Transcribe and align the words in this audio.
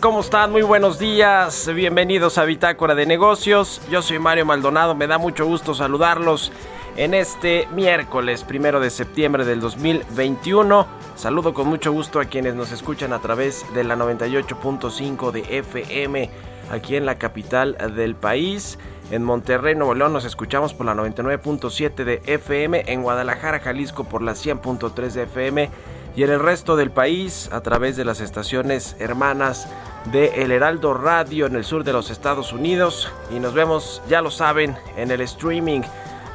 ¿Cómo 0.00 0.20
están? 0.20 0.52
Muy 0.52 0.62
buenos 0.62 0.98
días. 0.98 1.70
Bienvenidos 1.74 2.38
a 2.38 2.44
Bitácora 2.44 2.94
de 2.94 3.04
Negocios. 3.04 3.82
Yo 3.90 4.00
soy 4.00 4.18
Mario 4.18 4.46
Maldonado. 4.46 4.94
Me 4.94 5.06
da 5.06 5.18
mucho 5.18 5.44
gusto 5.44 5.74
saludarlos 5.74 6.50
en 6.96 7.12
este 7.12 7.68
miércoles 7.74 8.42
primero 8.42 8.80
de 8.80 8.88
septiembre 8.88 9.44
del 9.44 9.60
2021. 9.60 10.86
Saludo 11.14 11.52
con 11.52 11.68
mucho 11.68 11.92
gusto 11.92 12.20
a 12.20 12.24
quienes 12.24 12.54
nos 12.54 12.72
escuchan 12.72 13.12
a 13.12 13.18
través 13.18 13.66
de 13.74 13.84
la 13.84 13.96
98.5 13.96 15.30
de 15.30 15.58
FM 15.58 16.30
aquí 16.70 16.96
en 16.96 17.04
la 17.04 17.18
capital 17.18 17.76
del 17.94 18.14
país. 18.14 18.78
En 19.10 19.24
Monterrey, 19.24 19.74
Nuevo 19.74 19.94
León 19.94 20.14
nos 20.14 20.24
escuchamos 20.24 20.72
por 20.72 20.86
la 20.86 20.94
99.7 20.94 22.04
de 22.04 22.22
FM. 22.24 22.84
En 22.86 23.02
Guadalajara, 23.02 23.60
Jalisco 23.60 24.04
por 24.04 24.22
la 24.22 24.32
100.3 24.32 25.10
de 25.10 25.22
FM 25.24 25.70
y 26.14 26.22
en 26.22 26.30
el 26.30 26.40
resto 26.40 26.76
del 26.76 26.90
país 26.90 27.48
a 27.52 27.60
través 27.60 27.96
de 27.96 28.04
las 28.04 28.20
estaciones 28.20 28.96
hermanas 28.98 29.68
de 30.12 30.42
El 30.42 30.52
Heraldo 30.52 30.94
Radio 30.94 31.46
en 31.46 31.56
el 31.56 31.64
sur 31.64 31.84
de 31.84 31.92
los 31.92 32.10
Estados 32.10 32.52
Unidos 32.52 33.10
y 33.30 33.38
nos 33.38 33.54
vemos, 33.54 34.02
ya 34.08 34.20
lo 34.20 34.30
saben, 34.30 34.76
en 34.96 35.10
el 35.10 35.20
streaming 35.22 35.82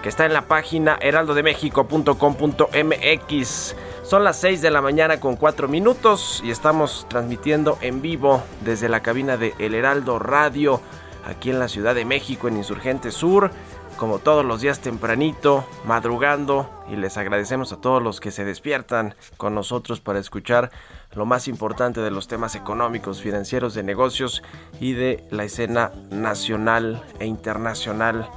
que 0.02 0.10
está 0.10 0.26
en 0.26 0.34
la 0.34 0.44
página 0.44 0.98
heraldodemexico.com.mx. 1.02 3.76
Son 4.04 4.24
las 4.24 4.40
6 4.40 4.62
de 4.62 4.72
la 4.72 4.82
mañana 4.82 5.20
con 5.20 5.36
4 5.36 5.68
minutos 5.68 6.42
y 6.44 6.52
estamos 6.52 7.06
transmitiendo 7.10 7.78
en 7.82 8.02
vivo 8.02 8.42
desde 8.62 8.90
la 8.90 9.02
cabina 9.02 9.38
de 9.38 9.54
El 9.60 9.76
Heraldo 9.76 10.18
Radio 10.18 10.82
aquí 11.26 11.50
en 11.50 11.60
la 11.60 11.68
Ciudad 11.68 11.94
de 11.94 12.06
México 12.06 12.48
en 12.48 12.58
Insurgente 12.58 13.12
Sur 13.12 13.52
como 13.98 14.20
todos 14.20 14.46
los 14.46 14.62
días 14.62 14.80
tempranito, 14.80 15.66
madrugando, 15.86 16.70
y 16.90 16.96
les 16.96 17.18
agradecemos 17.18 17.74
a 17.74 17.82
todos 17.82 18.02
los 18.02 18.20
que 18.20 18.32
se 18.32 18.46
despiertan 18.46 19.16
con 19.36 19.56
nosotros 19.56 20.00
para 20.00 20.20
escuchar 20.20 20.72
lo 21.14 21.26
más 21.26 21.48
importante 21.48 22.00
de 22.02 22.12
los 22.12 22.28
temas 22.28 22.56
económicos, 22.56 23.22
financieros, 23.22 23.74
de 23.74 23.84
negocios 23.84 24.44
y 24.80 24.94
de 24.94 25.26
la 25.32 25.44
escena 25.44 25.92
nacional 26.12 27.04
e 27.20 27.26
internacional. 27.26 28.30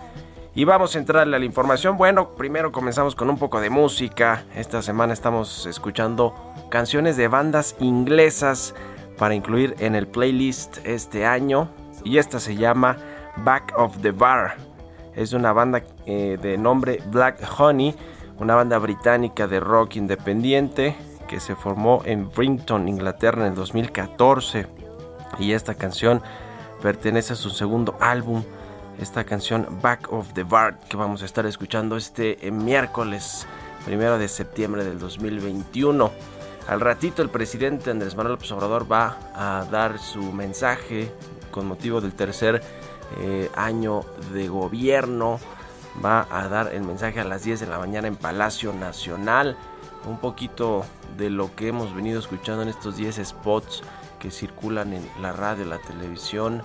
Y 0.54 0.64
vamos 0.64 0.96
a 0.96 0.98
entrarle 0.98 1.36
a 1.36 1.38
la 1.38 1.44
información. 1.44 1.96
Bueno, 1.96 2.30
primero 2.30 2.72
comenzamos 2.72 3.14
con 3.14 3.30
un 3.30 3.38
poco 3.38 3.60
de 3.60 3.70
música. 3.70 4.44
Esta 4.56 4.82
semana 4.82 5.12
estamos 5.12 5.66
escuchando 5.66 6.34
canciones 6.70 7.16
de 7.16 7.28
bandas 7.28 7.76
inglesas 7.78 8.74
para 9.16 9.34
incluir 9.34 9.76
en 9.78 9.94
el 9.94 10.08
playlist 10.08 10.78
este 10.84 11.24
año. 11.24 11.68
Y 12.02 12.18
esta 12.18 12.40
se 12.40 12.56
llama 12.56 12.96
Back 13.36 13.74
of 13.76 13.98
the 14.00 14.10
Bar 14.10 14.69
es 15.14 15.32
una 15.32 15.52
banda 15.52 15.82
eh, 16.06 16.38
de 16.40 16.58
nombre 16.58 17.02
Black 17.06 17.40
Honey, 17.58 17.94
una 18.38 18.54
banda 18.54 18.78
británica 18.78 19.46
de 19.46 19.60
rock 19.60 19.96
independiente 19.96 20.96
que 21.28 21.40
se 21.40 21.54
formó 21.54 22.02
en 22.04 22.30
Brinton, 22.30 22.88
Inglaterra 22.88 23.42
en 23.42 23.48
el 23.48 23.54
2014. 23.54 24.66
Y 25.38 25.52
esta 25.52 25.74
canción 25.74 26.22
pertenece 26.82 27.34
a 27.34 27.36
su 27.36 27.50
segundo 27.50 27.96
álbum, 28.00 28.42
esta 29.00 29.24
canción 29.24 29.66
Back 29.80 30.12
of 30.12 30.32
the 30.32 30.42
Bar, 30.42 30.78
que 30.88 30.96
vamos 30.96 31.22
a 31.22 31.26
estar 31.26 31.46
escuchando 31.46 31.96
este 31.96 32.46
eh, 32.46 32.50
miércoles 32.50 33.46
primero 33.84 34.18
de 34.18 34.28
septiembre 34.28 34.84
del 34.84 34.98
2021. 34.98 36.10
Al 36.68 36.80
ratito 36.80 37.22
el 37.22 37.30
presidente 37.30 37.90
Andrés 37.90 38.16
Manuel 38.16 38.34
López 38.34 38.50
Obrador 38.52 38.90
va 38.90 39.16
a 39.34 39.64
dar 39.70 39.98
su 39.98 40.32
mensaje 40.32 41.12
con 41.50 41.66
motivo 41.66 42.00
del 42.00 42.12
tercer 42.12 42.62
eh, 43.18 43.50
año 43.54 44.02
de 44.32 44.48
gobierno. 44.48 45.38
Va 46.04 46.26
a 46.30 46.48
dar 46.48 46.72
el 46.72 46.82
mensaje 46.82 47.20
a 47.20 47.24
las 47.24 47.42
10 47.42 47.60
de 47.60 47.66
la 47.66 47.78
mañana 47.78 48.08
en 48.08 48.16
Palacio 48.16 48.72
Nacional. 48.72 49.56
Un 50.06 50.18
poquito 50.18 50.84
de 51.16 51.30
lo 51.30 51.54
que 51.54 51.68
hemos 51.68 51.94
venido 51.94 52.18
escuchando 52.20 52.62
en 52.62 52.68
estos 52.68 52.96
10 52.96 53.16
spots 53.26 53.82
que 54.18 54.30
circulan 54.30 54.92
en 54.92 55.06
la 55.20 55.32
radio, 55.32 55.64
la 55.64 55.78
televisión, 55.78 56.62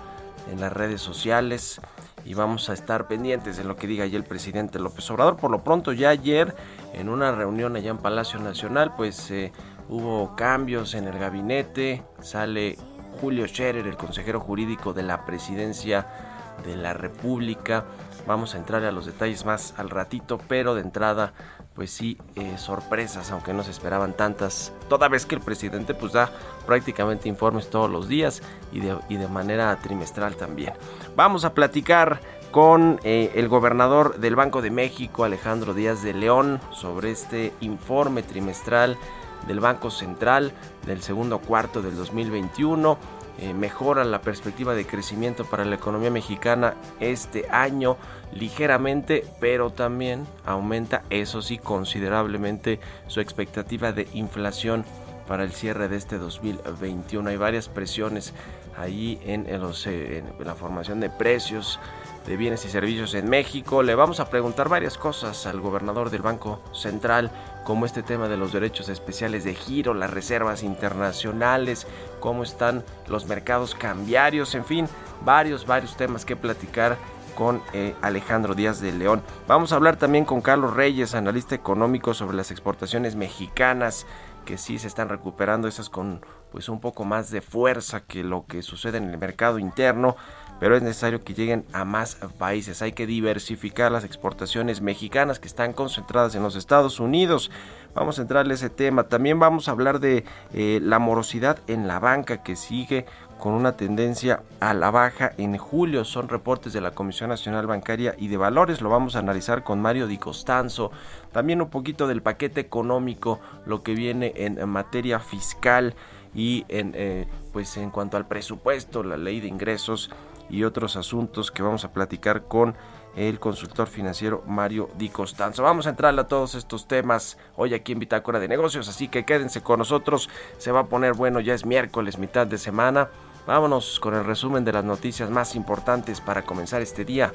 en 0.52 0.62
las 0.62 0.72
redes 0.72 1.02
sociales. 1.02 1.82
Y 2.24 2.34
vamos 2.34 2.70
a 2.70 2.74
estar 2.74 3.08
pendientes 3.08 3.58
de 3.58 3.64
lo 3.64 3.76
que 3.76 3.88
diga 3.88 4.06
ya 4.06 4.18
el 4.18 4.24
presidente 4.24 4.80
López 4.80 5.10
Obrador. 5.12 5.38
Por 5.38 5.52
lo 5.52 5.64
pronto, 5.64 5.92
ya 5.92 6.10
ayer, 6.10 6.56
en 6.94 7.10
una 7.10 7.32
reunión 7.32 7.76
allá 7.76 7.92
en 7.92 7.98
Palacio 7.98 8.40
Nacional, 8.40 8.94
pues 8.96 9.30
eh, 9.32 9.52
hubo 9.90 10.36
cambios 10.36 10.96
en 10.96 11.08
el 11.08 11.20
gabinete. 11.20 12.04
Sale 12.22 12.78
Julio 13.22 13.48
Scherer, 13.48 13.86
el 13.88 13.98
consejero 13.98 14.40
jurídico 14.40 14.94
de 14.94 15.04
la 15.04 15.26
presidencia 15.26 16.35
de 16.66 16.76
la 16.76 16.94
República. 16.94 17.86
Vamos 18.28 18.56
a 18.56 18.58
entrar 18.58 18.84
a 18.84 18.92
los 18.92 19.06
detalles 19.06 19.46
más 19.46 19.74
al 19.78 19.90
ratito, 19.90 20.40
pero 20.48 20.74
de 20.74 20.82
entrada, 20.82 21.34
pues 21.76 21.92
sí, 21.92 22.18
eh, 22.36 22.58
sorpresas, 22.58 23.32
aunque 23.32 23.54
no 23.54 23.64
se 23.64 23.72
esperaban 23.72 24.14
tantas, 24.14 24.74
toda 24.90 25.08
vez 25.08 25.26
que 25.26 25.36
el 25.36 25.42
presidente 25.42 25.94
pues 25.94 26.14
da 26.14 26.32
prácticamente 26.66 27.30
informes 27.30 27.70
todos 27.70 27.90
los 27.90 28.08
días 28.08 28.42
y 28.72 28.80
de, 28.80 28.98
y 29.10 29.18
de 29.18 29.28
manera 29.28 29.76
trimestral 29.78 30.36
también. 30.36 30.74
Vamos 31.16 31.46
a 31.46 31.54
platicar 31.54 32.20
con 32.52 33.00
eh, 33.04 33.32
el 33.36 33.50
gobernador 33.50 34.18
del 34.20 34.36
Banco 34.36 34.62
de 34.62 34.72
México, 34.72 35.24
Alejandro 35.24 35.74
Díaz 35.74 36.02
de 36.02 36.14
León, 36.14 36.62
sobre 36.72 37.12
este 37.12 37.54
informe 37.60 38.24
trimestral 38.24 38.98
del 39.46 39.60
Banco 39.60 39.92
Central 39.92 40.54
del 40.86 41.02
segundo 41.02 41.40
cuarto 41.40 41.82
del 41.82 41.96
2021 41.96 42.98
eh, 43.40 43.54
mejora 43.54 44.04
la 44.06 44.22
perspectiva 44.22 44.74
de 44.76 44.86
crecimiento 44.86 45.46
para 45.46 45.66
la 45.66 45.76
economía 45.76 46.10
mexicana 46.10 46.76
este 47.00 47.48
año 47.50 47.98
ligeramente, 48.32 49.26
pero 49.40 49.72
también 49.72 50.26
aumenta, 50.46 51.04
eso 51.10 51.42
sí, 51.42 51.58
considerablemente 51.58 52.80
su 53.08 53.20
expectativa 53.20 53.92
de 53.92 54.08
inflación 54.14 54.86
para 55.28 55.44
el 55.44 55.52
cierre 55.52 55.88
de 55.88 55.98
este 55.98 56.18
2021. 56.18 57.30
Hay 57.30 57.38
varias 57.38 57.68
presiones 57.68 58.34
ahí 58.78 59.20
en, 59.26 59.48
los, 59.60 59.86
eh, 59.88 60.20
en 60.20 60.46
la 60.46 60.56
formación 60.56 61.00
de 61.00 61.10
precios 61.10 61.80
de 62.26 62.38
bienes 62.38 62.66
y 62.66 62.70
servicios 62.70 63.14
en 63.14 63.30
México. 63.30 63.84
Le 63.84 63.96
vamos 63.96 64.20
a 64.20 64.30
preguntar 64.30 64.70
varias 64.70 64.98
cosas 64.98 65.46
al 65.46 65.60
gobernador 65.60 66.10
del 66.10 66.22
Banco 66.22 66.62
Central, 66.74 67.32
como 67.66 67.86
este 67.86 68.04
tema 68.04 68.30
de 68.30 68.38
los 68.38 68.54
derechos 68.54 68.88
especiales 68.88 69.44
de 69.44 69.56
giro, 69.56 69.94
las 69.94 70.12
reservas 70.12 70.64
internacionales, 70.64 71.88
cómo 72.22 72.44
están 72.44 72.86
los 73.08 73.26
mercados 73.26 73.76
cambiarios, 73.76 74.56
en 74.56 74.64
fin, 74.64 74.88
varios, 75.26 75.66
varios 75.66 75.98
temas 75.98 76.24
que 76.24 76.36
platicar 76.36 76.96
con 77.36 77.62
eh, 77.74 77.96
Alejandro 78.02 78.54
Díaz 78.54 78.80
de 78.80 78.94
León. 78.94 79.22
Vamos 79.48 79.74
a 79.74 79.76
hablar 79.76 79.98
también 79.98 80.26
con 80.26 80.42
Carlos 80.42 80.76
Reyes, 80.76 81.16
analista 81.16 81.56
económico 81.56 82.14
sobre 82.14 82.38
las 82.38 82.52
exportaciones 82.52 83.16
mexicanas 83.16 84.06
que 84.46 84.58
sí 84.60 84.78
se 84.78 84.88
están 84.88 85.10
recuperando 85.10 85.68
esas 85.68 85.90
con 85.90 86.22
pues 86.52 86.70
un 86.70 86.80
poco 86.80 87.04
más 87.04 87.32
de 87.32 87.42
fuerza 87.42 88.06
que 88.06 88.24
lo 88.24 88.46
que 88.46 88.62
sucede 88.62 89.00
en 89.00 89.10
el 89.10 89.18
mercado 89.18 89.60
interno 89.60 90.16
pero 90.60 90.76
es 90.76 90.84
necesario 90.84 91.24
que 91.24 91.34
lleguen 91.34 91.66
a 91.74 91.86
más 91.86 92.16
países. 92.38 92.82
Hay 92.82 92.94
que 92.94 93.06
diversificar 93.06 93.92
las 93.92 94.04
exportaciones 94.04 94.82
mexicanas 94.82 95.40
que 95.40 95.48
están 95.48 95.74
concentradas 95.74 96.36
en 96.36 96.44
los 96.44 96.56
Estados 96.56 97.00
Unidos. 97.00 97.52
Vamos 97.94 98.20
a 98.20 98.22
entrarle 98.22 98.54
a 98.54 98.56
ese 98.56 98.70
tema. 98.70 99.04
También 99.04 99.40
vamos 99.40 99.68
a 99.68 99.72
hablar 99.72 100.00
de 100.00 100.26
eh, 100.54 100.80
la 100.82 101.00
morosidad 101.00 101.60
en 101.68 101.88
la 101.88 102.00
banca 102.00 102.44
que 102.44 102.56
sigue 102.56 103.06
con 103.40 103.54
una 103.54 103.76
tendencia 103.76 104.44
a 104.62 104.74
la 104.74 104.92
baja 104.92 105.34
en 105.38 105.58
julio. 105.58 106.06
Son 106.06 106.30
reportes 106.30 106.74
de 106.74 106.82
la 106.82 106.92
Comisión 106.92 107.30
Nacional 107.30 107.68
Bancaria 107.68 108.16
y 108.18 108.30
de 108.30 108.38
Valores. 108.38 108.82
Lo 108.82 108.90
vamos 108.90 109.16
a 109.16 109.20
analizar 109.20 109.64
con 109.64 109.82
Mario 109.82 110.08
Di 110.08 110.18
Costanzo. 110.18 110.92
También 111.32 111.62
un 111.62 111.70
poquito 111.70 112.08
del 112.08 112.22
paquete 112.22 112.62
económico, 112.62 113.40
lo 113.66 113.84
que 113.84 113.94
viene 113.94 114.32
en 114.36 114.68
materia 114.70 115.20
fiscal 115.20 115.96
y 116.36 116.66
en, 116.68 116.92
eh, 116.96 117.28
pues 117.54 117.78
en 117.78 117.90
cuanto 117.90 118.18
al 118.18 118.28
presupuesto, 118.28 119.04
la 119.04 119.18
ley 119.18 119.40
de 119.40 119.48
ingresos 119.48 120.12
y 120.50 120.64
otros 120.64 120.96
asuntos 120.96 121.52
que 121.52 121.64
vamos 121.64 121.86
a 121.86 121.92
platicar 121.92 122.44
con 122.44 122.76
el 123.16 123.40
consultor 123.40 123.88
financiero 123.88 124.44
Mario 124.46 124.90
Di 124.98 125.10
Costanzo. 125.10 125.64
Vamos 125.64 125.88
a 125.88 125.92
entrar 125.92 126.18
a 126.20 126.28
todos 126.28 126.56
estos 126.56 126.88
temas 126.88 127.38
hoy 127.56 127.74
aquí 127.74 127.94
en 127.94 128.00
Bitácora 128.00 128.40
de 128.40 128.48
Negocios, 128.48 128.88
así 128.90 129.08
que 129.08 129.26
quédense 129.26 129.62
con 129.62 129.80
nosotros. 129.80 130.30
Se 130.58 130.72
va 130.72 130.82
a 130.82 130.86
poner 130.88 131.14
bueno, 131.14 131.40
ya 131.40 131.54
es 131.54 131.66
miércoles, 131.66 132.18
mitad 132.18 132.46
de 132.46 132.58
semana. 132.58 133.10
Vámonos 133.48 134.00
con 134.00 134.16
el 134.16 134.26
resumen 134.26 134.66
de 134.66 134.74
las 134.74 134.84
noticias 134.84 135.30
más 135.30 135.56
importantes 135.56 136.20
para 136.20 136.42
comenzar 136.42 136.82
este 136.82 137.06
día. 137.06 137.32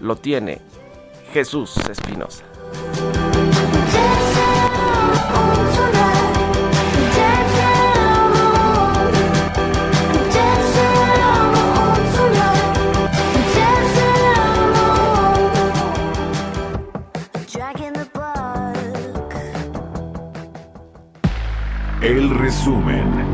Lo 0.00 0.16
tiene 0.16 0.60
Jesús 1.32 1.76
Espinosa. 1.88 2.44
El 22.66 23.33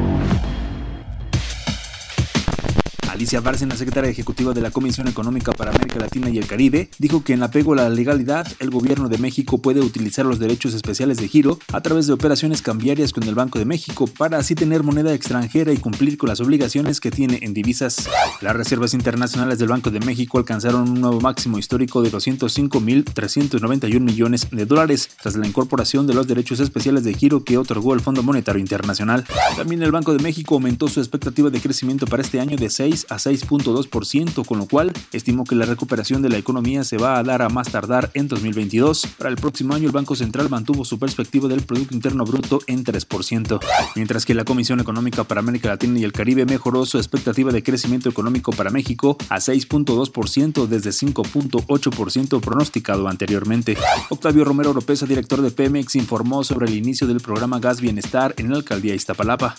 Alicia 3.21 3.43
Bárcena, 3.43 3.77
secretaria 3.77 4.11
ejecutiva 4.11 4.55
de 4.55 4.63
la 4.63 4.71
Comisión 4.71 5.07
Económica 5.07 5.53
para 5.53 5.73
América 5.73 5.99
Latina 5.99 6.31
y 6.31 6.39
el 6.39 6.47
Caribe, 6.47 6.89
dijo 6.99 7.23
que 7.23 7.35
en 7.35 7.43
apego 7.43 7.75
a 7.75 7.77
la 7.77 7.91
legalidad, 7.91 8.51
el 8.61 8.71
gobierno 8.71 9.11
de 9.11 9.19
México 9.19 9.59
puede 9.59 9.81
utilizar 9.81 10.25
los 10.25 10.39
derechos 10.39 10.73
especiales 10.73 11.19
de 11.19 11.29
giro 11.29 11.59
a 11.71 11.83
través 11.83 12.07
de 12.07 12.15
operaciones 12.15 12.63
cambiarias 12.63 13.13
con 13.13 13.25
el 13.25 13.35
Banco 13.35 13.59
de 13.59 13.67
México 13.67 14.07
para 14.07 14.39
así 14.39 14.55
tener 14.55 14.83
moneda 14.85 15.13
extranjera 15.13 15.71
y 15.71 15.77
cumplir 15.77 16.17
con 16.17 16.31
las 16.31 16.41
obligaciones 16.41 16.99
que 16.99 17.11
tiene 17.11 17.41
en 17.43 17.53
divisas. 17.53 18.09
Las 18.41 18.57
reservas 18.57 18.95
internacionales 18.95 19.59
del 19.59 19.69
Banco 19.69 19.91
de 19.91 20.01
México 20.01 20.39
alcanzaron 20.39 20.89
un 20.89 21.03
nuevo 21.03 21.21
máximo 21.21 21.59
histórico 21.59 22.01
de 22.01 22.11
205.391 22.11 24.01
millones 24.01 24.49
de 24.51 24.65
dólares 24.65 25.11
tras 25.21 25.37
la 25.37 25.47
incorporación 25.47 26.07
de 26.07 26.15
los 26.15 26.27
derechos 26.27 26.59
especiales 26.59 27.05
de 27.05 27.13
giro 27.13 27.45
que 27.45 27.59
otorgó 27.59 27.93
el 27.93 28.01
Fondo 28.01 28.23
Monetario 28.23 28.61
Internacional. 28.61 29.27
También 29.59 29.83
el 29.83 29.93
Banco 29.93 30.15
de 30.15 30.23
México 30.23 30.55
aumentó 30.55 30.89
su 30.89 31.01
expectativa 31.01 31.51
de 31.51 31.61
crecimiento 31.61 32.07
para 32.07 32.23
este 32.23 32.41
año 32.41 32.57
de 32.57 32.71
6 32.71 33.09
a 33.11 33.17
6.2%, 33.17 34.47
con 34.47 34.59
lo 34.59 34.67
cual 34.67 34.93
estimó 35.13 35.45
que 35.45 35.55
la 35.55 35.67
recuperación 35.67 36.23
de 36.23 36.29
la 36.29 36.39
economía 36.39 36.85
se 36.85 36.97
va 36.97 37.19
a 37.19 37.23
dar 37.23 37.43
a 37.43 37.49
más 37.49 37.71
tardar 37.71 38.11
en 38.15 38.29
2022. 38.29 39.07
Para 39.19 39.31
el 39.31 39.37
próximo 39.37 39.75
año 39.75 39.87
el 39.87 39.93
Banco 39.93 40.17
Central 40.17 40.49
mantuvo 40.49 40.85
su 40.85 40.99
perspectiva 40.99 41.49
del 41.49 41.63
Producto 41.63 41.95
Interno 41.95 42.25
Bruto 42.25 42.61
en 42.67 42.85
3%, 42.85 43.61
mientras 43.97 44.25
que 44.25 44.35
la 44.35 44.45
Comisión 44.45 44.81
Económica 44.81 45.25
para 45.25 45.41
América 45.41 45.69
Latina 45.69 45.99
y 45.99 46.05
el 46.05 46.13
Caribe 46.13 46.47
mejoró 46.47 46.87
su 46.87 46.99
expectativa 46.99 47.53
de 47.53 47.63
crecimiento 47.63 48.09
económico 48.09 48.53
para 48.53 48.71
México 48.71 49.17
a 49.29 49.37
6.2% 49.37 50.67
desde 50.67 50.91
5.8% 50.91 52.41
pronosticado 52.41 53.09
anteriormente. 53.09 53.77
Octavio 54.09 54.45
Romero 54.45 54.71
Oropesa, 54.71 55.07
director 55.07 55.43
de 55.43 55.51
Pemex, 55.51 55.95
informó 55.97 56.45
sobre 56.45 56.67
el 56.67 56.77
inicio 56.77 57.07
del 57.07 57.21
programa 57.21 57.59
Gas 57.59 57.81
Bienestar 57.81 58.35
en 58.37 58.51
la 58.51 58.57
alcaldía 58.57 58.95
Iztapalapa. 58.95 59.57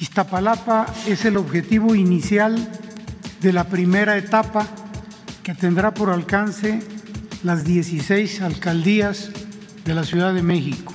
Iztapalapa 0.00 0.86
es 1.06 1.24
el 1.24 1.36
objetivo 1.36 1.94
inicial 1.94 2.70
de 3.40 3.52
la 3.52 3.64
primera 3.64 4.16
etapa 4.16 4.66
que 5.42 5.54
tendrá 5.54 5.92
por 5.92 6.10
alcance 6.10 6.80
las 7.42 7.64
16 7.64 8.42
alcaldías 8.42 9.30
de 9.84 9.94
la 9.94 10.04
Ciudad 10.04 10.34
de 10.34 10.42
México. 10.42 10.92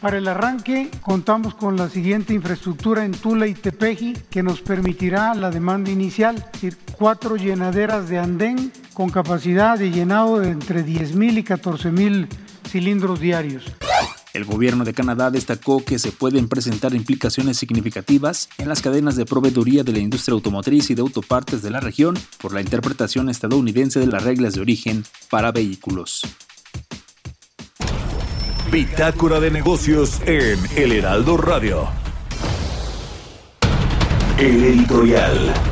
Para 0.00 0.18
el 0.18 0.26
arranque 0.26 0.90
contamos 1.02 1.54
con 1.54 1.76
la 1.76 1.88
siguiente 1.88 2.32
infraestructura 2.32 3.04
en 3.04 3.12
Tula 3.12 3.46
y 3.46 3.54
Tepeji 3.54 4.14
que 4.30 4.42
nos 4.42 4.60
permitirá 4.62 5.34
la 5.34 5.50
demanda 5.50 5.90
inicial, 5.90 6.36
es 6.36 6.52
decir, 6.52 6.78
cuatro 6.96 7.36
llenaderas 7.36 8.08
de 8.08 8.18
andén 8.18 8.72
con 8.94 9.10
capacidad 9.10 9.78
de 9.78 9.90
llenado 9.90 10.40
de 10.40 10.50
entre 10.50 10.84
10.000 10.84 11.38
y 11.38 11.44
14.000 11.44 12.28
cilindros 12.66 13.20
diarios. 13.20 13.72
El 14.32 14.44
gobierno 14.46 14.84
de 14.84 14.94
Canadá 14.94 15.30
destacó 15.30 15.84
que 15.84 15.98
se 15.98 16.10
pueden 16.10 16.48
presentar 16.48 16.94
implicaciones 16.94 17.58
significativas 17.58 18.48
en 18.56 18.68
las 18.68 18.80
cadenas 18.80 19.14
de 19.16 19.26
proveeduría 19.26 19.84
de 19.84 19.92
la 19.92 19.98
industria 19.98 20.32
automotriz 20.32 20.88
y 20.90 20.94
de 20.94 21.02
autopartes 21.02 21.60
de 21.60 21.70
la 21.70 21.80
región 21.80 22.18
por 22.40 22.54
la 22.54 22.62
interpretación 22.62 23.28
estadounidense 23.28 24.00
de 24.00 24.06
las 24.06 24.24
reglas 24.24 24.54
de 24.54 24.62
origen 24.62 25.04
para 25.28 25.52
vehículos. 25.52 26.22
Bitácora 28.70 29.38
de 29.38 29.50
negocios 29.50 30.22
en 30.24 30.58
El 30.76 30.92
Heraldo 30.92 31.36
Radio. 31.36 31.88
El 34.38 34.64
editorial. 34.64 35.71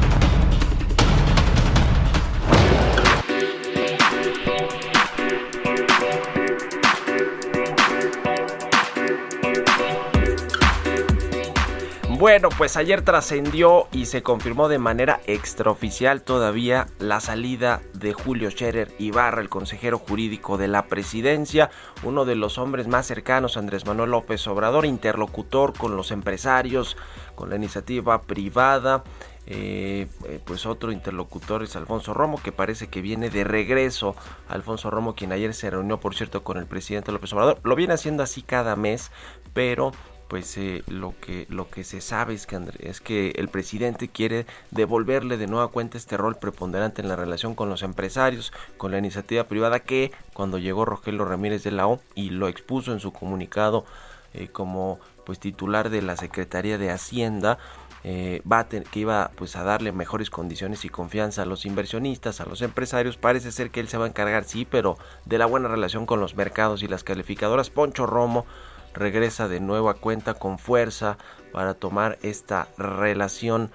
Bueno, 12.20 12.50
pues 12.50 12.76
ayer 12.76 13.00
trascendió 13.00 13.88
y 13.92 14.04
se 14.04 14.22
confirmó 14.22 14.68
de 14.68 14.78
manera 14.78 15.22
extraoficial 15.26 16.20
todavía 16.20 16.86
la 16.98 17.18
salida 17.18 17.80
de 17.94 18.12
Julio 18.12 18.50
Scherer 18.50 18.92
Ibarra, 18.98 19.40
el 19.40 19.48
consejero 19.48 19.98
jurídico 19.98 20.58
de 20.58 20.68
la 20.68 20.84
presidencia, 20.84 21.70
uno 22.02 22.26
de 22.26 22.34
los 22.34 22.58
hombres 22.58 22.88
más 22.88 23.06
cercanos 23.06 23.56
a 23.56 23.60
Andrés 23.60 23.86
Manuel 23.86 24.10
López 24.10 24.46
Obrador, 24.48 24.84
interlocutor 24.84 25.72
con 25.72 25.96
los 25.96 26.10
empresarios, 26.10 26.98
con 27.36 27.48
la 27.48 27.56
iniciativa 27.56 28.20
privada. 28.20 29.02
Eh, 29.46 30.06
eh, 30.26 30.40
pues 30.44 30.66
otro 30.66 30.92
interlocutor 30.92 31.62
es 31.62 31.74
Alfonso 31.74 32.12
Romo, 32.12 32.40
que 32.42 32.52
parece 32.52 32.88
que 32.88 33.00
viene 33.00 33.30
de 33.30 33.44
regreso. 33.44 34.14
Alfonso 34.46 34.90
Romo, 34.90 35.14
quien 35.14 35.32
ayer 35.32 35.54
se 35.54 35.70
reunió, 35.70 35.98
por 35.98 36.14
cierto, 36.14 36.44
con 36.44 36.58
el 36.58 36.66
presidente 36.66 37.12
López 37.12 37.32
Obrador. 37.32 37.60
Lo 37.64 37.76
viene 37.76 37.94
haciendo 37.94 38.22
así 38.22 38.42
cada 38.42 38.76
mes, 38.76 39.10
pero 39.54 39.92
pues 40.30 40.56
eh, 40.58 40.84
lo 40.86 41.12
que 41.20 41.46
lo 41.50 41.68
que 41.68 41.82
se 41.82 42.00
sabe 42.00 42.34
es 42.34 42.46
que 42.46 42.60
es 42.78 43.00
que 43.00 43.32
el 43.34 43.48
presidente 43.48 44.06
quiere 44.06 44.46
devolverle 44.70 45.36
de 45.36 45.48
nueva 45.48 45.68
cuenta 45.68 45.98
este 45.98 46.16
rol 46.16 46.36
preponderante 46.36 47.02
en 47.02 47.08
la 47.08 47.16
relación 47.16 47.56
con 47.56 47.68
los 47.68 47.82
empresarios, 47.82 48.52
con 48.76 48.92
la 48.92 48.98
iniciativa 48.98 49.42
privada 49.48 49.80
que 49.80 50.12
cuando 50.32 50.58
llegó 50.58 50.84
Rogelio 50.84 51.24
Ramírez 51.24 51.64
de 51.64 51.72
la 51.72 51.88
O 51.88 52.00
y 52.14 52.30
lo 52.30 52.46
expuso 52.46 52.92
en 52.92 53.00
su 53.00 53.12
comunicado 53.12 53.84
eh, 54.32 54.46
como 54.46 55.00
pues 55.26 55.40
titular 55.40 55.90
de 55.90 56.00
la 56.00 56.16
Secretaría 56.16 56.78
de 56.78 56.92
Hacienda 56.92 57.58
eh, 58.04 58.40
va 58.50 58.60
a 58.60 58.68
que 58.68 59.00
iba 59.00 59.32
pues 59.34 59.56
a 59.56 59.64
darle 59.64 59.90
mejores 59.90 60.30
condiciones 60.30 60.84
y 60.84 60.88
confianza 60.88 61.42
a 61.42 61.46
los 61.46 61.66
inversionistas, 61.66 62.40
a 62.40 62.46
los 62.46 62.62
empresarios. 62.62 63.16
Parece 63.16 63.52
ser 63.52 63.70
que 63.70 63.80
él 63.80 63.88
se 63.88 63.98
va 63.98 64.06
a 64.06 64.08
encargar, 64.08 64.44
sí, 64.44 64.64
pero 64.64 64.96
de 65.26 65.38
la 65.38 65.46
buena 65.46 65.68
relación 65.68 66.06
con 66.06 66.20
los 66.20 66.34
mercados 66.34 66.82
y 66.82 66.88
las 66.88 67.04
calificadoras. 67.04 67.68
Poncho 67.68 68.06
Romo 68.06 68.46
regresa 68.94 69.48
de 69.48 69.60
nueva 69.60 69.94
cuenta 69.94 70.34
con 70.34 70.58
fuerza 70.58 71.18
para 71.52 71.74
tomar 71.74 72.18
esta 72.22 72.68
relación 72.78 73.70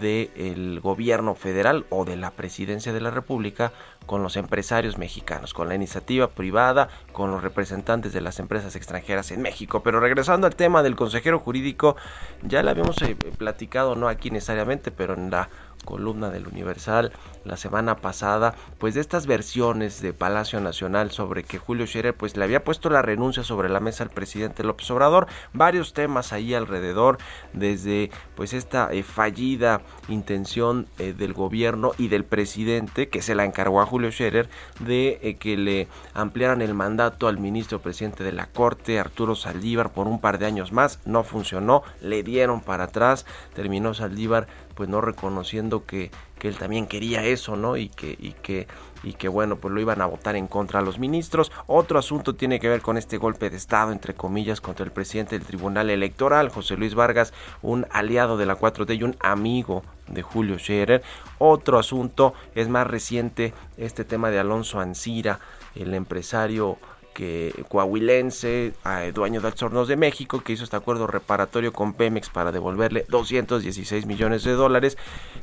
del 0.00 0.80
gobierno 0.80 1.34
federal 1.34 1.86
o 1.90 2.04
de 2.04 2.16
la 2.16 2.30
presidencia 2.30 2.92
de 2.92 3.00
la 3.00 3.10
República 3.10 3.72
con 4.06 4.22
los 4.22 4.36
empresarios 4.36 4.98
mexicanos, 4.98 5.54
con 5.54 5.68
la 5.68 5.74
iniciativa 5.74 6.28
privada, 6.28 6.88
con 7.12 7.30
los 7.30 7.42
representantes 7.42 8.12
de 8.12 8.20
las 8.20 8.38
empresas 8.38 8.76
extranjeras 8.76 9.30
en 9.30 9.42
México. 9.42 9.82
Pero 9.82 10.00
regresando 10.00 10.46
al 10.46 10.56
tema 10.56 10.82
del 10.82 10.94
consejero 10.94 11.38
jurídico, 11.40 11.96
ya 12.42 12.62
le 12.62 12.70
habíamos 12.70 13.00
eh, 13.02 13.16
platicado, 13.36 13.96
no 13.96 14.08
aquí 14.08 14.30
necesariamente, 14.30 14.90
pero 14.90 15.14
en 15.14 15.30
la 15.30 15.48
columna 15.88 16.28
del 16.28 16.46
Universal 16.46 17.12
la 17.46 17.56
semana 17.56 17.96
pasada, 17.96 18.54
pues 18.76 18.92
de 18.92 19.00
estas 19.00 19.26
versiones 19.26 20.02
de 20.02 20.12
Palacio 20.12 20.60
Nacional 20.60 21.10
sobre 21.12 21.44
que 21.44 21.56
Julio 21.56 21.86
Scherer 21.86 22.14
pues 22.14 22.36
le 22.36 22.44
había 22.44 22.62
puesto 22.62 22.90
la 22.90 23.00
renuncia 23.00 23.42
sobre 23.42 23.70
la 23.70 23.80
mesa 23.80 24.04
al 24.04 24.10
presidente 24.10 24.64
López 24.64 24.90
Obrador, 24.90 25.28
varios 25.54 25.94
temas 25.94 26.34
ahí 26.34 26.52
alrededor, 26.52 27.16
desde 27.54 28.10
pues 28.36 28.52
esta 28.52 28.92
eh, 28.92 29.02
fallida 29.02 29.80
intención 30.08 30.88
eh, 30.98 31.14
del 31.16 31.32
gobierno 31.32 31.92
y 31.96 32.08
del 32.08 32.26
presidente 32.26 33.08
que 33.08 33.22
se 33.22 33.34
la 33.34 33.46
encargó 33.46 33.80
a 33.80 33.86
Julio 33.86 34.12
Scherer 34.12 34.50
de 34.80 35.18
eh, 35.22 35.36
que 35.36 35.56
le 35.56 35.88
ampliaran 36.12 36.60
el 36.60 36.74
mandato 36.74 37.28
al 37.28 37.38
ministro 37.38 37.80
presidente 37.80 38.24
de 38.24 38.32
la 38.32 38.44
Corte, 38.44 39.00
Arturo 39.00 39.34
Saldívar, 39.34 39.90
por 39.90 40.06
un 40.06 40.20
par 40.20 40.38
de 40.38 40.44
años 40.44 40.70
más, 40.70 41.00
no 41.06 41.24
funcionó, 41.24 41.82
le 42.02 42.22
dieron 42.22 42.60
para 42.60 42.84
atrás, 42.84 43.24
terminó 43.54 43.94
Saldívar 43.94 44.48
pues 44.78 44.88
no 44.88 45.00
reconociendo 45.00 45.86
que, 45.86 46.12
que 46.38 46.46
él 46.46 46.56
también 46.56 46.86
quería 46.86 47.24
eso, 47.24 47.56
¿no? 47.56 47.76
Y 47.76 47.88
que, 47.88 48.16
y 48.16 48.30
que, 48.30 48.68
y 49.02 49.14
que 49.14 49.26
bueno, 49.26 49.56
pues 49.56 49.74
lo 49.74 49.80
iban 49.80 50.00
a 50.00 50.06
votar 50.06 50.36
en 50.36 50.46
contra 50.46 50.78
a 50.78 50.82
los 50.82 51.00
ministros. 51.00 51.50
Otro 51.66 51.98
asunto 51.98 52.36
tiene 52.36 52.60
que 52.60 52.68
ver 52.68 52.80
con 52.80 52.96
este 52.96 53.16
golpe 53.16 53.50
de 53.50 53.56
Estado, 53.56 53.90
entre 53.90 54.14
comillas, 54.14 54.60
contra 54.60 54.86
el 54.86 54.92
presidente 54.92 55.36
del 55.36 55.44
Tribunal 55.44 55.90
Electoral, 55.90 56.50
José 56.50 56.76
Luis 56.76 56.94
Vargas, 56.94 57.34
un 57.60 57.88
aliado 57.90 58.36
de 58.36 58.46
la 58.46 58.56
4T 58.56 58.96
y 58.96 59.02
un 59.02 59.16
amigo 59.18 59.82
de 60.06 60.22
Julio 60.22 60.60
Scherer. 60.60 61.02
Otro 61.38 61.80
asunto 61.80 62.34
es 62.54 62.68
más 62.68 62.86
reciente, 62.86 63.54
este 63.78 64.04
tema 64.04 64.30
de 64.30 64.38
Alonso 64.38 64.78
Ancira, 64.78 65.40
el 65.74 65.92
empresario 65.92 66.78
que 67.18 67.64
coahuilense, 67.68 68.74
dueño 69.12 69.40
de 69.40 69.52
Hornos 69.60 69.88
de 69.88 69.96
México, 69.96 70.40
que 70.44 70.52
hizo 70.52 70.62
este 70.62 70.76
acuerdo 70.76 71.08
reparatorio 71.08 71.72
con 71.72 71.94
Pemex 71.94 72.30
para 72.30 72.52
devolverle 72.52 73.06
216 73.08 74.06
millones 74.06 74.44
de 74.44 74.52
dólares. 74.52 74.96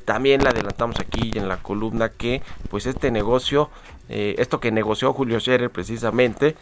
También 0.05 0.41
le 0.41 0.47
adelantamos 0.47 1.01
aquí 1.01 1.33
en 1.35 1.49
la 1.49 1.57
columna 1.57 2.07
que 2.07 2.41
pues 2.69 2.85
este 2.85 3.11
negocio, 3.11 3.69
eh, 4.07 4.35
esto 4.37 4.61
que 4.61 4.71
negoció 4.71 5.11
Julio 5.11 5.37
Scherer 5.41 5.69
precisamente, 5.69 6.55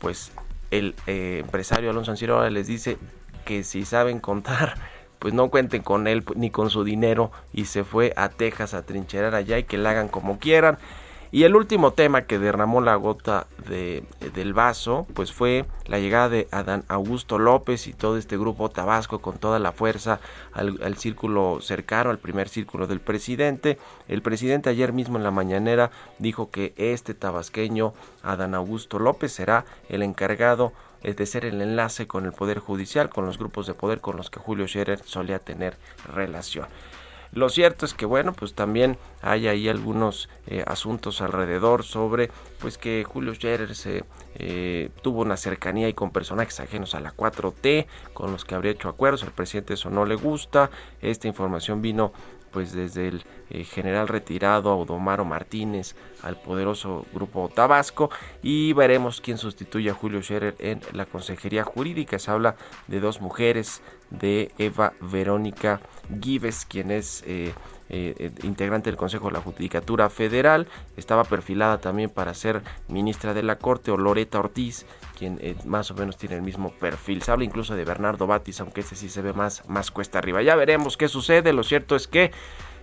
pues 0.00 0.32
el 0.72 0.96
eh, 1.06 1.42
empresario 1.44 1.90
Alonso 1.90 2.10
Anciro 2.10 2.34
ahora 2.34 2.50
les 2.50 2.66
dice 2.66 2.98
que 3.44 3.62
si 3.62 3.84
saben 3.84 4.18
contar, 4.18 4.74
pues 5.20 5.34
no 5.34 5.50
cuenten 5.50 5.82
con 5.82 6.08
él 6.08 6.24
ni 6.34 6.50
con 6.50 6.68
su 6.68 6.82
dinero 6.82 7.30
y 7.52 7.66
se 7.66 7.84
fue 7.84 8.12
a 8.16 8.28
Texas 8.28 8.74
a 8.74 8.82
trincherar 8.82 9.36
allá 9.36 9.56
y 9.56 9.62
que 9.62 9.78
la 9.78 9.90
hagan 9.90 10.08
como 10.08 10.40
quieran. 10.40 10.78
Y 11.30 11.44
el 11.44 11.56
último 11.56 11.92
tema 11.92 12.22
que 12.22 12.38
derramó 12.38 12.80
la 12.80 12.94
gota 12.96 13.46
de, 13.68 14.02
del 14.34 14.54
vaso, 14.54 15.06
pues 15.12 15.30
fue 15.30 15.66
la 15.86 15.98
llegada 15.98 16.30
de 16.30 16.48
Adán 16.50 16.84
Augusto 16.88 17.38
López 17.38 17.86
y 17.86 17.92
todo 17.92 18.16
este 18.16 18.38
grupo 18.38 18.70
Tabasco 18.70 19.18
con 19.18 19.36
toda 19.36 19.58
la 19.58 19.72
fuerza 19.72 20.20
al, 20.54 20.80
al, 20.82 20.96
círculo 20.96 21.58
cercano, 21.60 22.08
al 22.08 22.18
primer 22.18 22.48
círculo 22.48 22.86
del 22.86 23.00
presidente. 23.00 23.78
El 24.08 24.22
presidente 24.22 24.70
ayer 24.70 24.94
mismo 24.94 25.18
en 25.18 25.24
la 25.24 25.30
mañanera 25.30 25.90
dijo 26.18 26.50
que 26.50 26.72
este 26.78 27.12
tabasqueño, 27.12 27.92
Adán 28.22 28.54
Augusto 28.54 28.98
López, 28.98 29.32
será 29.32 29.66
el 29.90 30.02
encargado 30.02 30.72
de 31.02 31.26
ser 31.26 31.44
el 31.44 31.60
enlace 31.60 32.06
con 32.06 32.24
el 32.24 32.32
Poder 32.32 32.58
Judicial, 32.58 33.08
con 33.08 33.26
los 33.26 33.38
grupos 33.38 33.66
de 33.66 33.74
poder 33.74 34.00
con 34.00 34.16
los 34.16 34.30
que 34.30 34.40
Julio 34.40 34.66
Scherer 34.66 35.00
solía 35.04 35.38
tener 35.38 35.76
relación. 36.12 36.66
Lo 37.32 37.48
cierto 37.48 37.84
es 37.84 37.94
que 37.94 38.06
bueno, 38.06 38.32
pues 38.32 38.54
también 38.54 38.98
hay 39.22 39.48
ahí 39.48 39.68
algunos 39.68 40.28
eh, 40.46 40.64
asuntos 40.66 41.20
alrededor 41.20 41.84
sobre 41.84 42.30
pues 42.60 42.78
que 42.78 43.04
Julio 43.04 43.34
Scherer 43.34 43.74
se 43.74 44.04
eh, 44.36 44.90
tuvo 45.02 45.22
una 45.22 45.36
cercanía 45.36 45.88
y 45.88 45.94
con 45.94 46.10
personajes 46.10 46.60
ajenos 46.60 46.94
a 46.94 47.00
la 47.00 47.14
4T 47.14 47.86
con 48.14 48.32
los 48.32 48.44
que 48.44 48.54
habría 48.54 48.72
hecho 48.72 48.88
acuerdos, 48.88 49.22
al 49.22 49.32
presidente 49.32 49.74
eso 49.74 49.90
no 49.90 50.04
le 50.04 50.14
gusta, 50.14 50.70
esta 51.00 51.28
información 51.28 51.82
vino 51.82 52.12
pues 52.50 52.72
desde 52.72 53.08
el 53.08 53.24
eh, 53.50 53.64
general 53.64 54.08
retirado 54.08 54.70
Audomaro 54.70 55.24
Martínez 55.24 55.94
al 56.22 56.40
poderoso 56.40 57.06
grupo 57.12 57.50
Tabasco 57.54 58.10
y 58.42 58.72
veremos 58.72 59.20
quién 59.20 59.38
sustituye 59.38 59.90
a 59.90 59.94
Julio 59.94 60.22
Scherer 60.22 60.56
en 60.58 60.80
la 60.92 61.06
Consejería 61.06 61.64
Jurídica. 61.64 62.18
Se 62.18 62.30
habla 62.30 62.56
de 62.86 63.00
dos 63.00 63.20
mujeres, 63.20 63.82
de 64.10 64.52
Eva 64.58 64.92
Verónica 65.00 65.80
Gives, 66.20 66.64
quien 66.64 66.90
es 66.90 67.22
eh, 67.26 67.52
eh, 67.90 68.30
integrante 68.42 68.90
del 68.90 68.96
Consejo 68.96 69.26
de 69.26 69.34
la 69.34 69.40
Judicatura 69.40 70.08
Federal, 70.08 70.66
estaba 70.96 71.24
perfilada 71.24 71.78
también 71.78 72.10
para 72.10 72.34
ser 72.34 72.62
ministra 72.88 73.34
de 73.34 73.42
la 73.42 73.58
Corte, 73.58 73.90
o 73.90 73.96
Loreta 73.96 74.38
Ortiz, 74.38 74.86
quien 75.18 75.38
eh, 75.40 75.56
más 75.64 75.90
o 75.90 75.94
menos 75.94 76.16
tiene 76.16 76.36
el 76.36 76.42
mismo 76.42 76.70
perfil. 76.70 77.22
Se 77.22 77.30
habla 77.30 77.44
incluso 77.44 77.74
de 77.74 77.84
Bernardo 77.84 78.26
Batis, 78.26 78.60
aunque 78.60 78.80
ese 78.80 78.96
sí 78.96 79.08
se 79.08 79.22
ve 79.22 79.32
más, 79.32 79.68
más 79.68 79.90
cuesta 79.90 80.18
arriba. 80.18 80.42
Ya 80.42 80.56
veremos 80.56 80.96
qué 80.96 81.08
sucede. 81.08 81.52
Lo 81.52 81.62
cierto 81.62 81.96
es 81.96 82.08
que 82.08 82.32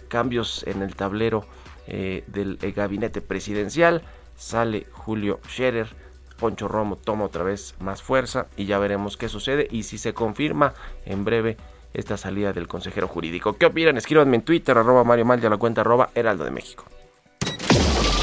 cambios 0.08 0.64
en 0.68 0.82
el 0.82 0.96
tablero 0.96 1.46
del 1.88 2.58
gabinete 2.76 3.22
presidencial. 3.22 4.02
Sale 4.36 4.88
Julio 4.92 5.40
Scherer. 5.48 6.05
Poncho 6.38 6.68
Romo 6.68 6.96
toma 6.96 7.26
otra 7.26 7.44
vez 7.44 7.76
más 7.80 8.02
fuerza 8.02 8.48
y 8.58 8.66
ya 8.66 8.80
veremos 8.80 9.18
qué 9.18 9.30
sucede 9.30 9.68
y 9.72 9.84
si 9.84 9.98
se 9.98 10.14
confirma 10.14 10.74
en 11.06 11.26
breve 11.26 11.58
esta 11.94 12.18
salida 12.18 12.54
del 12.54 12.68
consejero 12.68 13.08
jurídico. 13.08 13.58
¿Qué 13.58 13.66
opinan? 13.66 13.98
Escríbanme 13.98 14.36
en 14.36 14.42
Twitter, 14.44 14.78
arroba 14.78 15.04
Mario 15.04 15.26
Mal, 15.26 15.46
a 15.46 15.50
la 15.50 15.58
cuenta 15.58 15.82
arroba 15.82 16.10
Heraldo 16.14 16.44
de 16.44 16.52
México. 16.52 16.86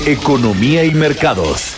Economía 0.06 0.84
y 0.84 0.92
mercados. 0.92 1.76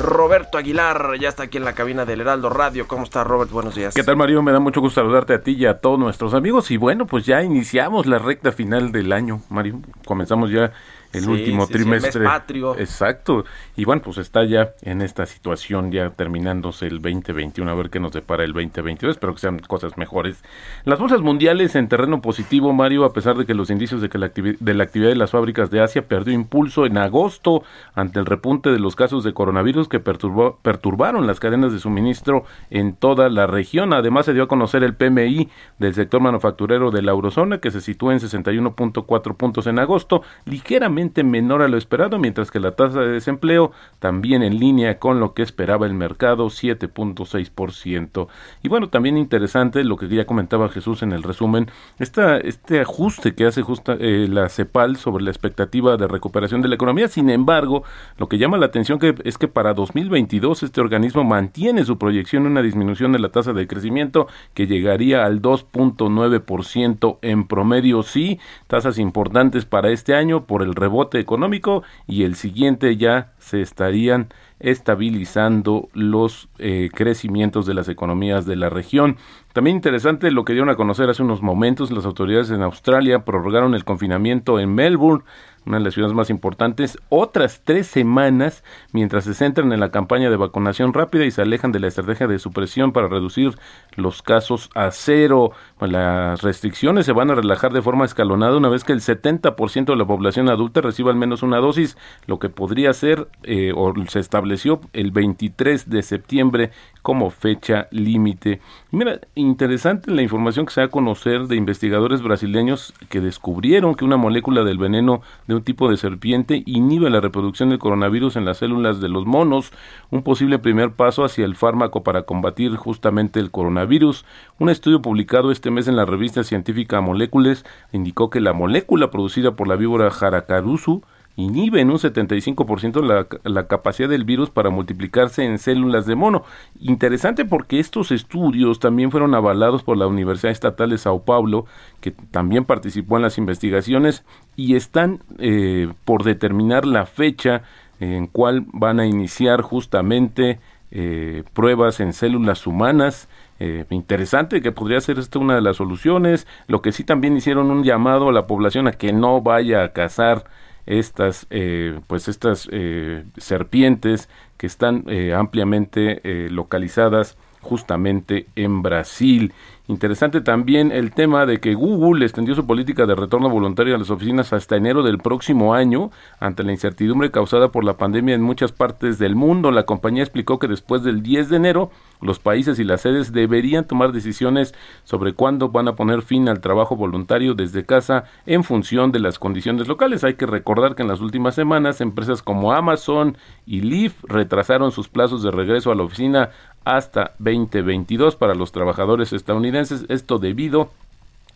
Roberto 0.00 0.56
Aguilar 0.56 1.18
ya 1.20 1.28
está 1.28 1.44
aquí 1.44 1.58
en 1.58 1.64
la 1.64 1.74
cabina 1.74 2.04
del 2.04 2.22
Heraldo 2.22 2.48
Radio. 2.48 2.88
¿Cómo 2.88 3.04
está 3.04 3.22
Robert? 3.22 3.50
Buenos 3.50 3.74
días. 3.74 3.94
¿Qué 3.94 4.02
tal 4.02 4.16
Mario? 4.16 4.42
Me 4.42 4.50
da 4.50 4.58
mucho 4.58 4.80
gusto 4.80 5.00
saludarte 5.00 5.34
a 5.34 5.42
ti 5.42 5.52
y 5.52 5.66
a 5.66 5.78
todos 5.78 5.98
nuestros 5.98 6.32
amigos. 6.32 6.70
Y 6.70 6.78
bueno, 6.78 7.06
pues 7.06 7.26
ya 7.26 7.42
iniciamos 7.42 8.06
la 8.06 8.18
recta 8.18 8.50
final 8.50 8.92
del 8.92 9.12
año, 9.12 9.42
Mario. 9.50 9.80
Comenzamos 10.06 10.50
ya 10.50 10.72
el 11.12 11.22
Sí, 11.24 11.30
último 11.30 11.66
sí, 11.66 11.72
sí, 11.72 11.78
el 11.78 11.82
trimestre. 11.84 12.20
mes 12.20 12.28
patrio. 12.30 12.78
Exacto. 12.78 13.44
Y 13.76 13.84
bueno, 13.84 14.02
pues 14.02 14.18
está 14.18 14.44
ya 14.44 14.70
en 14.82 15.02
esta 15.02 15.26
situación, 15.26 15.90
ya 15.90 16.10
terminándose 16.10 16.86
el 16.86 17.00
2021, 17.02 17.70
a 17.70 17.74
ver 17.74 17.90
qué 17.90 17.98
nos 18.00 18.12
depara 18.12 18.44
el 18.44 18.52
2022. 18.52 19.16
Espero 19.16 19.34
que 19.34 19.40
sean 19.40 19.58
cosas 19.60 19.96
mejores. 19.98 20.42
Las 20.84 20.98
bolsas 20.98 21.20
mundiales 21.20 21.74
en 21.74 21.88
terreno 21.88 22.20
positivo, 22.20 22.72
Mario, 22.72 23.04
a 23.04 23.12
pesar 23.12 23.36
de 23.36 23.46
que 23.46 23.54
los 23.54 23.70
indicios 23.70 24.00
de 24.02 24.08
que 24.08 24.18
la, 24.18 24.32
activi- 24.32 24.56
de 24.60 24.74
la 24.74 24.84
actividad 24.84 25.08
de 25.10 25.16
las 25.16 25.30
fábricas 25.32 25.70
de 25.70 25.80
Asia 25.80 26.06
perdió 26.06 26.32
impulso 26.34 26.86
en 26.86 26.98
agosto 26.98 27.62
ante 27.94 28.20
el 28.20 28.26
repunte 28.26 28.70
de 28.70 28.78
los 28.78 28.94
casos 28.96 29.24
de 29.24 29.32
coronavirus 29.32 29.88
que 29.88 29.98
perturbó- 30.02 30.58
perturbaron 30.62 31.26
las 31.26 31.40
cadenas 31.40 31.72
de 31.72 31.78
suministro 31.80 32.44
en 32.70 32.94
toda 32.94 33.28
la 33.30 33.46
región. 33.46 33.92
Además, 33.92 34.26
se 34.26 34.34
dio 34.34 34.44
a 34.44 34.48
conocer 34.48 34.84
el 34.84 34.94
PMI 34.94 35.48
del 35.78 35.94
sector 35.94 36.20
manufacturero 36.20 36.90
de 36.90 37.02
la 37.02 37.10
eurozona, 37.12 37.58
que 37.58 37.70
se 37.70 37.80
sitúa 37.80 38.12
en 38.12 38.20
61.4 38.20 39.36
puntos 39.36 39.66
en 39.66 39.78
agosto, 39.78 40.22
ligeramente 40.44 40.99
menor 41.24 41.62
a 41.62 41.68
lo 41.68 41.76
esperado, 41.76 42.18
mientras 42.18 42.50
que 42.50 42.60
la 42.60 42.72
tasa 42.72 43.00
de 43.00 43.12
desempleo 43.12 43.72
también 43.98 44.42
en 44.42 44.58
línea 44.58 44.98
con 44.98 45.20
lo 45.20 45.34
que 45.34 45.42
esperaba 45.42 45.86
el 45.86 45.94
mercado, 45.94 46.46
7.6%. 46.46 48.28
Y 48.62 48.68
bueno, 48.68 48.88
también 48.88 49.16
interesante 49.16 49.84
lo 49.84 49.96
que 49.96 50.08
ya 50.08 50.26
comentaba 50.26 50.68
Jesús 50.68 51.02
en 51.02 51.12
el 51.12 51.22
resumen, 51.22 51.70
este 51.98 52.80
ajuste 52.80 53.34
que 53.34 53.46
hace 53.46 53.62
justa, 53.62 53.96
eh, 53.98 54.26
la 54.28 54.48
CEPAL 54.48 54.96
sobre 54.96 55.24
la 55.24 55.30
expectativa 55.30 55.96
de 55.96 56.08
recuperación 56.08 56.62
de 56.62 56.68
la 56.68 56.74
economía. 56.74 57.08
Sin 57.08 57.30
embargo, 57.30 57.84
lo 58.18 58.28
que 58.28 58.38
llama 58.38 58.58
la 58.58 58.66
atención 58.66 58.98
es 59.24 59.38
que 59.38 59.48
para 59.48 59.74
2022 59.74 60.62
este 60.62 60.80
organismo 60.80 61.24
mantiene 61.24 61.84
su 61.84 61.98
proyección 61.98 62.46
una 62.46 62.62
disminución 62.62 63.12
de 63.12 63.18
la 63.18 63.30
tasa 63.30 63.52
de 63.52 63.66
crecimiento 63.66 64.28
que 64.54 64.66
llegaría 64.66 65.24
al 65.24 65.40
2.9% 65.42 67.18
en 67.22 67.46
promedio. 67.46 68.02
Sí, 68.02 68.38
tasas 68.66 68.98
importantes 68.98 69.64
para 69.64 69.90
este 69.90 70.14
año 70.14 70.44
por 70.44 70.62
el 70.62 70.74
rebote 70.74 70.89
económico 71.18 71.82
y 72.06 72.24
el 72.24 72.34
siguiente 72.34 72.96
ya 72.96 73.32
se 73.38 73.62
estarían 73.62 74.28
estabilizando 74.60 75.88
los 75.94 76.48
eh, 76.58 76.90
crecimientos 76.92 77.64
de 77.64 77.74
las 77.74 77.88
economías 77.88 78.44
de 78.44 78.56
la 78.56 78.68
región. 78.68 79.16
También 79.52 79.76
interesante 79.76 80.30
lo 80.30 80.44
que 80.44 80.52
dieron 80.52 80.68
a 80.68 80.76
conocer 80.76 81.08
hace 81.08 81.22
unos 81.22 81.42
momentos 81.42 81.90
las 81.90 82.04
autoridades 82.04 82.50
en 82.50 82.62
Australia 82.62 83.24
prorrogaron 83.24 83.74
el 83.74 83.84
confinamiento 83.84 84.60
en 84.60 84.74
Melbourne 84.74 85.24
una 85.70 85.78
de 85.78 85.84
las 85.84 85.94
ciudades 85.94 86.14
más 86.14 86.30
importantes, 86.30 86.98
otras 87.08 87.62
tres 87.64 87.86
semanas 87.86 88.64
mientras 88.92 89.24
se 89.24 89.34
centran 89.34 89.72
en 89.72 89.80
la 89.80 89.90
campaña 89.90 90.28
de 90.28 90.36
vacunación 90.36 90.92
rápida 90.92 91.24
y 91.24 91.30
se 91.30 91.42
alejan 91.42 91.72
de 91.72 91.80
la 91.80 91.86
estrategia 91.86 92.26
de 92.26 92.38
supresión 92.38 92.92
para 92.92 93.08
reducir 93.08 93.56
los 93.96 94.22
casos 94.22 94.68
a 94.74 94.90
cero. 94.90 95.52
Pues 95.78 95.90
las 95.90 96.42
restricciones 96.42 97.06
se 97.06 97.12
van 97.12 97.30
a 97.30 97.34
relajar 97.34 97.72
de 97.72 97.82
forma 97.82 98.04
escalonada 98.04 98.56
una 98.56 98.68
vez 98.68 98.84
que 98.84 98.92
el 98.92 99.00
70% 99.00 99.84
de 99.84 99.96
la 99.96 100.06
población 100.06 100.48
adulta 100.48 100.80
reciba 100.80 101.10
al 101.10 101.16
menos 101.16 101.42
una 101.42 101.58
dosis, 101.58 101.96
lo 102.26 102.38
que 102.38 102.48
podría 102.48 102.92
ser 102.92 103.28
eh, 103.44 103.72
o 103.74 103.94
se 104.08 104.18
estableció 104.18 104.80
el 104.92 105.12
23 105.12 105.88
de 105.88 106.02
septiembre 106.02 106.70
como 107.02 107.30
fecha 107.30 107.88
límite. 107.90 108.60
Mira, 108.90 109.20
interesante 109.34 110.10
la 110.10 110.22
información 110.22 110.66
que 110.66 110.72
se 110.72 110.80
da 110.80 110.86
a 110.86 110.90
conocer 110.90 111.46
de 111.46 111.56
investigadores 111.56 112.22
brasileños 112.22 112.92
que 113.08 113.20
descubrieron 113.20 113.94
que 113.94 114.04
una 114.04 114.16
molécula 114.16 114.64
del 114.64 114.78
veneno 114.78 115.22
de 115.46 115.54
tipo 115.62 115.90
de 115.90 115.96
serpiente 115.96 116.62
inhibe 116.66 117.10
la 117.10 117.20
reproducción 117.20 117.70
del 117.70 117.78
coronavirus 117.78 118.36
en 118.36 118.44
las 118.44 118.58
células 118.58 119.00
de 119.00 119.08
los 119.08 119.26
monos, 119.26 119.72
un 120.10 120.22
posible 120.22 120.58
primer 120.58 120.92
paso 120.92 121.24
hacia 121.24 121.44
el 121.44 121.56
fármaco 121.56 122.02
para 122.02 122.22
combatir 122.22 122.76
justamente 122.76 123.40
el 123.40 123.50
coronavirus. 123.50 124.24
Un 124.58 124.70
estudio 124.70 125.02
publicado 125.02 125.50
este 125.50 125.70
mes 125.70 125.88
en 125.88 125.96
la 125.96 126.04
revista 126.04 126.44
científica 126.44 127.00
Moléculas 127.00 127.64
indicó 127.92 128.30
que 128.30 128.40
la 128.40 128.52
molécula 128.52 129.10
producida 129.10 129.56
por 129.56 129.68
la 129.68 129.76
víbora 129.76 130.10
Jaracaruzu 130.10 131.02
inhibe 131.36 131.80
en 131.80 131.90
un 131.90 131.98
75% 131.98 133.02
la, 133.02 133.26
la 133.44 133.66
capacidad 133.66 134.08
del 134.08 134.24
virus 134.24 134.50
para 134.50 134.70
multiplicarse 134.70 135.44
en 135.44 135.58
células 135.58 136.06
de 136.06 136.16
mono. 136.16 136.44
Interesante 136.80 137.44
porque 137.44 137.78
estos 137.78 138.10
estudios 138.12 138.80
también 138.80 139.10
fueron 139.10 139.34
avalados 139.34 139.82
por 139.82 139.96
la 139.96 140.06
Universidad 140.06 140.52
Estatal 140.52 140.90
de 140.90 140.98
Sao 140.98 141.22
Paulo, 141.22 141.66
que 142.00 142.10
también 142.10 142.64
participó 142.64 143.16
en 143.16 143.22
las 143.22 143.38
investigaciones 143.38 144.24
y 144.56 144.74
están 144.74 145.20
eh, 145.38 145.92
por 146.04 146.24
determinar 146.24 146.86
la 146.86 147.06
fecha 147.06 147.62
en 148.00 148.26
cual 148.26 148.64
van 148.72 148.98
a 148.98 149.06
iniciar 149.06 149.60
justamente 149.60 150.58
eh, 150.90 151.44
pruebas 151.52 152.00
en 152.00 152.12
células 152.12 152.66
humanas. 152.66 153.28
Eh, 153.60 153.84
interesante 153.90 154.62
que 154.62 154.72
podría 154.72 155.00
ser 155.02 155.18
esta 155.18 155.38
una 155.38 155.54
de 155.54 155.60
las 155.60 155.76
soluciones. 155.76 156.46
Lo 156.66 156.82
que 156.82 156.92
sí 156.92 157.04
también 157.04 157.36
hicieron 157.36 157.70
un 157.70 157.84
llamado 157.84 158.30
a 158.30 158.32
la 158.32 158.46
población 158.46 158.88
a 158.88 158.92
que 158.92 159.12
no 159.12 159.40
vaya 159.42 159.84
a 159.84 159.92
cazar 159.92 160.44
estas 160.90 161.46
eh, 161.50 162.00
pues 162.08 162.26
estas 162.26 162.68
eh, 162.72 163.24
serpientes 163.36 164.28
que 164.56 164.66
están 164.66 165.04
eh, 165.08 165.32
ampliamente 165.32 166.20
localizadas 166.50 167.38
justamente 167.62 168.46
en 168.56 168.82
Brasil. 168.82 169.52
Interesante 169.90 170.40
también 170.40 170.92
el 170.92 171.10
tema 171.10 171.46
de 171.46 171.58
que 171.58 171.74
Google 171.74 172.24
extendió 172.24 172.54
su 172.54 172.64
política 172.64 173.06
de 173.06 173.16
retorno 173.16 173.50
voluntario 173.50 173.96
a 173.96 173.98
las 173.98 174.10
oficinas 174.10 174.52
hasta 174.52 174.76
enero 174.76 175.02
del 175.02 175.18
próximo 175.18 175.74
año 175.74 176.12
ante 176.38 176.62
la 176.62 176.70
incertidumbre 176.70 177.32
causada 177.32 177.72
por 177.72 177.82
la 177.82 177.96
pandemia 177.96 178.36
en 178.36 178.40
muchas 178.40 178.70
partes 178.70 179.18
del 179.18 179.34
mundo. 179.34 179.72
La 179.72 179.86
compañía 179.86 180.22
explicó 180.22 180.60
que 180.60 180.68
después 180.68 181.02
del 181.02 181.24
10 181.24 181.48
de 181.48 181.56
enero 181.56 181.90
los 182.20 182.38
países 182.38 182.78
y 182.78 182.84
las 182.84 183.00
sedes 183.00 183.32
deberían 183.32 183.84
tomar 183.84 184.12
decisiones 184.12 184.76
sobre 185.02 185.32
cuándo 185.32 185.70
van 185.70 185.88
a 185.88 185.96
poner 185.96 186.22
fin 186.22 186.48
al 186.48 186.60
trabajo 186.60 186.94
voluntario 186.94 187.54
desde 187.54 187.84
casa 187.84 188.26
en 188.46 188.62
función 188.62 189.10
de 189.10 189.18
las 189.18 189.40
condiciones 189.40 189.88
locales. 189.88 190.22
Hay 190.22 190.34
que 190.34 190.46
recordar 190.46 190.94
que 190.94 191.02
en 191.02 191.08
las 191.08 191.20
últimas 191.20 191.56
semanas 191.56 192.00
empresas 192.00 192.44
como 192.44 192.72
Amazon 192.72 193.36
y 193.66 193.80
Lyft 193.80 194.22
retrasaron 194.28 194.92
sus 194.92 195.08
plazos 195.08 195.42
de 195.42 195.50
regreso 195.50 195.90
a 195.90 195.96
la 195.96 196.04
oficina 196.04 196.50
hasta 196.84 197.34
2022 197.38 198.36
para 198.36 198.54
los 198.54 198.72
trabajadores 198.72 199.32
estadounidenses. 199.32 199.79
Esto 199.80 200.38
debido 200.38 200.90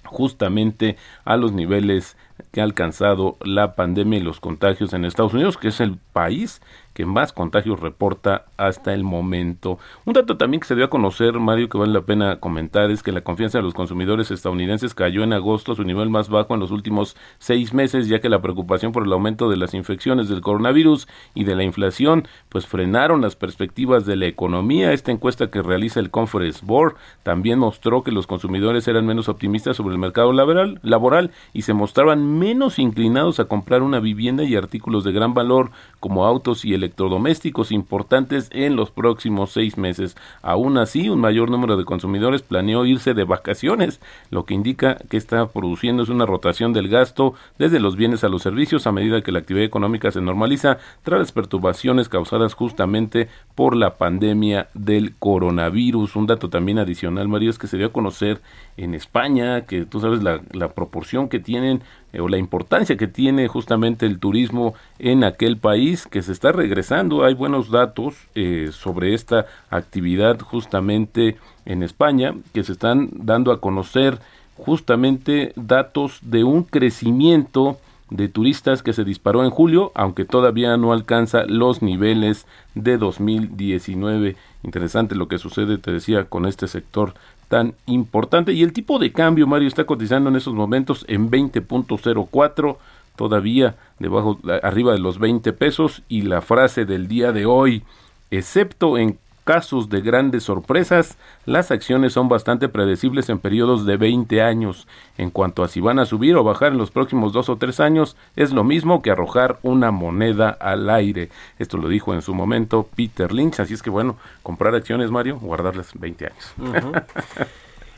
justamente 0.05 0.97
a 1.25 1.37
los 1.37 1.53
niveles 1.53 2.17
que 2.53 2.61
ha 2.61 2.65
alcanzado 2.65 3.37
la 3.43 3.75
pandemia 3.75 4.19
y 4.19 4.23
los 4.23 4.41
contagios 4.41 4.93
en 4.93 5.05
Estados 5.05 5.35
Unidos, 5.35 5.57
que 5.57 5.69
es 5.69 5.81
el 5.81 5.99
país 6.13 6.61
que 6.95 7.05
más 7.05 7.33
contagios 7.33 7.81
reporta 7.81 8.47
hasta 8.57 8.95
el 8.95 9.05
momento. 9.05 9.79
Un 10.05 10.15
dato 10.15 10.37
también 10.37 10.61
que 10.61 10.67
se 10.67 10.77
dio 10.77 10.87
a 10.87 10.91
conocer, 10.91 11.39
Mario, 11.41 11.69
que 11.69 11.77
vale 11.77 11.93
la 11.93 12.03
pena 12.03 12.41
comentar, 12.41 12.91
es 12.91 13.03
que 13.03 13.13
la 13.13 13.23
confianza 13.23 13.59
de 13.59 13.65
los 13.65 13.75
consumidores 13.75 14.31
estadounidenses 14.31 14.95
cayó 14.95 15.25
en 15.25 15.33
agosto 15.33 15.73
a 15.73 15.77
su 15.77 15.85
nivel 15.85 16.09
más 16.09 16.29
bajo 16.29 16.55
en 16.55 16.61
los 16.61 16.71
últimos 16.71 17.17
seis 17.39 17.75
meses, 17.75 18.09
ya 18.09 18.21
que 18.21 18.29
la 18.29 18.41
preocupación 18.41 18.93
por 18.93 19.05
el 19.05 19.13
aumento 19.13 19.51
de 19.51 19.57
las 19.57 19.75
infecciones 19.75 20.29
del 20.29 20.41
coronavirus 20.41 21.09
y 21.35 21.45
de 21.45 21.57
la 21.57 21.65
inflación, 21.65 22.29
pues 22.49 22.67
frenaron 22.67 23.21
las 23.21 23.35
perspectivas 23.35 24.07
de 24.07 24.17
la 24.17 24.27
economía. 24.27 24.93
Esta 24.93 25.11
encuesta 25.11 25.51
que 25.51 25.63
realiza 25.63 25.99
el 25.99 26.11
Conference 26.11 26.65
Board 26.65 26.95
también 27.25 27.59
mostró 27.59 28.05
que 28.05 28.13
los 28.13 28.29
consumidores 28.29 28.87
eran 28.87 29.05
menos 29.05 29.29
optimistas 29.29 29.77
sobre 29.77 29.95
el 29.95 29.99
mercado 29.99 30.33
laboral, 30.33 30.79
laboral 30.83 31.33
y 31.53 31.63
se 31.63 31.75
mostraban 31.75 32.39
menos 32.39 32.79
inclinados 32.79 33.41
a 33.41 33.47
comprar 33.47 33.83
una 33.83 33.99
vivienda 33.99 34.45
y 34.45 34.55
artículos 34.55 35.03
de 35.03 35.13
gran 35.13 35.35
valor 35.35 35.71
como 35.99 36.25
autos 36.25 36.65
y 36.65 36.75
electrodomésticos 36.85 37.73
importantes 37.73 38.49
en 38.53 38.77
los 38.77 38.91
próximos 38.91 39.51
seis 39.51 39.79
meses. 39.79 40.17
Aún 40.43 40.79
así, 40.79 41.09
un 41.09 41.21
mayor 41.21 41.51
número 41.51 41.77
de 41.77 41.85
consumidores 41.85 42.43
planeó 42.43 42.85
irse 42.85 43.15
de 43.15 43.25
vacaciones, 43.25 44.01
lo 44.31 44.45
que 44.45 44.55
indica 44.55 44.97
que 45.09 45.17
está 45.17 45.47
produciendo 45.49 46.03
es 46.03 46.09
una 46.09 46.27
rotación 46.27 46.73
del 46.73 46.89
gasto 46.89 47.35
desde 47.59 47.81
los 47.81 47.97
bienes 47.97 48.25
a 48.25 48.29
los 48.29 48.43
servicios 48.43 48.87
a 48.87 48.93
medida 48.93 49.23
que 49.23 49.33
la 49.33 49.39
actividad 49.39 49.67
económica 49.67 50.11
se 50.11 50.21
normaliza 50.21 50.79
tras 51.03 51.21
las 51.21 51.33
perturbaciones 51.33 52.09
causadas 52.09 52.55
justamente 52.55 53.29
por 53.55 53.77
la 53.77 53.97
pandemia 53.97 54.69
del 54.75 55.15
coronavirus. 55.17 56.17
Un 56.17 56.27
dato 56.27 56.51
también 56.51 56.79
adicional, 56.79 57.29
Mario, 57.29 57.51
es 57.51 57.59
que 57.59 57.67
se 57.67 57.79
dio 57.79 57.87
a 57.87 57.93
conocer 57.93 58.41
en 58.77 58.95
España 58.95 59.63
que 59.63 59.87
tú 59.87 60.01
sabes 60.01 60.23
la 60.23 60.69
proporción 60.75 61.29
que 61.29 61.39
tienen 61.39 61.83
eh, 62.15 62.21
o 62.21 62.29
la 62.29 62.39
importancia 62.39 62.97
que 62.97 63.09
tiene 63.09 63.49
justamente 63.49 64.07
el 64.07 64.21
turismo 64.21 64.75
en 64.99 65.25
aquel 65.25 65.59
país 65.59 66.07
que 66.07 66.23
se 66.23 66.33
está 66.33 66.53
regresando. 66.53 67.25
Hay 67.25 67.35
buenos 67.35 67.71
datos 67.71 68.15
eh, 68.35 68.71
sobre 68.73 69.15
esta 69.15 69.47
actividad 69.69 70.39
justamente 70.41 71.37
en 71.67 71.83
España 71.83 72.35
que 72.53 72.63
se 72.63 72.73
están 72.73 73.11
dando 73.13 73.51
a 73.51 73.61
conocer 73.61 74.19
justamente 74.57 75.53
datos 75.57 76.21
de 76.23 76.45
un 76.45 76.63
crecimiento 76.63 77.79
de 78.11 78.29
turistas 78.29 78.83
que 78.85 78.93
se 78.93 79.03
disparó 79.03 79.43
en 79.43 79.51
julio, 79.51 79.91
aunque 79.95 80.25
todavía 80.25 80.77
no 80.77 80.93
alcanza 80.93 81.47
los 81.47 81.83
niveles 81.83 82.47
de 82.77 82.97
2019. 82.97 84.37
Interesante 84.63 85.17
lo 85.17 85.27
que 85.27 85.39
sucede, 85.39 85.79
te 85.79 85.91
decía, 85.91 86.27
con 86.27 86.47
este 86.47 86.69
sector 86.69 87.15
tan 87.49 87.75
importante. 87.87 88.53
Y 88.53 88.63
el 88.63 88.73
tipo 88.73 88.99
de 88.99 89.13
cambio, 89.13 89.47
Mario, 89.47 89.69
está 89.69 89.85
cotizando 89.85 90.31
en 90.31 90.37
esos 90.37 90.55
momentos 90.55 91.05
en 91.09 91.31
20.04, 91.31 92.77
todavía 93.17 93.77
debajo, 93.99 94.39
arriba 94.63 94.93
de 94.93 94.99
los 94.99 95.19
20 95.19 95.53
pesos. 95.53 96.03
Y 96.09 96.23
la 96.23 96.41
frase 96.41 96.85
del 96.85 97.09
día 97.09 97.33
de 97.33 97.47
hoy, 97.47 97.83
excepto 98.31 98.99
en 98.99 99.19
casos 99.45 99.89
de 99.89 100.01
grandes 100.01 100.45
sorpresas, 100.45 101.17
las 101.45 101.71
acciones 101.71 102.15
son 102.15 102.29
bastante 102.29 102.69
predecibles 102.69 103.29
en 103.29 103.39
periodos 103.39 103.87
de 103.87 103.97
20 103.97 104.43
años. 104.43 104.89
En 105.19 105.31
cuanto 105.31 105.63
a 105.63 105.69
si 105.69 105.81
van 105.81 105.99
a 105.99 106.07
subir 106.07 106.35
o 106.37 106.43
bajar 106.43 106.73
en 106.73 106.79
los 106.79 106.91
próximos 106.91 107.33
dos 107.33 107.49
o 107.49 107.57
tres 107.57 107.79
años, 107.79 108.17
es 108.37 108.53
lo 108.53 108.65
mismo 108.65 109.03
que 109.03 109.11
arrojar 109.11 109.59
una 109.63 109.91
moneda 109.91 110.49
al 110.49 110.91
aire. 110.91 111.31
Esto 111.59 111.77
lo 111.77 111.89
dijo 111.89 112.15
en 112.15 112.23
su 112.23 112.35
momento 112.35 112.89
Peter 112.97 113.33
Lynch, 113.33 113.61
así 113.61 113.75
es 113.75 113.83
que 113.83 113.91
bueno, 113.91 114.17
comprar 114.43 114.75
acciones, 114.75 115.11
Mario, 115.11 115.39
guardarlas 115.39 115.93
20 115.95 116.27
años. 116.27 116.55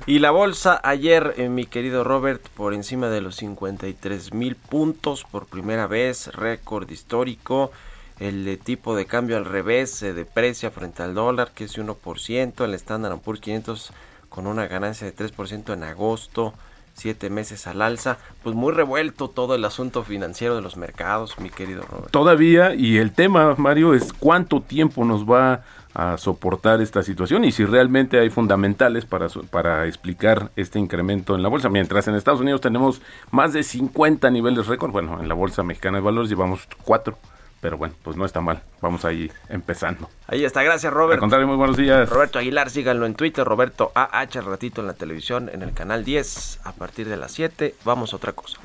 Y 0.09 0.21
la 0.21 0.31
bolsa 0.31 0.81
ayer, 0.85 1.35
eh, 1.37 1.49
mi 1.49 1.67
querido 1.67 2.05
Robert, 2.05 2.41
por 2.51 2.75
encima 2.75 3.09
de 3.09 3.21
los 3.21 3.37
53 3.37 4.35
mil 4.35 4.55
puntos 4.55 5.25
por 5.25 5.47
primera 5.47 5.89
vez, 5.89 6.29
récord 6.29 6.89
histórico 6.91 7.73
el 8.18 8.59
tipo 8.62 8.96
de 8.96 9.07
cambio 9.07 9.37
al 9.37 9.44
revés 9.44 9.90
se 9.90 10.14
deprecia 10.14 10.70
frente 10.70 11.02
al 11.02 11.14
dólar, 11.14 11.50
que 11.55 11.64
es 11.64 11.79
1%, 11.79 12.64
el 12.64 12.74
Standard 12.74 13.18
Poor's 13.18 13.40
500 13.40 13.92
con 14.29 14.46
una 14.46 14.66
ganancia 14.66 15.07
de 15.07 15.14
3% 15.14 15.72
en 15.72 15.83
agosto, 15.83 16.55
7 16.94 17.29
meses 17.29 17.66
al 17.66 17.83
alza, 17.83 18.18
pues 18.42 18.57
muy 18.57 18.72
revuelto 18.72 19.29
todo 19.29 19.55
el 19.55 19.64
asunto 19.64 20.02
financiero 20.02 20.57
de 20.57 20.62
los 20.62 20.79
mercados, 20.79 21.38
mi 21.38 21.50
querido 21.50 21.83
Robert. 21.83 22.11
Todavía, 22.11 22.74
y 22.74 22.96
el 22.96 23.12
tema, 23.12 23.55
Mario, 23.59 23.92
es 23.92 24.12
cuánto 24.14 24.62
tiempo 24.62 25.05
nos 25.05 25.24
va 25.24 25.62
a 25.92 26.16
soportar 26.18 26.81
esta 26.81 27.02
situación 27.02 27.44
y 27.44 27.52
si 27.52 27.64
realmente 27.64 28.18
hay 28.18 28.29
fundamentales 28.29 29.07
para, 29.07 29.29
para 29.50 29.87
explicar 29.87 30.50
este 30.57 30.79
incremento 30.79 31.35
en 31.35 31.42
la 31.42 31.48
bolsa. 31.48 31.70
Mientras 31.70 32.09
en 32.09 32.14
Estados 32.14 32.40
Unidos 32.40 32.61
tenemos 32.61 33.00
más 33.31 33.52
de 33.52 33.62
50 33.62 34.31
niveles 34.31 34.66
récord, 34.66 34.90
bueno, 34.90 35.20
en 35.20 35.29
la 35.29 35.35
Bolsa 35.35 35.62
Mexicana 35.62 35.98
de 35.98 36.05
Valores 36.05 36.29
llevamos 36.29 36.68
4 36.85 37.16
pero 37.61 37.77
bueno, 37.77 37.95
pues 38.03 38.16
no 38.16 38.25
está 38.25 38.40
mal. 38.40 38.62
Vamos 38.81 39.05
ahí 39.05 39.31
empezando. 39.49 40.09
Ahí 40.27 40.45
está, 40.45 40.62
gracias 40.62 40.92
Robert. 40.92 41.14
Al 41.14 41.21
contrario, 41.21 41.47
muy 41.47 41.57
buenos 41.57 41.77
días. 41.77 42.09
Roberto 42.09 42.38
Aguilar, 42.38 42.71
síganlo 42.71 43.07
en 43.07 43.14
Twitter, 43.14 43.45
Roberto 43.45 43.92
AH, 43.95 44.40
ratito 44.42 44.81
en 44.81 44.87
la 44.87 44.95
televisión, 44.95 45.51
en 45.53 45.62
el 45.62 45.73
canal 45.73 46.05
10, 46.05 46.61
a 46.64 46.73
partir 46.73 47.09
de 47.09 47.16
las 47.16 47.33
7. 47.33 47.75
Vamos 47.85 48.12
a 48.12 48.16
otra 48.16 48.33
cosa. 48.33 48.59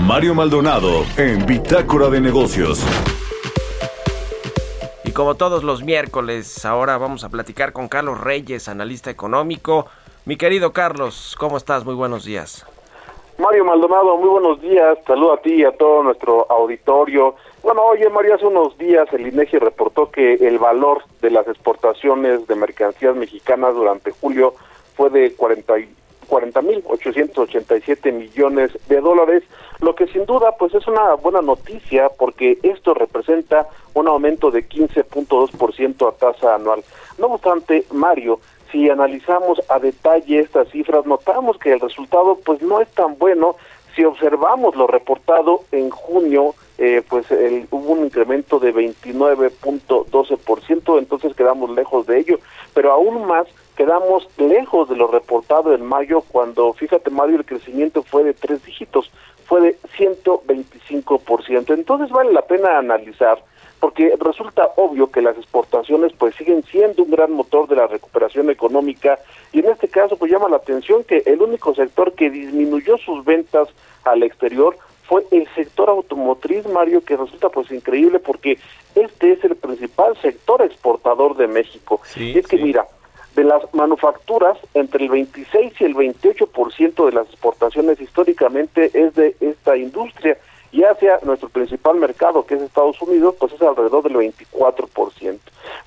Mario 0.00 0.34
Maldonado 0.34 1.04
en 1.16 1.46
Bitácora 1.46 2.08
de 2.08 2.20
Negocios. 2.20 2.84
Y 5.04 5.12
como 5.12 5.36
todos 5.36 5.64
los 5.64 5.82
miércoles, 5.82 6.64
ahora 6.64 6.98
vamos 6.98 7.24
a 7.24 7.28
platicar 7.28 7.72
con 7.72 7.88
Carlos 7.88 8.20
Reyes, 8.20 8.68
analista 8.68 9.10
económico. 9.10 9.86
Mi 10.26 10.36
querido 10.36 10.72
Carlos, 10.72 11.36
¿cómo 11.38 11.56
estás? 11.56 11.84
Muy 11.84 11.94
buenos 11.94 12.24
días. 12.24 12.66
Mario 13.38 13.66
Maldonado, 13.66 14.16
muy 14.16 14.30
buenos 14.30 14.62
días. 14.62 14.98
Saludo 15.06 15.34
a 15.34 15.40
ti 15.42 15.56
y 15.56 15.64
a 15.64 15.72
todo 15.72 16.02
nuestro 16.02 16.50
auditorio. 16.50 17.34
Bueno, 17.62 17.82
oye, 17.82 18.08
Mario, 18.08 18.34
hace 18.34 18.46
unos 18.46 18.78
días 18.78 19.06
el 19.12 19.26
INEGI 19.26 19.58
reportó 19.58 20.10
que 20.10 20.34
el 20.34 20.58
valor 20.58 21.02
de 21.20 21.30
las 21.30 21.46
exportaciones 21.46 22.46
de 22.46 22.54
mercancías 22.54 23.14
mexicanas 23.14 23.74
durante 23.74 24.10
julio 24.10 24.54
fue 24.94 25.10
de 25.10 25.34
40, 25.34 25.74
40.887 26.30 28.10
millones 28.10 28.70
de 28.88 29.00
dólares, 29.02 29.42
lo 29.80 29.94
que 29.94 30.06
sin 30.06 30.24
duda 30.24 30.52
pues 30.58 30.74
es 30.74 30.86
una 30.86 31.12
buena 31.14 31.42
noticia 31.42 32.08
porque 32.18 32.58
esto 32.62 32.94
representa 32.94 33.68
un 33.92 34.08
aumento 34.08 34.50
de 34.50 34.66
15.2% 34.66 36.08
a 36.08 36.12
tasa 36.12 36.54
anual. 36.54 36.82
No 37.18 37.26
obstante, 37.26 37.84
Mario, 37.92 38.40
si 38.70 38.90
analizamos 38.90 39.62
a 39.68 39.78
detalle 39.78 40.40
estas 40.40 40.68
cifras, 40.70 41.06
notamos 41.06 41.58
que 41.58 41.72
el 41.72 41.80
resultado 41.80 42.38
pues 42.44 42.60
no 42.62 42.80
es 42.80 42.88
tan 42.88 43.18
bueno 43.18 43.56
si 43.96 44.04
observamos 44.04 44.76
lo 44.76 44.86
reportado 44.86 45.64
en 45.72 45.90
junio, 45.90 46.54
eh, 46.76 47.02
pues 47.08 47.30
el, 47.30 47.66
hubo 47.70 47.92
un 47.92 48.04
incremento 48.04 48.58
de 48.58 48.74
29.12%, 48.74 50.98
entonces 50.98 51.34
quedamos 51.34 51.70
lejos 51.70 52.06
de 52.06 52.18
ello, 52.18 52.38
pero 52.74 52.92
aún 52.92 53.26
más 53.26 53.46
quedamos 53.74 54.28
lejos 54.36 54.90
de 54.90 54.96
lo 54.96 55.06
reportado 55.06 55.74
en 55.74 55.82
mayo, 55.84 56.20
cuando, 56.20 56.74
fíjate 56.74 57.10
Mario, 57.10 57.38
el 57.38 57.46
crecimiento 57.46 58.02
fue 58.02 58.22
de 58.22 58.34
tres 58.34 58.62
dígitos, 58.64 59.10
fue 59.46 59.62
de 59.62 59.78
125%. 59.98 61.72
Entonces 61.72 62.10
vale 62.10 62.32
la 62.32 62.42
pena 62.42 62.76
analizar 62.78 63.42
porque 63.80 64.14
resulta 64.18 64.68
obvio 64.76 65.10
que 65.10 65.22
las 65.22 65.36
exportaciones 65.36 66.12
pues 66.18 66.34
siguen 66.36 66.62
siendo 66.64 67.02
un 67.02 67.10
gran 67.10 67.32
motor 67.32 67.68
de 67.68 67.76
la 67.76 67.86
recuperación 67.86 68.50
económica 68.50 69.18
y 69.52 69.60
en 69.60 69.70
este 69.70 69.88
caso 69.88 70.16
pues 70.16 70.30
llama 70.30 70.48
la 70.48 70.56
atención 70.56 71.04
que 71.04 71.22
el 71.26 71.40
único 71.42 71.74
sector 71.74 72.12
que 72.12 72.30
disminuyó 72.30 72.96
sus 72.98 73.24
ventas 73.24 73.68
al 74.04 74.22
exterior 74.22 74.76
fue 75.04 75.24
el 75.30 75.46
sector 75.54 75.88
automotriz, 75.88 76.66
Mario, 76.66 77.04
que 77.04 77.16
resulta 77.16 77.48
pues 77.48 77.70
increíble 77.70 78.18
porque 78.18 78.58
este 78.94 79.32
es 79.32 79.44
el 79.44 79.56
principal 79.56 80.16
sector 80.20 80.62
exportador 80.62 81.36
de 81.36 81.46
México. 81.46 82.00
y 82.16 82.38
es 82.38 82.46
que 82.46 82.56
mira, 82.56 82.86
de 83.36 83.44
las 83.44 83.62
manufacturas, 83.74 84.58
entre 84.74 85.04
el 85.04 85.10
26 85.10 85.74
y 85.80 85.84
el 85.84 85.94
28% 85.94 87.06
de 87.06 87.12
las 87.12 87.28
exportaciones 87.28 88.00
históricamente 88.00 88.90
es 88.94 89.14
de 89.14 89.36
esta 89.40 89.76
industria 89.76 90.38
y 90.72 90.82
hacia 90.82 91.18
nuestro 91.22 91.48
principal 91.48 91.96
mercado, 91.96 92.44
que 92.44 92.54
es 92.54 92.62
Estados 92.62 93.00
Unidos, 93.02 93.34
pues 93.38 93.52
es 93.52 93.62
alrededor 93.62 94.02
del 94.02 94.16
24%. 94.16 95.38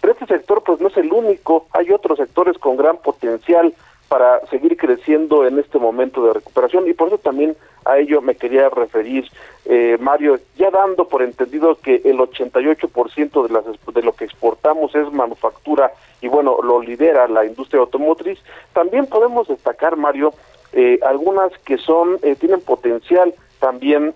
Pero 0.01 0.13
este 0.13 0.25
sector 0.25 0.63
pues 0.63 0.79
no 0.79 0.87
es 0.87 0.97
el 0.97 1.11
único, 1.11 1.67
hay 1.71 1.91
otros 1.91 2.17
sectores 2.17 2.57
con 2.57 2.77
gran 2.77 2.97
potencial 2.97 3.73
para 4.09 4.45
seguir 4.47 4.75
creciendo 4.75 5.45
en 5.45 5.59
este 5.59 5.77
momento 5.77 6.25
de 6.25 6.33
recuperación 6.33 6.87
y 6.87 6.93
por 6.93 7.09
eso 7.09 7.19
también 7.19 7.55
a 7.85 7.99
ello 7.99 8.21
me 8.21 8.35
quería 8.35 8.67
referir, 8.69 9.25
eh, 9.65 9.97
Mario, 9.99 10.39
ya 10.57 10.71
dando 10.71 11.07
por 11.07 11.21
entendido 11.21 11.75
que 11.75 12.01
el 12.03 12.17
88% 12.17 13.47
de, 13.47 13.53
las, 13.53 13.63
de 13.65 14.01
lo 14.01 14.13
que 14.13 14.25
exportamos 14.25 14.93
es 14.95 15.11
manufactura 15.11 15.91
y 16.21 16.27
bueno, 16.27 16.57
lo 16.61 16.81
lidera 16.81 17.27
la 17.27 17.45
industria 17.45 17.81
automotriz, 17.81 18.39
también 18.73 19.05
podemos 19.05 19.47
destacar, 19.47 19.95
Mario, 19.95 20.33
eh, 20.73 20.99
algunas 21.05 21.51
que 21.59 21.77
son 21.77 22.17
eh, 22.23 22.35
tienen 22.35 22.61
potencial 22.61 23.33
también 23.59 24.13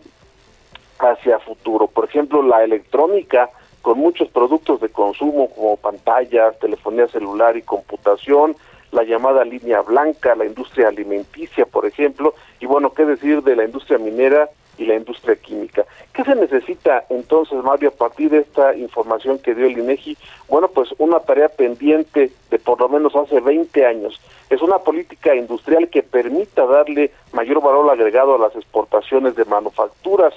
hacia 0.99 1.39
futuro. 1.39 1.88
Por 1.88 2.06
ejemplo, 2.06 2.41
la 2.41 2.63
electrónica 2.63 3.49
con 3.82 3.99
muchos 3.99 4.29
productos 4.29 4.79
de 4.79 4.89
consumo 4.89 5.49
como 5.49 5.75
pantallas, 5.77 6.58
telefonía 6.60 7.08
celular 7.08 7.58
y 7.58 7.62
computación, 7.62 8.56
la 8.91 9.03
llamada 9.03 9.43
línea 9.43 9.82
blanca, 9.82 10.36
la 10.36 10.45
industria 10.45 10.88
alimenticia, 10.88 11.65
por 11.65 11.86
ejemplo, 11.86 12.34
y 12.60 12.65
bueno, 12.65 12.93
qué 12.93 13.06
decir 13.06 13.41
de 13.43 13.56
la 13.56 13.65
industria 13.65 13.97
minera 13.97 14.49
y 14.77 14.86
la 14.86 14.95
industria 14.95 15.36
química. 15.36 15.86
¿Qué 16.13 16.23
se 16.23 16.36
necesita 16.36 17.06
entonces, 17.10 17.62
Mario, 17.63 17.89
a 17.89 17.97
partir 17.97 18.29
de 18.29 18.39
esta 18.39 18.75
información 18.75 19.39
que 19.39 19.53
dio 19.53 19.65
el 19.65 19.77
INEGI? 19.77 20.17
Bueno, 20.47 20.67
pues 20.69 20.89
una 20.97 21.19
tarea 21.19 21.49
pendiente 21.49 22.32
de 22.49 22.60
por 22.60 22.79
lo 22.79 22.89
menos 22.89 23.15
hace 23.15 23.39
20 23.39 23.86
años. 23.86 24.21
Es 24.49 24.62
una 24.62 24.79
política 24.79 25.36
industrial 25.36 25.89
que 25.89 26.03
permita 26.03 26.65
darle 26.65 27.12
mayor 27.34 27.62
valor 27.62 27.91
agregado 27.91 28.36
a 28.36 28.39
las 28.39 28.56
exportaciones 28.56 29.36
de 29.36 29.45
manufacturas, 29.45 30.34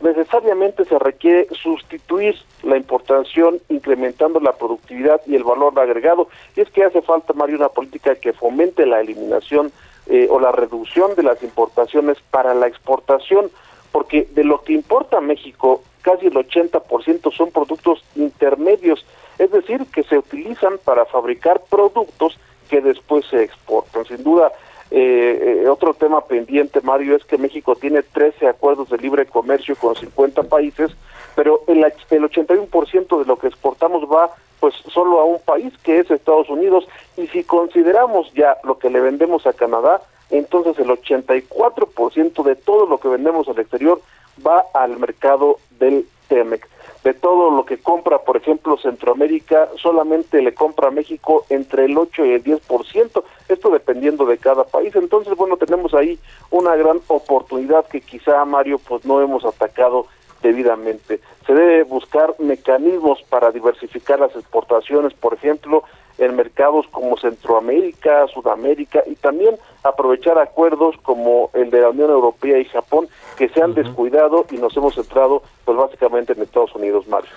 necesariamente 0.00 0.84
se 0.84 0.98
requiere 0.98 1.48
sustituir 1.50 2.36
la 2.62 2.76
importación 2.76 3.60
incrementando 3.68 4.40
la 4.40 4.52
productividad 4.52 5.20
y 5.26 5.34
el 5.34 5.44
valor 5.44 5.78
agregado. 5.78 6.28
Y 6.56 6.60
es 6.60 6.70
que 6.70 6.84
hace 6.84 7.02
falta, 7.02 7.32
Mario, 7.32 7.56
una 7.56 7.68
política 7.68 8.14
que 8.14 8.32
fomente 8.32 8.86
la 8.86 9.00
eliminación 9.00 9.72
eh, 10.06 10.26
o 10.30 10.40
la 10.40 10.52
reducción 10.52 11.14
de 11.14 11.22
las 11.22 11.42
importaciones 11.42 12.18
para 12.30 12.54
la 12.54 12.66
exportación, 12.66 13.50
porque 13.92 14.28
de 14.32 14.44
lo 14.44 14.62
que 14.62 14.72
importa 14.72 15.20
México, 15.20 15.82
casi 16.02 16.26
el 16.26 16.34
80% 16.34 17.32
son 17.32 17.50
productos 17.50 18.02
intermedios, 18.14 19.04
es 19.38 19.50
decir, 19.50 19.84
que 19.92 20.04
se 20.04 20.18
utilizan 20.18 20.78
para 20.84 21.04
fabricar 21.04 21.60
productos 21.68 22.38
que 22.68 22.80
después 22.80 23.24
se 23.26 23.42
exportan. 23.42 24.04
Sin 24.04 24.22
duda, 24.22 24.52
eh, 24.90 25.62
eh, 25.62 25.68
otro 25.68 25.94
tema 25.94 26.22
pendiente, 26.22 26.80
Mario, 26.80 27.16
es 27.16 27.24
que 27.24 27.38
México 27.38 27.76
tiene 27.76 28.02
13 28.02 28.48
acuerdos 28.48 28.88
de 28.88 28.98
libre 28.98 29.26
comercio 29.26 29.76
con 29.76 29.94
50 29.94 30.44
países, 30.44 30.90
pero 31.34 31.62
el, 31.66 31.84
el 31.84 32.22
81% 32.22 33.18
de 33.18 33.26
lo 33.26 33.38
que 33.38 33.48
exportamos 33.48 34.04
va 34.10 34.30
pues 34.60 34.74
solo 34.92 35.20
a 35.20 35.24
un 35.24 35.40
país 35.40 35.72
que 35.84 36.00
es 36.00 36.10
Estados 36.10 36.48
Unidos 36.48 36.88
y 37.16 37.28
si 37.28 37.44
consideramos 37.44 38.32
ya 38.34 38.56
lo 38.64 38.78
que 38.78 38.90
le 38.90 39.00
vendemos 39.00 39.46
a 39.46 39.52
Canadá, 39.52 40.00
entonces 40.30 40.78
el 40.78 40.88
84% 40.88 42.42
de 42.42 42.56
todo 42.56 42.86
lo 42.86 42.98
que 42.98 43.08
vendemos 43.08 43.48
al 43.48 43.58
exterior 43.58 44.00
va 44.44 44.64
al 44.74 44.98
mercado 44.98 45.58
del 45.78 46.06
TEMEC 46.28 46.66
de 47.04 47.14
todo 47.14 47.50
lo 47.50 47.64
que 47.64 47.78
compra, 47.78 48.18
por 48.18 48.36
ejemplo, 48.36 48.76
Centroamérica, 48.76 49.68
solamente 49.76 50.42
le 50.42 50.54
compra 50.54 50.88
a 50.88 50.90
México 50.90 51.44
entre 51.48 51.84
el 51.84 51.96
8 51.96 52.26
y 52.26 52.32
el 52.32 52.44
10%, 52.44 53.22
esto 53.48 53.70
dependiendo 53.70 54.26
de 54.26 54.38
cada 54.38 54.64
país. 54.64 54.94
Entonces, 54.96 55.34
bueno, 55.36 55.56
tenemos 55.56 55.94
ahí 55.94 56.18
una 56.50 56.74
gran 56.76 57.00
oportunidad 57.06 57.86
que 57.86 58.00
quizá, 58.00 58.44
Mario, 58.44 58.78
pues 58.78 59.04
no 59.04 59.22
hemos 59.22 59.44
atacado 59.44 60.06
debidamente. 60.42 61.20
Se 61.46 61.54
debe 61.54 61.84
buscar 61.84 62.34
mecanismos 62.38 63.22
para 63.28 63.50
diversificar 63.50 64.20
las 64.20 64.34
exportaciones, 64.34 65.14
por 65.14 65.34
ejemplo, 65.34 65.84
en 66.18 66.36
mercados 66.36 66.86
como 66.90 67.16
Centroamérica, 67.16 68.26
Sudamérica 68.28 69.02
y 69.06 69.14
también 69.14 69.56
aprovechar 69.84 70.38
acuerdos 70.38 70.96
como 71.02 71.50
el 71.54 71.70
de 71.70 71.80
la 71.80 71.90
Unión 71.90 72.10
Europea 72.10 72.58
y 72.58 72.64
Japón 72.66 73.08
que 73.36 73.48
se 73.48 73.62
han 73.62 73.74
descuidado 73.74 74.44
y 74.50 74.56
nos 74.56 74.76
hemos 74.76 74.94
centrado 74.94 75.42
pues 75.64 75.78
básicamente 75.78 76.32
en 76.32 76.42
Estados 76.42 76.74
Unidos, 76.74 77.06
Mario. 77.08 77.30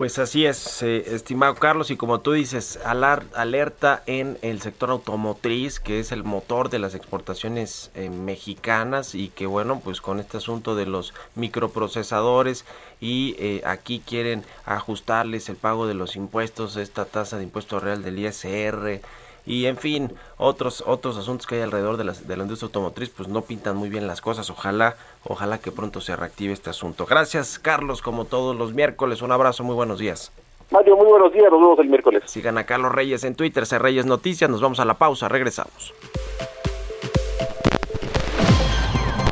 Pues 0.00 0.18
así 0.18 0.46
es, 0.46 0.82
eh, 0.82 1.14
estimado 1.14 1.56
Carlos, 1.56 1.90
y 1.90 1.98
como 1.98 2.20
tú 2.20 2.32
dices, 2.32 2.78
alar, 2.86 3.22
alerta 3.34 4.02
en 4.06 4.38
el 4.40 4.62
sector 4.62 4.88
automotriz, 4.88 5.78
que 5.78 6.00
es 6.00 6.10
el 6.10 6.24
motor 6.24 6.70
de 6.70 6.78
las 6.78 6.94
exportaciones 6.94 7.90
eh, 7.94 8.08
mexicanas 8.08 9.14
y 9.14 9.28
que 9.28 9.44
bueno, 9.44 9.82
pues 9.84 10.00
con 10.00 10.18
este 10.18 10.38
asunto 10.38 10.74
de 10.74 10.86
los 10.86 11.12
microprocesadores 11.34 12.64
y 12.98 13.36
eh, 13.38 13.60
aquí 13.66 14.00
quieren 14.00 14.42
ajustarles 14.64 15.50
el 15.50 15.56
pago 15.56 15.86
de 15.86 15.92
los 15.92 16.16
impuestos, 16.16 16.76
esta 16.76 17.04
tasa 17.04 17.36
de 17.36 17.44
impuesto 17.44 17.78
real 17.78 18.02
del 18.02 18.20
ISR, 18.20 19.02
y 19.46 19.66
en 19.66 19.76
fin, 19.76 20.12
otros 20.36 20.82
otros 20.86 21.16
asuntos 21.16 21.46
que 21.46 21.56
hay 21.56 21.62
alrededor 21.62 21.96
de, 21.96 22.04
de 22.04 22.36
la 22.36 22.42
industria 22.42 22.66
automotriz, 22.66 23.10
pues 23.10 23.28
no 23.28 23.42
pintan 23.42 23.76
muy 23.76 23.88
bien 23.88 24.06
las 24.06 24.20
cosas. 24.20 24.50
Ojalá, 24.50 24.96
ojalá 25.24 25.58
que 25.58 25.72
pronto 25.72 26.00
se 26.00 26.16
reactive 26.16 26.52
este 26.52 26.70
asunto. 26.70 27.06
Gracias, 27.06 27.58
Carlos, 27.58 28.02
como 28.02 28.24
todos 28.24 28.56
los 28.56 28.72
miércoles. 28.74 29.22
Un 29.22 29.32
abrazo, 29.32 29.64
muy 29.64 29.74
buenos 29.74 29.98
días. 29.98 30.32
Mario, 30.70 30.96
muy 30.96 31.06
buenos 31.06 31.32
días, 31.32 31.50
nos 31.50 31.60
vemos 31.60 31.78
el 31.80 31.88
miércoles. 31.88 32.22
Sigan 32.26 32.56
a 32.56 32.64
Carlos 32.64 32.92
Reyes 32.92 33.24
en 33.24 33.34
Twitter, 33.34 33.66
C 33.66 33.78
Reyes 33.78 34.06
Noticias. 34.06 34.48
Nos 34.48 34.60
vamos 34.60 34.78
a 34.78 34.84
la 34.84 34.94
pausa, 34.94 35.28
regresamos. 35.28 35.92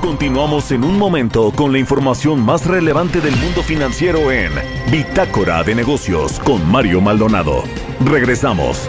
Continuamos 0.00 0.72
en 0.72 0.84
un 0.84 0.98
momento 0.98 1.52
con 1.54 1.70
la 1.70 1.78
información 1.78 2.44
más 2.44 2.66
relevante 2.66 3.20
del 3.20 3.36
mundo 3.36 3.62
financiero 3.62 4.32
en 4.32 4.50
Bitácora 4.90 5.62
de 5.62 5.74
Negocios 5.74 6.40
con 6.40 6.68
Mario 6.68 7.00
Maldonado. 7.00 7.62
Regresamos. 8.04 8.88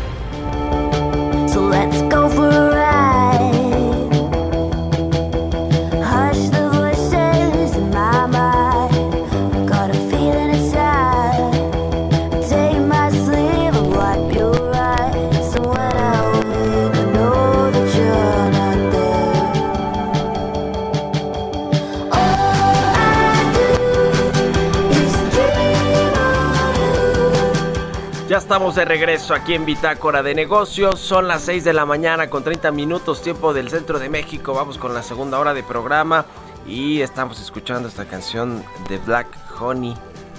Estamos 28.51 28.75
de 28.75 28.83
regreso 28.83 29.33
aquí 29.33 29.53
en 29.53 29.63
Bitácora 29.63 30.21
de 30.21 30.35
Negocios. 30.35 30.99
Son 30.99 31.25
las 31.25 31.43
6 31.43 31.63
de 31.63 31.71
la 31.71 31.85
mañana 31.85 32.29
con 32.29 32.43
30 32.43 32.69
minutos 32.71 33.21
tiempo 33.21 33.53
del 33.53 33.69
centro 33.69 33.97
de 33.97 34.09
México. 34.09 34.53
Vamos 34.53 34.77
con 34.77 34.93
la 34.93 35.03
segunda 35.03 35.39
hora 35.39 35.53
de 35.53 35.63
programa 35.63 36.25
y 36.67 36.99
estamos 36.99 37.39
escuchando 37.39 37.87
esta 37.87 38.03
canción 38.03 38.61
de 38.89 38.97
Black 38.97 39.27
Honey 39.57 39.93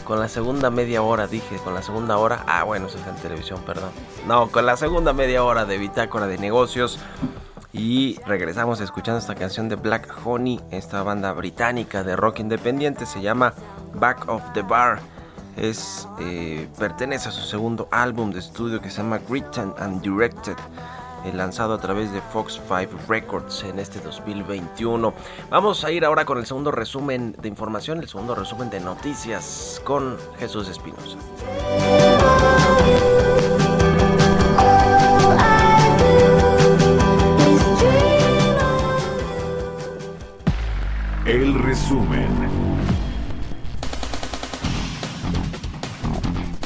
con 0.05 0.20
la 0.20 0.29
segunda 0.29 0.68
media 0.68 1.01
hora, 1.01 1.27
dije, 1.27 1.57
con 1.64 1.72
la 1.72 1.81
segunda 1.81 2.18
hora. 2.18 2.44
Ah, 2.46 2.64
bueno, 2.64 2.88
eso 2.88 2.98
es 2.98 3.07
en 3.07 3.16
televisión, 3.16 3.62
perdón. 3.64 3.92
No, 4.27 4.48
con 4.48 4.66
la 4.66 4.77
segunda 4.77 5.14
media 5.14 5.42
hora 5.42 5.64
de 5.64 5.79
Bitácora 5.79 6.27
de 6.27 6.37
Negocios. 6.37 6.98
Y 7.72 8.20
regresamos 8.27 8.83
escuchando 8.83 9.20
esta 9.20 9.37
canción 9.37 9.70
de 9.70 9.77
Black 9.77 10.14
Honey, 10.22 10.61
esta 10.70 11.03
banda 11.03 11.33
británica 11.33 12.05
de 12.05 12.14
rock 12.14 12.40
independiente, 12.40 13.07
se 13.07 13.22
llama 13.22 13.55
Back 13.94 14.29
of 14.29 14.42
the 14.53 14.61
Bar. 14.61 15.01
Es, 15.57 16.09
eh, 16.21 16.69
pertenece 16.79 17.29
a 17.29 17.33
su 17.33 17.43
segundo 17.43 17.88
álbum 17.91 18.31
de 18.31 18.38
estudio 18.38 18.81
que 18.81 18.91
se 18.91 18.99
llama 18.99 19.21
Written 19.29 19.75
and 19.79 20.01
Directed, 20.01 20.57
eh, 21.25 21.33
lanzado 21.33 21.75
a 21.75 21.79
través 21.79 22.11
de 22.12 22.21
Fox 22.21 22.61
5 22.67 22.97
Records 23.09 23.62
en 23.65 23.79
este 23.79 24.01
2021. 24.01 25.12
Vamos 25.51 25.85
a 25.85 25.91
ir 25.91 26.05
ahora 26.05 26.25
con 26.25 26.38
el 26.38 26.47
segundo 26.47 26.71
resumen 26.71 27.37
de 27.41 27.49
información, 27.49 28.01
el 28.01 28.09
segundo 28.09 28.35
resumen 28.35 28.71
de 28.71 28.81
noticias 28.81 29.81
con 29.85 30.17
Jesús 30.38 30.69
Espinosa. 30.69 31.19
El 41.25 41.55
resumen. 41.62 42.62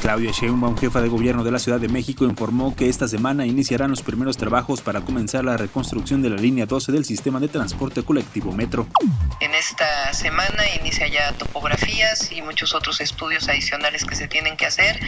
Claudia 0.06 0.30
Sheinbaum, 0.30 0.78
jefa 0.78 1.00
de 1.00 1.08
gobierno 1.08 1.42
de 1.42 1.50
la 1.50 1.58
Ciudad 1.58 1.80
de 1.80 1.88
México, 1.88 2.24
informó 2.26 2.76
que 2.76 2.88
esta 2.88 3.08
semana 3.08 3.44
iniciarán 3.44 3.90
los 3.90 4.02
primeros 4.02 4.36
trabajos 4.36 4.80
para 4.80 5.00
comenzar 5.00 5.44
la 5.44 5.56
reconstrucción 5.56 6.22
de 6.22 6.30
la 6.30 6.36
línea 6.36 6.64
12 6.64 6.92
del 6.92 7.04
sistema 7.04 7.40
de 7.40 7.48
transporte 7.48 8.04
colectivo 8.04 8.52
Metro. 8.52 8.86
En 9.40 9.52
esta 9.52 10.14
semana 10.14 10.62
inicia 10.80 11.08
ya 11.08 11.32
topografías 11.32 12.30
y 12.30 12.40
muchos 12.40 12.72
otros 12.72 13.00
estudios 13.00 13.48
adicionales 13.48 14.04
que 14.04 14.14
se 14.14 14.28
tienen 14.28 14.56
que 14.56 14.66
hacer 14.66 15.00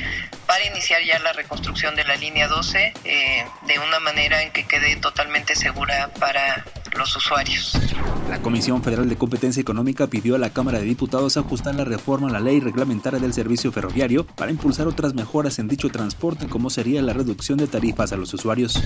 para 0.49 0.67
iniciar 0.67 1.01
ya 1.05 1.21
la 1.21 1.33
reconstrucción 1.33 1.95
de 1.95 2.03
la 2.03 2.17
línea 2.17 2.49
12 2.49 2.93
eh, 3.05 3.47
de 3.69 3.79
una 3.79 4.01
manera 4.01 4.43
en 4.43 4.51
que 4.51 4.67
quede 4.67 4.97
totalmente 4.97 5.55
segura 5.55 6.11
para 6.19 6.65
los 6.99 7.17
usuarios. 7.17 7.73
La 8.29 8.43
Comisión 8.43 8.83
Federal 8.83 9.09
de 9.09 9.17
Competencia 9.17 9.61
Económica 9.61 10.09
pidió 10.09 10.35
a 10.35 10.39
la 10.39 10.51
Cámara 10.51 10.79
de 10.79 10.85
Diputados 10.85 11.37
ajustar 11.37 11.75
la 11.77 11.85
reforma 11.85 12.29
a 12.29 12.33
la 12.33 12.41
ley 12.41 12.61
reglamentaria 12.61 13.21
del 13.21 13.33
servicio 13.33 13.73
ferroviario 13.73 14.27
para 14.27 14.51
impulsar 14.51 14.87
otras 14.87 15.15
mejoras 15.15 15.59
en 15.59 15.69
dicho 15.69 15.89
transporte 15.89 16.47
como 16.49 16.69
sería 16.69 17.01
la 17.01 17.13
reducción 17.13 17.57
de 17.57 17.69
tarifas 17.69 18.13
a 18.13 18.17
los 18.17 18.35
usuarios. 18.35 18.83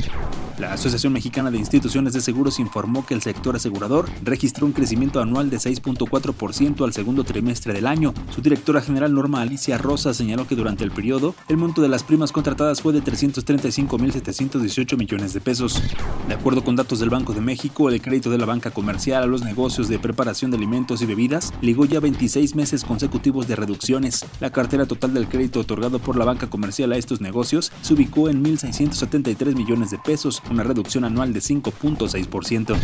La 0.59 0.75
Asociación 0.75 1.13
Mexicana 1.15 1.51
de 1.51 1.59
Instituciones 1.59 2.13
de 2.13 2.21
Seguros 2.21 2.61
informó 2.61 3.05
que 3.05 3.15
el 3.15 3.23
sector 3.23 3.57
asegurador 3.57 4.09
registró 4.23 4.67
un 4.67 4.73
crecimiento 4.73 5.21
anual 5.21 5.49
de 5.51 5.57
6.4% 5.57 6.85
al 6.85 6.93
segundo 6.93 7.25
trimestre 7.25 7.73
del 7.73 7.87
año. 7.87 8.13
Su 8.31 8.43
directora 8.43 8.83
general 8.83 9.15
Norma 9.15 9.41
Alicia 9.41 9.79
Rosa 9.79 10.13
señaló 10.13 10.47
que 10.47 10.55
durante 10.55 10.85
el 10.85 10.91
periodo 10.91 11.35
el 11.49 11.57
monto 11.57 11.81
de 11.83 11.89
las 11.89 12.05
primas 12.05 12.31
contratadas 12.31 12.83
fue 12.83 12.93
de 12.93 13.03
335.718 13.03 14.97
millones 14.99 15.33
de 15.33 15.41
pesos. 15.41 15.83
De 16.29 16.35
acuerdo 16.35 16.63
con 16.63 16.77
datos 16.77 17.01
del 17.01 17.11
Banco 17.11 17.33
de 17.33 17.41
México, 17.41 17.89
el 17.89 18.02
crédito 18.03 18.31
de 18.31 18.39
la 18.39 18.45
banca 18.45 18.71
comercial 18.71 19.23
a 19.23 19.27
los 19.27 19.43
negocios 19.43 19.89
de 19.89 19.99
preparación 19.99 20.51
de 20.51 20.59
alimentos 20.59 21.01
y 21.01 21.07
bebidas 21.07 21.55
ligó 21.63 21.87
ya 21.87 22.01
26 22.01 22.55
meses 22.55 22.85
consecutivos 22.85 23.49
de 23.49 23.57
reducciones. 23.57 24.27
La 24.41 24.51
cartera 24.51 24.85
total 24.87 25.15
del 25.15 25.29
crédito 25.29 25.61
otorgado 25.61 25.99
por 25.99 26.17
la 26.17 26.25
banca 26.25 26.51
comercial 26.51 26.93
a 26.93 26.97
estos 26.97 27.21
negocios 27.21 27.73
se 27.81 27.95
ubicó 27.95 28.29
en 28.29 28.45
1.673 28.45 29.55
millones 29.55 29.91
de 29.91 29.99
pesos, 29.99 30.43
una 30.51 30.63
reducción 30.63 31.05
anual 31.05 31.33
de 31.33 31.41
5.6%. 31.41 32.77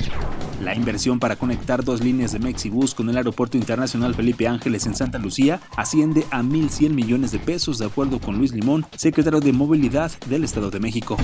La 0.60 0.74
inversión 0.74 1.20
para 1.20 1.36
conectar 1.36 1.84
dos 1.84 2.02
líneas 2.02 2.32
de 2.32 2.40
Mexibus 2.40 2.94
con 2.94 3.08
el 3.08 3.16
Aeropuerto 3.16 3.56
Internacional 3.56 4.14
Felipe 4.14 4.48
Ángeles 4.48 4.86
en 4.86 4.94
Santa 4.96 5.18
Lucía 5.18 5.60
asciende 5.76 6.26
a 6.32 6.42
1.100 6.42 6.90
millones 6.90 7.30
de 7.30 7.38
pesos, 7.38 7.78
de 7.78 7.86
acuerdo 7.86 8.18
con 8.18 8.38
Luis 8.38 8.52
Limón, 8.52 8.84
secretario 8.96 9.40
de 9.40 9.52
Movilidad 9.52 10.10
del 10.26 10.42
Estado 10.42 10.70
de 10.70 10.80
México. 10.80 11.16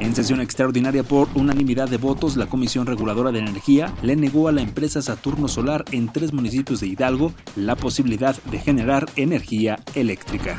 En 0.00 0.14
sesión 0.14 0.40
extraordinaria 0.40 1.02
por 1.02 1.28
unanimidad 1.34 1.90
de 1.90 1.98
votos, 1.98 2.36
la 2.36 2.46
Comisión 2.46 2.86
Reguladora 2.86 3.32
de 3.32 3.40
Energía 3.40 3.92
le 4.00 4.16
negó 4.16 4.48
a 4.48 4.52
la 4.52 4.62
empresa 4.62 5.02
Saturno 5.02 5.46
Solar 5.46 5.84
en 5.92 6.10
tres 6.10 6.32
municipios 6.32 6.80
de 6.80 6.86
Hidalgo 6.86 7.34
la 7.56 7.76
posibilidad 7.76 8.42
de 8.44 8.58
generar 8.60 9.06
energía 9.16 9.78
eléctrica. 9.94 10.56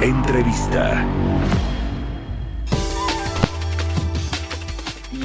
Entrevista. 0.00 1.06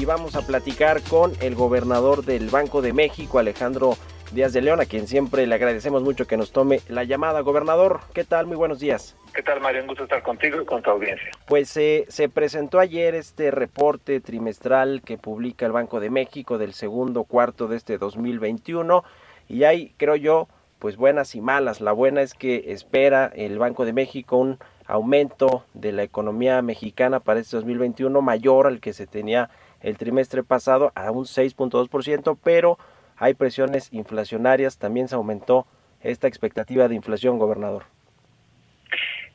Y 0.02 0.04
vamos 0.04 0.34
a 0.34 0.44
platicar 0.44 1.00
con 1.00 1.30
el 1.40 1.54
gobernador 1.54 2.24
del 2.24 2.48
Banco 2.48 2.82
de 2.82 2.92
México, 2.92 3.38
Alejandro 3.38 3.94
Díaz 4.32 4.52
de 4.52 4.60
León, 4.60 4.80
a 4.80 4.84
quien 4.84 5.06
siempre 5.06 5.46
le 5.46 5.54
agradecemos 5.54 6.02
mucho 6.02 6.26
que 6.26 6.36
nos 6.36 6.50
tome 6.50 6.80
la 6.88 7.04
llamada. 7.04 7.38
Gobernador, 7.42 8.00
¿qué 8.12 8.24
tal? 8.24 8.48
Muy 8.48 8.56
buenos 8.56 8.80
días. 8.80 9.16
¿Qué 9.32 9.44
tal, 9.44 9.60
Mario? 9.60 9.82
Un 9.82 9.86
gusto 9.86 10.02
estar 10.02 10.20
contigo 10.24 10.60
y 10.60 10.64
con 10.64 10.82
tu 10.82 10.90
audiencia. 10.90 11.30
Pues 11.46 11.76
eh, 11.76 12.04
se 12.08 12.28
presentó 12.28 12.80
ayer 12.80 13.14
este 13.14 13.52
reporte 13.52 14.18
trimestral 14.20 15.02
que 15.02 15.18
publica 15.18 15.66
el 15.66 15.72
Banco 15.72 16.00
de 16.00 16.10
México 16.10 16.58
del 16.58 16.74
segundo 16.74 17.22
cuarto 17.22 17.68
de 17.68 17.76
este 17.76 17.96
2021 17.96 19.04
y 19.48 19.62
hay, 19.62 19.94
creo 19.98 20.16
yo, 20.16 20.48
pues 20.80 20.96
buenas 20.96 21.36
y 21.36 21.40
malas. 21.40 21.80
La 21.80 21.92
buena 21.92 22.22
es 22.22 22.34
que 22.34 22.72
espera 22.72 23.30
el 23.36 23.56
Banco 23.56 23.84
de 23.84 23.92
México 23.92 24.36
un 24.36 24.58
aumento 24.84 25.64
de 25.74 25.92
la 25.92 26.02
economía 26.02 26.60
mexicana 26.60 27.20
para 27.20 27.38
este 27.38 27.56
2021 27.56 28.20
mayor 28.20 28.66
al 28.66 28.80
que 28.80 28.92
se 28.92 29.06
tenía 29.06 29.48
el 29.82 29.98
trimestre 29.98 30.42
pasado 30.42 30.92
a 30.94 31.10
un 31.10 31.24
6.2%, 31.24 32.38
pero 32.42 32.78
hay 33.16 33.34
presiones 33.34 33.92
inflacionarias, 33.92 34.78
también 34.78 35.08
se 35.08 35.14
aumentó 35.14 35.66
esta 36.00 36.26
expectativa 36.26 36.88
de 36.88 36.94
inflación, 36.94 37.38
gobernador. 37.38 37.84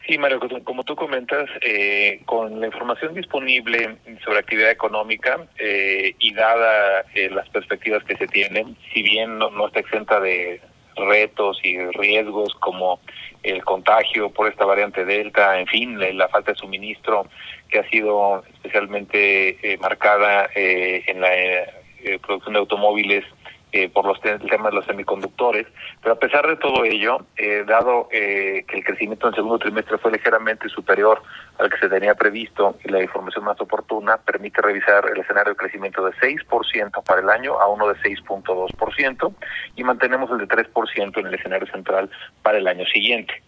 Sí, 0.07 0.17
Mario, 0.17 0.39
como 0.63 0.83
tú 0.85 0.95
comentas, 0.95 1.49
eh, 1.61 2.21
con 2.25 2.61
la 2.61 2.67
información 2.67 3.13
disponible 3.13 3.97
sobre 4.23 4.39
actividad 4.39 4.71
económica 4.71 5.47
eh, 5.59 6.15
y 6.17 6.33
dada 6.33 7.03
eh, 7.13 7.29
las 7.29 7.49
perspectivas 7.49 8.05
que 8.05 8.15
se 8.15 8.27
tienen, 8.27 8.77
si 8.93 9.03
bien 9.03 9.37
no, 9.37 9.49
no 9.51 9.67
está 9.67 9.81
exenta 9.81 10.21
de 10.21 10.61
retos 10.97 11.59
y 11.63 11.77
riesgos 11.91 12.53
como 12.55 12.99
el 13.43 13.63
contagio 13.63 14.29
por 14.29 14.47
esta 14.49 14.65
variante 14.65 15.05
Delta, 15.05 15.59
en 15.59 15.67
fin, 15.67 15.99
la, 15.99 16.11
la 16.11 16.27
falta 16.27 16.51
de 16.51 16.57
suministro 16.57 17.27
que 17.69 17.79
ha 17.79 17.89
sido 17.89 18.43
especialmente 18.55 19.57
eh, 19.61 19.77
marcada 19.77 20.49
eh, 20.55 21.03
en 21.07 21.21
la 21.21 21.33
eh, 21.33 22.19
producción 22.25 22.53
de 22.53 22.59
automóviles 22.59 23.23
eh, 23.71 23.89
por 23.89 24.05
los 24.05 24.17
el 24.23 24.49
tema 24.49 24.69
de 24.69 24.75
los 24.75 24.85
semiconductores, 24.85 25.67
pero 26.01 26.15
a 26.15 26.19
pesar 26.19 26.47
de 26.47 26.55
todo 26.55 26.83
ello, 26.85 27.25
eh, 27.35 27.63
dado 27.67 28.07
eh, 28.11 28.63
que 28.67 28.77
el 28.77 28.83
crecimiento 28.83 29.27
en 29.27 29.33
el 29.33 29.35
segundo 29.35 29.59
trimestre 29.59 29.97
fue 29.97 30.11
ligeramente 30.11 30.69
superior 30.69 31.21
al 31.57 31.69
que 31.69 31.77
se 31.77 31.89
tenía 31.89 32.15
previsto 32.15 32.77
y 32.83 32.89
la 32.89 33.01
información 33.01 33.43
más 33.43 33.59
oportuna, 33.59 34.17
permite 34.17 34.61
revisar 34.61 35.09
el 35.13 35.19
escenario 35.19 35.53
de 35.53 35.57
crecimiento 35.57 36.05
de 36.05 36.11
6% 36.13 37.03
para 37.03 37.21
el 37.21 37.29
año 37.29 37.59
a 37.59 37.67
uno 37.67 37.87
de 37.87 37.95
6.2% 37.95 39.33
y 39.75 39.83
mantenemos 39.83 40.31
el 40.31 40.39
de 40.39 40.47
3% 40.47 41.17
en 41.17 41.27
el 41.27 41.33
escenario 41.33 41.67
central 41.67 42.09
para 42.41 42.57
el 42.57 42.67
año 42.67 42.85
siguiente. 42.85 43.43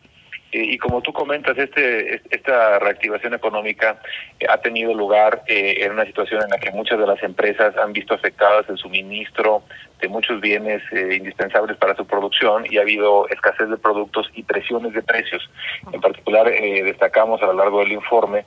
Eh, 0.51 0.63
y 0.63 0.77
como 0.77 1.01
tú 1.01 1.13
comentas, 1.13 1.57
este, 1.57 2.21
esta 2.31 2.79
reactivación 2.79 3.33
económica 3.33 4.01
eh, 4.39 4.45
ha 4.49 4.57
tenido 4.57 4.93
lugar 4.93 5.43
eh, 5.47 5.77
en 5.81 5.91
una 5.91 6.05
situación 6.05 6.41
en 6.43 6.49
la 6.49 6.57
que 6.57 6.71
muchas 6.71 6.97
de 6.97 7.05
las 7.05 7.21
empresas 7.21 7.77
han 7.77 7.93
visto 7.93 8.13
afectadas 8.13 8.67
el 8.69 8.77
suministro 8.77 9.63
de 10.01 10.07
muchos 10.07 10.39
bienes 10.41 10.81
indispensables 10.91 11.77
para 11.77 11.95
su 11.95 12.05
producción 12.05 12.65
y 12.69 12.77
ha 12.77 12.81
habido 12.81 13.27
escasez 13.27 13.69
de 13.69 13.77
productos 13.77 14.29
y 14.33 14.43
presiones 14.43 14.93
de 14.93 15.01
precios. 15.01 15.49
En 15.91 16.01
particular, 16.01 16.47
eh, 16.47 16.83
destacamos 16.83 17.41
a 17.41 17.47
lo 17.47 17.53
largo 17.53 17.79
del 17.79 17.91
informe 17.91 18.45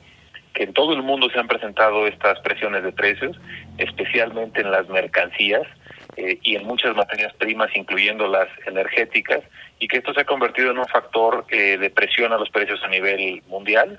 que 0.55 0.65
en 0.65 0.73
todo 0.73 0.93
el 0.93 1.03
mundo 1.03 1.31
se 1.31 1.38
han 1.38 1.49
presentado 1.49 2.07
estas 2.07 2.38
presiones 2.41 2.83
de 2.83 2.93
precios, 2.93 3.38
especialmente 3.79 4.61
en 4.61 4.71
las 4.71 4.88
mercancías 4.88 5.67
eh, 6.16 6.38
y 6.42 6.57
en 6.57 6.66
muchas 6.66 6.94
materias 6.94 7.33
primas, 7.35 7.70
incluyendo 7.75 8.27
las 8.27 8.48
energéticas, 8.66 9.40
y 9.79 9.88
que 9.88 9.98
esto 9.98 10.12
se 10.14 10.20
ha 10.20 10.25
convertido 10.25 10.70
en 10.70 10.79
un 10.79 10.87
factor 10.87 11.44
eh, 11.48 11.79
de 11.79 11.90
presión 11.90 12.33
a 12.33 12.38
los 12.38 12.51
precios 12.51 12.83
a 12.85 12.88
nivel 12.88 13.42
mundial. 13.48 13.98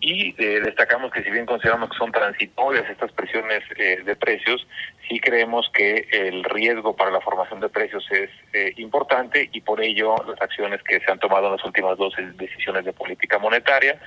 Y 0.00 0.34
eh, 0.38 0.60
destacamos 0.60 1.12
que 1.12 1.22
si 1.22 1.30
bien 1.30 1.46
consideramos 1.46 1.90
que 1.90 1.98
son 1.98 2.10
transitorias 2.12 2.88
estas 2.88 3.12
presiones 3.12 3.62
eh, 3.76 4.02
de 4.04 4.16
precios, 4.16 4.66
sí 5.10 5.18
creemos 5.18 5.68
que 5.74 6.06
el 6.12 6.44
riesgo 6.44 6.94
para 6.94 7.10
la 7.10 7.20
formación 7.20 7.60
de 7.60 7.68
precios 7.68 8.06
es 8.12 8.30
eh, 8.52 8.72
importante 8.76 9.50
y 9.52 9.60
por 9.60 9.82
ello 9.82 10.14
las 10.26 10.40
acciones 10.40 10.80
que 10.84 11.00
se 11.00 11.10
han 11.10 11.18
tomado 11.18 11.46
en 11.46 11.56
las 11.56 11.64
últimas 11.64 11.98
dos 11.98 12.14
decisiones 12.36 12.84
de 12.84 12.92
política 12.92 13.38
monetaria 13.38 14.00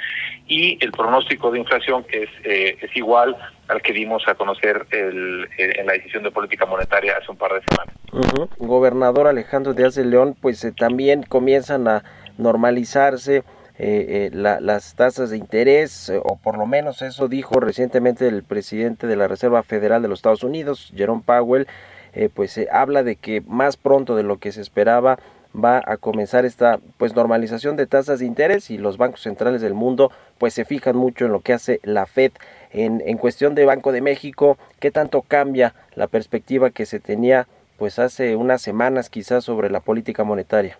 y 0.47 0.77
el 0.83 0.91
pronóstico 0.91 1.51
de 1.51 1.59
inflación 1.59 2.05
que 2.05 2.23
es, 2.23 2.29
eh, 2.45 2.77
es 2.81 2.95
igual 2.95 3.35
al 3.67 3.81
que 3.81 3.91
dimos 3.91 4.25
a 4.27 4.35
conocer 4.35 4.85
el, 4.91 5.49
eh, 5.57 5.73
en 5.77 5.87
la 5.87 5.93
decisión 5.93 6.23
de 6.23 6.31
política 6.31 6.65
monetaria 6.65 7.17
hace 7.21 7.29
un 7.29 7.37
par 7.37 7.51
de 7.53 7.61
semanas. 7.69 8.49
Gobernador 8.57 9.27
Alejandro 9.27 9.73
Díaz 9.73 9.95
de 9.95 10.05
León, 10.05 10.37
pues 10.39 10.65
también 10.77 11.23
comienzan 11.23 11.87
a 11.89 12.03
normalizarse 12.37 13.43
eh, 13.79 14.29
eh, 14.31 14.35
la, 14.35 14.59
las 14.59 14.95
tasas 14.95 15.29
de 15.31 15.37
interés, 15.37 16.09
eh, 16.09 16.19
o 16.23 16.37
por 16.37 16.57
lo 16.57 16.65
menos 16.65 17.01
eso 17.01 17.27
dijo 17.27 17.59
recientemente 17.59 18.27
el 18.27 18.43
presidente 18.43 19.07
de 19.07 19.15
la 19.15 19.27
Reserva 19.27 19.63
Federal 19.63 20.01
de 20.01 20.07
los 20.07 20.19
Estados 20.19 20.43
Unidos, 20.43 20.91
Jerome 20.95 21.23
Powell. 21.25 21.67
eh, 22.13 22.29
pues 22.33 22.51
se 22.51 22.67
habla 22.71 23.03
de 23.03 23.15
que 23.15 23.41
más 23.41 23.77
pronto 23.77 24.15
de 24.15 24.23
lo 24.23 24.37
que 24.37 24.51
se 24.51 24.61
esperaba 24.61 25.17
va 25.55 25.81
a 25.85 25.97
comenzar 25.97 26.45
esta 26.45 26.79
pues 26.97 27.15
normalización 27.15 27.75
de 27.75 27.85
tasas 27.87 28.19
de 28.19 28.25
interés 28.25 28.69
y 28.71 28.77
los 28.77 28.97
bancos 28.97 29.21
centrales 29.21 29.61
del 29.61 29.73
mundo 29.73 30.11
pues 30.39 30.53
se 30.53 30.65
fijan 30.65 30.95
mucho 30.95 31.25
en 31.25 31.31
lo 31.31 31.41
que 31.41 31.53
hace 31.53 31.79
la 31.83 32.05
Fed 32.05 32.31
en, 32.71 33.01
en 33.05 33.17
cuestión 33.17 33.53
de 33.55 33.65
Banco 33.65 33.91
de 33.91 34.01
México, 34.01 34.57
qué 34.79 34.91
tanto 34.91 35.21
cambia 35.21 35.73
la 35.95 36.07
perspectiva 36.07 36.71
que 36.71 36.85
se 36.85 36.99
tenía 36.99 37.47
pues 37.77 37.99
hace 37.99 38.35
unas 38.35 38.61
semanas 38.61 39.09
quizás 39.09 39.43
sobre 39.43 39.69
la 39.69 39.79
política 39.79 40.23
monetaria. 40.23 40.77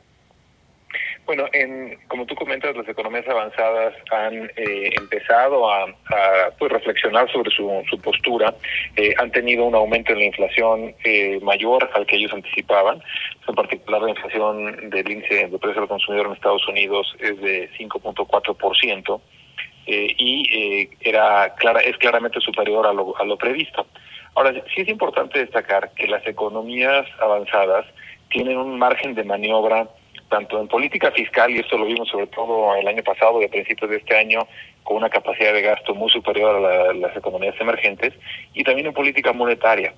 Bueno, 1.25 1.45
en, 1.53 1.97
como 2.09 2.25
tú 2.25 2.35
comentas, 2.35 2.75
las 2.75 2.87
economías 2.87 3.27
avanzadas 3.27 3.93
han 4.11 4.51
eh, 4.57 4.89
empezado 4.97 5.71
a, 5.71 5.85
pues, 6.59 6.71
reflexionar 6.71 7.31
sobre 7.31 7.49
su, 7.49 7.83
su 7.89 7.97
postura, 7.99 8.53
eh, 8.97 9.13
han 9.17 9.31
tenido 9.31 9.63
un 9.63 9.73
aumento 9.73 10.11
en 10.11 10.19
la 10.19 10.25
inflación 10.25 10.93
eh, 11.05 11.39
mayor 11.41 11.89
al 11.93 12.05
que 12.05 12.17
ellos 12.17 12.33
anticipaban, 12.33 13.01
en 13.47 13.55
particular 13.55 14.01
la 14.01 14.09
inflación 14.09 14.89
del 14.89 15.09
índice 15.09 15.47
de 15.47 15.59
precios 15.59 15.83
al 15.83 15.87
consumidor 15.87 16.27
en 16.27 16.33
Estados 16.33 16.67
Unidos 16.67 17.15
es 17.19 17.39
de 17.39 17.69
5.4%. 17.77 19.21
Eh, 19.85 20.15
y 20.17 20.49
eh, 20.49 20.89
era 21.01 21.53
clara, 21.55 21.81
es 21.81 21.97
claramente 21.97 22.39
superior 22.39 22.87
a 22.87 22.93
lo, 22.93 23.17
a 23.17 23.25
lo 23.25 23.37
previsto. 23.37 23.85
Ahora, 24.35 24.53
sí 24.73 24.81
es 24.81 24.87
importante 24.87 25.39
destacar 25.39 25.91
que 25.93 26.07
las 26.07 26.25
economías 26.25 27.05
avanzadas 27.21 27.85
tienen 28.29 28.57
un 28.57 28.79
margen 28.79 29.13
de 29.13 29.23
maniobra 29.23 29.87
tanto 30.33 30.59
en 30.59 30.67
política 30.67 31.11
fiscal, 31.11 31.51
y 31.51 31.59
esto 31.59 31.77
lo 31.77 31.85
vimos 31.85 32.09
sobre 32.09 32.25
todo 32.25 32.75
el 32.75 32.87
año 32.87 33.03
pasado 33.03 33.39
y 33.39 33.45
a 33.45 33.49
principios 33.49 33.91
de 33.91 33.97
este 33.97 34.17
año, 34.17 34.47
con 34.81 34.97
una 34.97 35.07
capacidad 35.07 35.53
de 35.53 35.61
gasto 35.61 35.93
muy 35.93 36.09
superior 36.09 36.55
a 36.55 36.59
la, 36.59 36.93
las 36.93 37.15
economías 37.15 37.53
emergentes, 37.59 38.13
y 38.55 38.63
también 38.63 38.87
en 38.87 38.93
política 38.93 39.31
monetaria. 39.31 39.93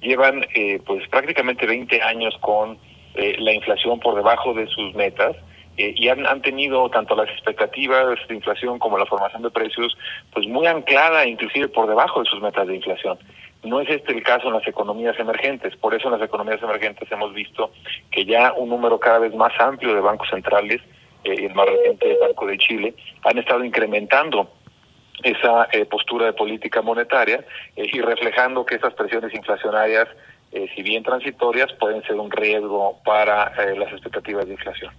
Llevan 0.00 0.46
eh, 0.54 0.78
pues 0.86 1.08
prácticamente 1.08 1.66
20 1.66 2.00
años 2.02 2.36
con 2.40 2.78
eh, 3.16 3.34
la 3.40 3.52
inflación 3.52 3.98
por 3.98 4.14
debajo 4.14 4.54
de 4.54 4.68
sus 4.68 4.94
metas, 4.94 5.34
eh, 5.76 5.92
y 5.96 6.08
han, 6.08 6.24
han 6.24 6.40
tenido 6.40 6.88
tanto 6.90 7.16
las 7.16 7.28
expectativas 7.30 8.16
de 8.28 8.34
inflación 8.36 8.78
como 8.78 8.96
la 8.96 9.06
formación 9.06 9.42
de 9.42 9.50
precios 9.50 9.96
pues 10.32 10.46
muy 10.46 10.66
anclada 10.66 11.26
inclusive 11.26 11.68
por 11.68 11.88
debajo 11.88 12.22
de 12.22 12.30
sus 12.30 12.40
metas 12.40 12.68
de 12.68 12.76
inflación. 12.76 13.18
No 13.62 13.80
es 13.80 13.90
este 13.90 14.12
el 14.12 14.22
caso 14.22 14.48
en 14.48 14.54
las 14.54 14.66
economías 14.66 15.18
emergentes, 15.18 15.76
por 15.76 15.94
eso 15.94 16.08
en 16.08 16.18
las 16.18 16.22
economías 16.22 16.62
emergentes 16.62 17.10
hemos 17.12 17.34
visto 17.34 17.72
que 18.10 18.24
ya 18.24 18.52
un 18.54 18.70
número 18.70 18.98
cada 18.98 19.18
vez 19.18 19.34
más 19.34 19.52
amplio 19.60 19.94
de 19.94 20.00
bancos 20.00 20.30
centrales, 20.30 20.80
eh, 21.24 21.46
el 21.46 21.54
más 21.54 21.66
reciente 21.66 22.10
el 22.10 22.18
Banco 22.18 22.46
de 22.46 22.56
Chile, 22.56 22.94
han 23.22 23.36
estado 23.38 23.62
incrementando 23.62 24.50
esa 25.22 25.68
eh, 25.72 25.84
postura 25.84 26.26
de 26.26 26.32
política 26.32 26.82
monetaria 26.82 27.44
eh, 27.76 27.86
y 27.92 28.00
reflejando 28.00 28.64
que 28.64 28.76
esas 28.76 28.94
presiones 28.94 29.34
inflacionarias, 29.34 30.08
eh, 30.52 30.68
si 30.74 30.82
bien 30.82 31.02
transitorias, 31.02 31.72
pueden 31.74 32.02
ser 32.04 32.16
un 32.16 32.30
riesgo 32.30 32.98
para 33.04 33.52
eh, 33.58 33.76
las 33.76 33.92
expectativas 33.92 34.46
de 34.46 34.52
inflación. 34.52 34.92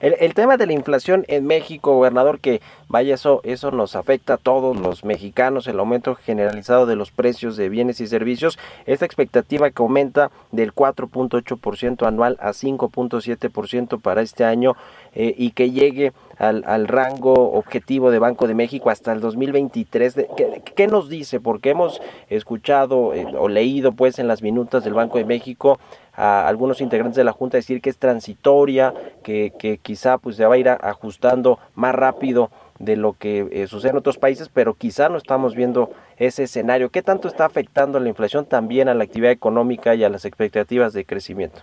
El, 0.00 0.34
tema 0.34 0.56
de 0.56 0.66
la 0.66 0.72
inflación 0.72 1.24
en 1.28 1.46
México, 1.46 1.94
gobernador, 1.94 2.40
que 2.40 2.60
vaya, 2.88 3.14
eso, 3.14 3.40
eso 3.44 3.70
nos 3.70 3.96
afecta 3.96 4.34
a 4.34 4.36
todos 4.36 4.76
los 4.76 5.04
mexicanos, 5.04 5.66
el 5.66 5.78
aumento 5.78 6.14
generalizado 6.14 6.86
de 6.86 6.96
los 6.96 7.10
precios 7.10 7.56
de 7.56 7.68
bienes 7.68 8.00
y 8.00 8.06
servicios, 8.06 8.58
esta 8.86 9.04
expectativa 9.04 9.70
que 9.70 9.82
aumenta 9.82 10.30
del 10.52 10.74
4.8% 10.74 12.06
anual 12.06 12.36
a 12.40 12.50
5.7% 12.50 14.00
para 14.00 14.22
este 14.22 14.44
año 14.44 14.76
eh, 15.14 15.34
y 15.36 15.52
que 15.52 15.70
llegue 15.70 16.12
al, 16.38 16.88
rango 16.88 17.52
objetivo 17.52 18.10
de 18.10 18.18
Banco 18.18 18.46
de 18.46 18.54
México 18.54 18.90
hasta 18.90 19.12
el 19.12 19.20
2023. 19.20 20.14
De, 20.14 20.28
¿qué, 20.36 20.62
¿qué, 20.74 20.86
nos 20.86 21.08
dice? 21.08 21.38
Porque 21.38 21.70
hemos 21.70 22.00
escuchado 22.28 23.12
eh, 23.12 23.26
o 23.38 23.48
leído 23.48 23.92
pues 23.92 24.18
en 24.18 24.26
las 24.26 24.42
minutas 24.42 24.82
del 24.84 24.94
Banco 24.94 25.18
de 25.18 25.24
México 25.24 25.78
a 26.20 26.46
algunos 26.46 26.82
integrantes 26.82 27.16
de 27.16 27.24
la 27.24 27.32
Junta 27.32 27.56
decir 27.56 27.80
que 27.80 27.88
es 27.88 27.96
transitoria, 27.96 28.92
que, 29.24 29.54
que 29.58 29.78
quizá 29.78 30.18
pues 30.18 30.36
se 30.36 30.44
va 30.44 30.54
a 30.54 30.58
ir 30.58 30.68
ajustando 30.68 31.58
más 31.74 31.94
rápido 31.94 32.50
de 32.78 32.96
lo 32.96 33.14
que 33.14 33.46
eh, 33.50 33.66
sucede 33.66 33.92
en 33.92 33.96
otros 33.96 34.18
países, 34.18 34.50
pero 34.52 34.74
quizá 34.74 35.08
no 35.08 35.16
estamos 35.16 35.54
viendo 35.54 35.94
ese 36.18 36.42
escenario. 36.42 36.90
¿Qué 36.90 37.00
tanto 37.00 37.26
está 37.26 37.46
afectando 37.46 37.98
la 38.00 38.10
inflación 38.10 38.44
también 38.44 38.88
a 38.88 38.94
la 38.94 39.04
actividad 39.04 39.32
económica 39.32 39.94
y 39.94 40.04
a 40.04 40.10
las 40.10 40.26
expectativas 40.26 40.92
de 40.92 41.06
crecimiento? 41.06 41.62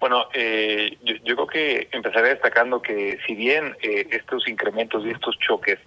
Bueno, 0.00 0.24
eh, 0.34 0.96
yo, 1.04 1.14
yo, 1.24 1.36
creo 1.36 1.46
que 1.46 1.88
empezaré 1.92 2.30
destacando 2.30 2.82
que 2.82 3.18
si 3.26 3.36
bien 3.36 3.76
eh, 3.80 4.08
estos 4.10 4.48
incrementos 4.48 5.04
y 5.04 5.10
estos 5.10 5.38
choques 5.38 5.78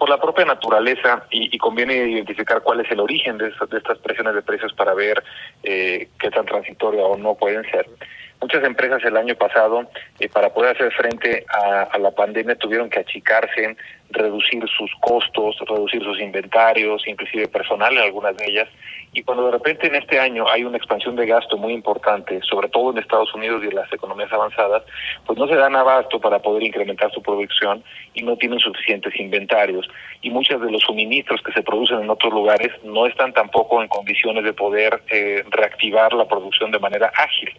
por 0.00 0.08
la 0.08 0.18
propia 0.18 0.46
naturaleza 0.46 1.26
y, 1.30 1.54
y, 1.54 1.58
conviene 1.58 2.08
identificar 2.08 2.62
cuál 2.62 2.80
es 2.80 2.90
el 2.90 3.00
origen 3.00 3.36
de, 3.36 3.50
de 3.50 3.76
estas 3.76 3.98
presiones 3.98 4.34
de 4.34 4.40
precios 4.40 4.72
para 4.72 4.94
ver 4.94 5.22
eh, 5.62 6.08
qué 6.18 6.30
tan 6.30 6.46
transitoria 6.46 7.04
o 7.04 7.18
no 7.18 7.34
pueden 7.34 7.62
ser. 7.70 7.86
Muchas 8.40 8.64
empresas 8.64 9.04
el 9.04 9.18
año 9.18 9.34
pasado, 9.34 9.86
eh, 10.18 10.28
para 10.30 10.48
poder 10.54 10.74
hacer 10.74 10.90
frente 10.92 11.44
a, 11.52 11.98
la 11.98 12.10
pandemia, 12.10 12.56
tuvieron 12.56 12.88
que 12.88 13.00
achicarse, 13.00 13.76
reducir 14.08 14.64
sus 14.78 14.90
costos, 15.00 15.56
reducir 15.68 16.02
sus 16.02 16.18
inventarios, 16.18 17.06
inclusive 17.06 17.48
personal 17.48 17.92
en 17.92 18.02
algunas 18.02 18.34
de 18.38 18.46
ellas. 18.46 18.68
Y 19.12 19.22
cuando 19.24 19.44
de 19.44 19.52
repente 19.52 19.88
en 19.88 19.96
este 19.96 20.18
año 20.18 20.48
hay 20.48 20.64
una 20.64 20.78
expansión 20.78 21.16
de 21.16 21.26
gasto 21.26 21.58
muy 21.58 21.74
importante, 21.74 22.40
sobre 22.42 22.70
todo 22.70 22.92
en 22.92 22.98
Estados 22.98 23.34
Unidos 23.34 23.62
y 23.62 23.68
en 23.68 23.74
las 23.74 23.92
economías 23.92 24.32
avanzadas, 24.32 24.84
pues 25.26 25.38
no 25.38 25.46
se 25.46 25.56
dan 25.56 25.76
abasto 25.76 26.18
para 26.18 26.38
poder 26.38 26.62
incrementar 26.62 27.12
su 27.12 27.22
producción 27.22 27.84
y 28.14 28.22
no 28.22 28.38
tienen 28.38 28.58
suficientes 28.58 29.20
inventarios. 29.20 29.86
Y 30.22 30.30
muchos 30.30 30.62
de 30.62 30.70
los 30.70 30.80
suministros 30.82 31.42
que 31.42 31.52
se 31.52 31.62
producen 31.62 32.00
en 32.00 32.08
otros 32.08 32.32
lugares 32.32 32.70
no 32.84 33.04
están 33.04 33.34
tampoco 33.34 33.82
en 33.82 33.88
condiciones 33.88 34.44
de 34.44 34.54
poder 34.54 35.02
eh, 35.10 35.44
reactivar 35.50 36.14
la 36.14 36.26
producción 36.26 36.70
de 36.70 36.78
manera 36.78 37.12
ágil. 37.14 37.50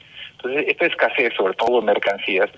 Entonces, 0.43 0.65
esta 0.67 0.85
escasez, 0.85 1.33
sobre 1.35 1.53
todo 1.53 1.79
en 1.79 1.85
mercancías, 1.85 2.49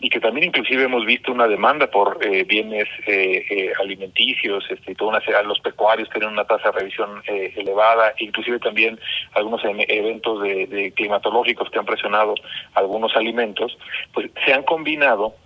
y 0.00 0.10
que 0.10 0.18
también 0.18 0.48
inclusive 0.48 0.82
hemos 0.82 1.06
visto 1.06 1.30
una 1.30 1.46
demanda 1.46 1.86
por 1.86 2.18
eh, 2.26 2.42
bienes 2.42 2.88
eh, 3.06 3.46
eh, 3.48 3.72
alimenticios, 3.80 4.64
este, 4.68 4.92
y 4.92 5.46
los 5.46 5.60
pecuarios 5.60 6.10
tienen 6.10 6.30
una 6.30 6.44
tasa 6.44 6.72
de 6.72 6.80
revisión 6.80 7.22
eh, 7.28 7.54
elevada, 7.56 8.12
inclusive 8.18 8.58
también 8.58 8.98
algunos 9.34 9.62
eventos 9.64 10.42
de, 10.42 10.66
de 10.66 10.92
climatológicos 10.92 11.70
que 11.70 11.78
han 11.78 11.86
presionado 11.86 12.34
algunos 12.74 13.14
alimentos, 13.16 13.78
pues 14.12 14.28
se 14.44 14.52
han 14.52 14.64
combinado 14.64 15.36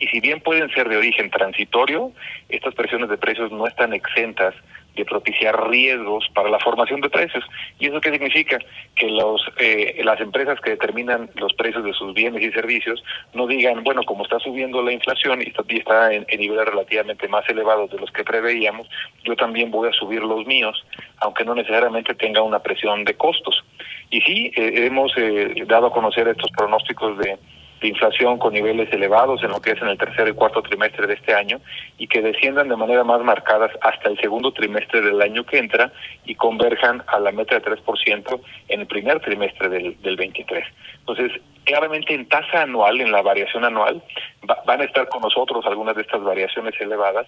y 0.00 0.08
si 0.08 0.18
bien 0.18 0.40
pueden 0.40 0.68
ser 0.70 0.88
de 0.88 0.96
origen 0.96 1.30
transitorio, 1.30 2.10
estas 2.48 2.74
presiones 2.74 3.08
de 3.08 3.16
precios 3.16 3.52
no 3.52 3.66
están 3.66 3.92
exentas 3.92 4.54
de 4.94 5.04
propiciar 5.04 5.68
riesgos 5.68 6.28
para 6.34 6.50
la 6.50 6.58
formación 6.58 7.00
de 7.00 7.10
precios. 7.10 7.44
¿Y 7.78 7.88
eso 7.88 8.00
qué 8.00 8.10
significa? 8.10 8.58
Que 8.94 9.10
los, 9.10 9.42
eh, 9.58 10.00
las 10.04 10.20
empresas 10.20 10.60
que 10.60 10.70
determinan 10.70 11.30
los 11.34 11.52
precios 11.54 11.84
de 11.84 11.92
sus 11.92 12.14
bienes 12.14 12.42
y 12.42 12.52
servicios 12.52 13.02
no 13.32 13.46
digan, 13.46 13.82
bueno, 13.82 14.02
como 14.04 14.24
está 14.24 14.38
subiendo 14.38 14.82
la 14.82 14.92
inflación 14.92 15.42
y 15.42 15.48
está, 15.48 15.62
está 15.68 16.12
en, 16.12 16.24
en, 16.28 16.40
niveles 16.40 16.66
relativamente 16.66 17.28
más 17.28 17.48
elevados 17.48 17.90
de 17.90 17.98
los 17.98 18.10
que 18.12 18.24
preveíamos, 18.24 18.88
yo 19.24 19.34
también 19.36 19.70
voy 19.70 19.88
a 19.88 19.92
subir 19.92 20.22
los 20.22 20.46
míos, 20.46 20.84
aunque 21.18 21.44
no 21.44 21.54
necesariamente 21.54 22.14
tenga 22.14 22.42
una 22.42 22.60
presión 22.60 23.04
de 23.04 23.14
costos. 23.14 23.64
Y 24.10 24.20
sí, 24.20 24.52
eh, 24.54 24.86
hemos 24.86 25.12
eh, 25.16 25.64
dado 25.66 25.86
a 25.88 25.92
conocer 25.92 26.28
estos 26.28 26.50
pronósticos 26.52 27.18
de 27.18 27.36
de 27.84 27.90
inflación 27.90 28.38
con 28.38 28.54
niveles 28.54 28.90
elevados 28.94 29.42
en 29.42 29.50
lo 29.50 29.60
que 29.60 29.72
es 29.72 29.82
en 29.82 29.88
el 29.88 29.98
tercer 29.98 30.26
y 30.26 30.32
cuarto 30.32 30.62
trimestre 30.62 31.06
de 31.06 31.12
este 31.12 31.34
año 31.34 31.60
y 31.98 32.06
que 32.06 32.22
desciendan 32.22 32.70
de 32.70 32.76
manera 32.76 33.04
más 33.04 33.20
marcadas 33.22 33.70
hasta 33.82 34.08
el 34.08 34.18
segundo 34.18 34.52
trimestre 34.52 35.02
del 35.02 35.20
año 35.20 35.44
que 35.44 35.58
entra 35.58 35.92
y 36.24 36.34
converjan 36.34 37.02
a 37.06 37.18
la 37.18 37.30
meta 37.30 37.56
de 37.56 37.62
3% 37.62 38.40
en 38.68 38.80
el 38.80 38.86
primer 38.86 39.20
trimestre 39.20 39.68
del, 39.68 40.00
del 40.00 40.16
23. 40.16 40.64
Entonces, 41.00 41.32
claramente 41.64 42.14
en 42.14 42.28
tasa 42.28 42.62
anual, 42.62 43.00
en 43.00 43.12
la 43.12 43.22
variación 43.22 43.64
anual, 43.64 44.02
va, 44.48 44.62
van 44.66 44.80
a 44.80 44.84
estar 44.84 45.08
con 45.08 45.22
nosotros 45.22 45.64
algunas 45.66 45.96
de 45.96 46.02
estas 46.02 46.22
variaciones 46.22 46.74
elevadas, 46.80 47.26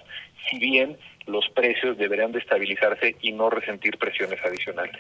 si 0.49 0.59
bien 0.59 0.97
los 1.27 1.49
precios 1.51 1.99
deberían 1.99 2.33
de 2.33 2.39
estabilizarse 2.39 3.17
y 3.21 3.33
no 3.33 3.51
resentir 3.51 3.99
presiones 3.99 4.39
adicionales. 4.45 4.97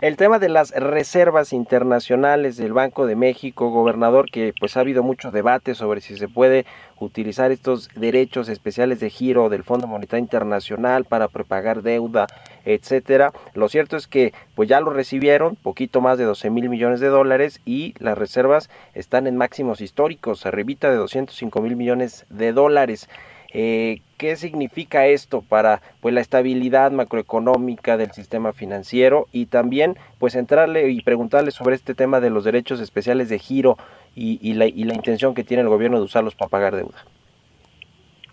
El 0.00 0.16
tema 0.16 0.38
de 0.38 0.48
las 0.48 0.70
reservas 0.70 1.52
internacionales 1.52 2.56
del 2.56 2.72
Banco 2.72 3.06
de 3.06 3.16
México, 3.16 3.70
gobernador, 3.70 4.30
que 4.30 4.54
pues 4.58 4.76
ha 4.76 4.80
habido 4.80 5.02
mucho 5.02 5.30
debate 5.30 5.74
sobre 5.74 6.00
si 6.00 6.16
se 6.16 6.28
puede 6.28 6.64
utilizar 6.98 7.50
estos 7.50 7.88
derechos 7.94 8.48
especiales 8.48 9.00
de 9.00 9.10
giro 9.10 9.48
del 9.48 9.64
Fondo 9.64 9.86
Monetario 9.86 10.22
Internacional 10.22 11.04
para 11.04 11.28
prepagar 11.28 11.82
deuda, 11.82 12.28
etcétera. 12.64 13.32
Lo 13.54 13.68
cierto 13.68 13.96
es 13.96 14.06
que 14.06 14.32
pues 14.54 14.68
ya 14.68 14.80
lo 14.80 14.90
recibieron, 14.92 15.56
poquito 15.56 16.00
más 16.00 16.18
de 16.18 16.24
12 16.24 16.50
mil 16.50 16.68
millones 16.68 17.00
de 17.00 17.08
dólares 17.08 17.60
y 17.64 17.94
las 17.98 18.16
reservas 18.16 18.70
están 18.94 19.26
en 19.26 19.36
máximos 19.36 19.80
históricos, 19.80 20.46
arribita 20.46 20.90
de 20.90 20.96
205 20.96 21.60
mil 21.60 21.76
millones 21.76 22.26
de 22.30 22.52
dólares. 22.52 23.08
Eh, 23.52 24.00
¿Qué 24.16 24.36
significa 24.36 25.06
esto 25.06 25.42
para 25.42 25.80
pues, 26.00 26.14
la 26.14 26.20
estabilidad 26.20 26.92
macroeconómica 26.92 27.96
del 27.96 28.12
sistema 28.12 28.52
financiero? 28.52 29.26
Y 29.32 29.46
también 29.46 29.96
pues 30.18 30.34
entrarle 30.34 30.90
y 30.90 31.00
preguntarle 31.00 31.50
sobre 31.50 31.74
este 31.74 31.94
tema 31.94 32.20
de 32.20 32.30
los 32.30 32.44
derechos 32.44 32.80
especiales 32.80 33.28
de 33.28 33.38
giro 33.38 33.76
y, 34.14 34.52
la 34.54 34.66
intención 34.66 35.34
que 35.34 35.44
tiene 35.44 35.62
el 35.62 35.68
gobierno 35.68 35.98
de 35.98 36.04
usarlos 36.04 36.34
para 36.34 36.50
pagar 36.50 36.76
deuda. 36.76 37.04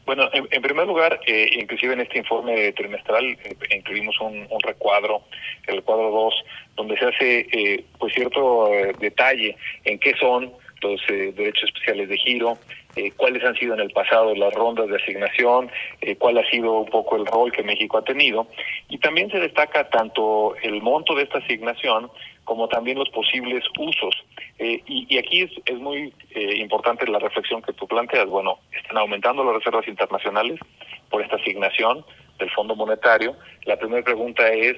Bueno, 0.08 0.30
en, 0.32 0.62
primer 0.62 0.88
lugar, 0.88 1.20
eh, 1.28 1.50
inclusive 1.52 1.92
en 1.92 2.00
este 2.00 2.20
informe 2.20 2.72
trimestral 2.72 3.26
eh, 3.26 3.58
incluimos 3.76 4.18
un, 4.22 4.48
un 4.50 4.60
recuadro, 4.62 5.24
el 5.68 5.84
cuadro 5.84 6.10
2, 6.12 6.34
donde 6.78 6.98
se 6.98 7.06
hace 7.08 7.40
eh, 7.52 7.84
pues 8.00 8.14
cierto 8.14 8.74
eh, 8.74 8.96
detalle 9.02 9.58
en 9.84 10.00
qué 10.00 10.14
son 10.18 10.54
los 10.82 11.02
eh, 11.10 11.34
derechos 11.36 11.66
especiales 11.66 12.10
de 12.10 12.18
giro, 12.18 12.58
eh, 12.96 13.12
cuáles 13.16 13.44
han 13.44 13.56
sido 13.56 13.74
en 13.74 13.82
el 13.82 13.92
pasado 13.92 14.34
las 14.36 14.54
rondas 14.54 14.88
de 14.90 14.96
asignación, 14.98 15.70
eh, 16.02 16.16
cuál 16.16 16.38
ha 16.38 16.50
sido 16.50 16.80
un 16.80 16.90
poco 16.90 17.16
el 17.16 17.26
rol 17.26 17.52
que 17.52 17.64
México 17.64 17.98
ha 17.98 18.04
tenido. 18.04 18.48
Y 18.90 18.98
también 18.98 19.30
se 19.30 19.40
destaca 19.40 19.90
tanto 19.90 20.56
el 20.62 20.82
monto 20.82 21.16
de 21.16 21.24
esta 21.24 21.40
asignación 21.40 22.10
como 22.44 22.68
también 22.70 22.98
los 22.98 23.10
posibles 23.10 23.64
usos. 23.78 24.16
Y, 24.58 25.06
y 25.10 25.18
aquí 25.18 25.42
es, 25.42 25.52
es 25.66 25.78
muy 25.78 26.14
importante 26.56 27.06
la 27.06 27.20
reflexión 27.20 27.62
que 27.62 27.74
tú 27.74 27.88
planteas. 27.88 28.28
Bueno, 28.28 28.60
están 28.72 28.98
aumentando 28.98 29.44
las 29.44 29.56
reservas 29.56 29.88
internacionales 29.88 30.58
por 31.10 31.22
esta 31.22 31.36
asignación 31.36 32.06
del 32.40 32.50
Fondo 32.52 32.76
Monetario. 32.76 33.36
La 33.66 33.78
primera 33.78 34.04
pregunta 34.04 34.48
es, 34.50 34.78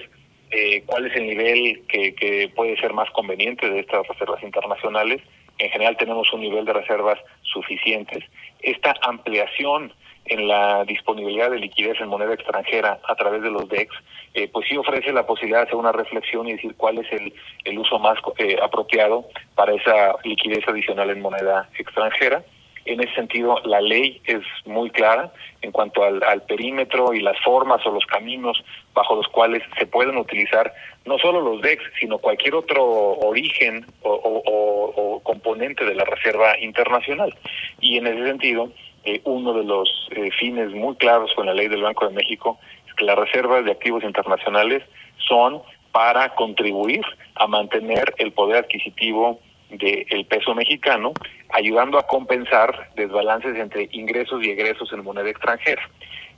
eh, 0.52 0.84
¿cuál 0.86 1.06
es 1.06 1.16
el 1.16 1.28
nivel 1.28 1.84
que, 1.88 2.16
que 2.16 2.50
puede 2.56 2.76
ser 2.78 2.94
más 2.94 3.10
conveniente 3.12 3.70
de 3.70 3.82
estas 3.82 4.08
reservas 4.08 4.42
internacionales? 4.42 5.22
En 5.60 5.70
general 5.70 5.98
tenemos 5.98 6.32
un 6.34 6.42
nivel 6.42 6.66
de 6.66 6.74
reservas 6.74 7.20
suficientes. 7.44 8.24
Esta 8.62 8.96
ampliación 9.02 9.94
en 10.26 10.48
la 10.48 10.86
disponibilidad 10.86 11.50
de 11.52 11.60
liquidez 11.60 12.00
en 12.00 12.08
moneda 12.08 12.34
extranjera 12.34 13.00
a 13.08 13.16
través 13.16 13.42
de 13.42 13.52
los 13.52 13.68
DEX, 13.68 13.94
eh, 14.34 14.48
pues 14.48 14.68
sí 14.70 14.78
ofrece 14.78 15.12
la 15.12 15.26
posibilidad 15.26 15.60
de 15.60 15.64
hacer 15.64 15.76
una 15.76 15.92
reflexión 15.92 16.48
y 16.48 16.54
decir 16.54 16.76
cuál 16.78 17.00
es 17.00 17.12
el, 17.12 17.34
el 17.66 17.80
uso 17.80 18.00
más 18.00 18.18
eh, 18.38 18.58
apropiado 18.62 19.26
para 19.56 19.74
esa 19.74 20.14
liquidez 20.24 20.68
adicional 20.68 21.10
en 21.10 21.22
moneda 21.22 21.68
extranjera. 21.78 22.44
En 22.90 23.00
ese 23.02 23.14
sentido, 23.14 23.60
la 23.66 23.82
ley 23.82 24.20
es 24.26 24.42
muy 24.66 24.90
clara 24.90 25.32
en 25.62 25.72
cuanto 25.72 26.04
al, 26.04 26.24
al, 26.24 26.42
perímetro 26.42 27.14
y 27.14 27.22
las 27.22 27.40
formas 27.42 27.86
o 27.86 27.92
los 27.92 28.04
caminos 28.08 28.64
bajo 28.96 29.16
los 29.16 29.28
cuales 29.28 29.62
se 29.78 29.86
pueden 29.86 30.18
utilizar 30.18 30.74
no 31.06 31.20
solo 31.20 31.40
los 31.40 31.62
DEX, 31.62 31.84
sino 32.00 32.18
cualquier 32.18 32.56
otro 32.56 32.84
origen 32.84 33.86
o, 34.02 35.22
componente 35.22 35.86
de 35.86 35.94
la 35.94 36.04
reserva 36.04 36.58
internacional. 36.58 37.32
Y 37.80 37.98
en 37.98 38.08
ese 38.08 38.26
sentido, 38.26 38.72
eh, 39.04 39.22
uno 39.24 39.54
de 39.54 39.66
los 39.66 39.88
eh, 40.16 40.32
fines 40.40 40.72
muy 40.72 40.96
claros 40.96 41.30
con 41.36 41.46
la 41.46 41.54
ley 41.54 41.68
del 41.68 41.84
Banco 41.84 42.08
de 42.08 42.16
México 42.16 42.58
es 42.88 42.94
que 42.96 43.06
las 43.06 43.20
reservas 43.20 43.66
de 43.66 43.72
activos 43.72 44.04
internacionales 44.04 44.82
son 45.28 45.62
para 45.92 46.34
contribuir 46.34 47.04
a 47.36 47.46
mantener 47.46 48.16
el 48.18 48.32
poder 48.32 48.64
adquisitiativo 48.64 49.40
del 49.70 50.26
peso 50.26 50.56
mexicano, 50.56 51.14
ayudando 51.50 51.98
a 51.98 52.08
compensar 52.08 52.90
desbalances 52.96 53.56
entre 53.56 53.88
ingresos 53.92 54.44
y 54.44 54.52
egresos 54.52 54.92
en 54.94 55.04
moneda 55.04 55.30
extranjera. 55.30 55.82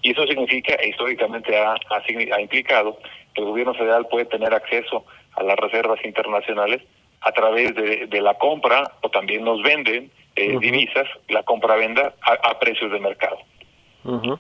Y 0.02 0.12
eso 0.12 0.26
significa, 0.26 0.74
e 0.76 0.90
históricamente 0.90 1.58
ha, 1.58 1.74
ha, 1.74 2.36
ha 2.36 2.42
implicado, 2.42 2.98
que 3.34 3.42
el 3.42 3.48
gobierno 3.48 3.74
federal 3.74 4.08
puede 4.10 4.26
tener 4.26 4.54
acceso 4.54 5.06
a 5.36 5.44
las 5.44 5.56
reservas 5.58 6.04
internacionales 6.04 6.82
a 7.22 7.32
través 7.32 7.76
de, 7.76 8.08
de 8.08 8.22
la 8.22 8.34
compra 8.34 8.92
o 9.02 9.10
también 9.10 9.44
nos 9.44 9.62
venden 9.62 10.12
eh, 10.36 10.56
uh 10.56 10.58
-huh. 10.58 10.60
divisas, 10.60 11.08
la 11.30 11.44
compra-venda 11.44 12.14
a, 12.22 12.50
a, 12.50 12.60
precios 12.60 12.92
de 12.92 13.00
mercado. 13.00 13.38
Uh 14.04 14.20
-huh. 14.22 14.40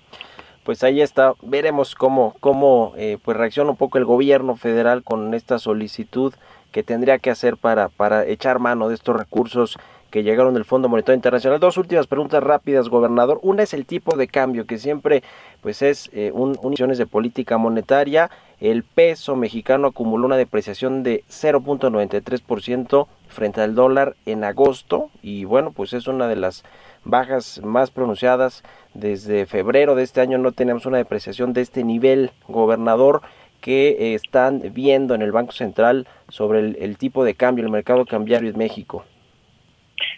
Pues 0.63 0.83
ahí 0.83 1.01
está, 1.01 1.33
veremos 1.41 1.95
cómo, 1.95 2.35
cómo 2.39 2.93
eh, 2.97 3.17
pues 3.23 3.37
reacciona 3.37 3.71
un 3.71 3.77
poco 3.77 3.97
el 3.97 4.05
gobierno 4.05 4.55
federal 4.55 5.03
con 5.03 5.33
esta 5.33 5.57
solicitud 5.59 6.33
que 6.71 6.83
tendría 6.83 7.19
que 7.19 7.29
hacer 7.29 7.57
para, 7.57 7.89
para 7.89 8.25
echar 8.25 8.59
mano 8.59 8.89
de 8.89 8.95
estos 8.95 9.15
recursos 9.15 9.77
que 10.11 10.23
llegaron 10.23 10.53
del 10.53 10.65
Fondo 10.65 10.89
Monetario 10.89 11.15
Internacional. 11.15 11.59
Dos 11.59 11.77
últimas 11.77 12.05
preguntas 12.05 12.43
rápidas, 12.43 12.89
gobernador. 12.89 13.39
Una 13.41 13.63
es 13.63 13.73
el 13.73 13.85
tipo 13.85 14.17
de 14.17 14.27
cambio, 14.27 14.67
que 14.67 14.77
siempre 14.77 15.23
pues 15.61 15.81
es 15.81 16.09
eh, 16.13 16.31
un, 16.33 16.59
uniones 16.61 16.97
de 16.97 17.07
política 17.07 17.57
monetaria. 17.57 18.29
El 18.59 18.83
peso 18.83 19.35
mexicano 19.35 19.87
acumuló 19.87 20.27
una 20.27 20.37
depreciación 20.37 21.01
de 21.01 21.23
0.93% 21.29 23.07
frente 23.29 23.61
al 23.61 23.73
dólar 23.73 24.15
en 24.25 24.43
agosto 24.43 25.09
y 25.23 25.45
bueno, 25.45 25.71
pues 25.71 25.93
es 25.93 26.07
una 26.07 26.27
de 26.27 26.35
las 26.35 26.63
bajas 27.03 27.61
más 27.63 27.89
pronunciadas 27.89 28.63
desde 28.93 29.45
febrero 29.45 29.95
de 29.95 30.03
este 30.03 30.21
año. 30.21 30.37
No 30.37 30.51
tenemos 30.51 30.85
una 30.85 30.97
depreciación 30.97 31.53
de 31.53 31.61
este 31.61 31.83
nivel, 31.83 32.31
gobernador 32.47 33.21
que 33.61 34.15
están 34.15 34.61
viendo 34.73 35.15
en 35.15 35.21
el 35.21 35.31
Banco 35.31 35.51
Central 35.51 36.07
sobre 36.29 36.59
el, 36.59 36.97
tipo 36.97 37.23
de 37.23 37.35
cambio, 37.35 37.63
el 37.63 37.71
mercado 37.71 38.05
cambiario 38.05 38.49
en 38.49 38.57
México. 38.57 39.05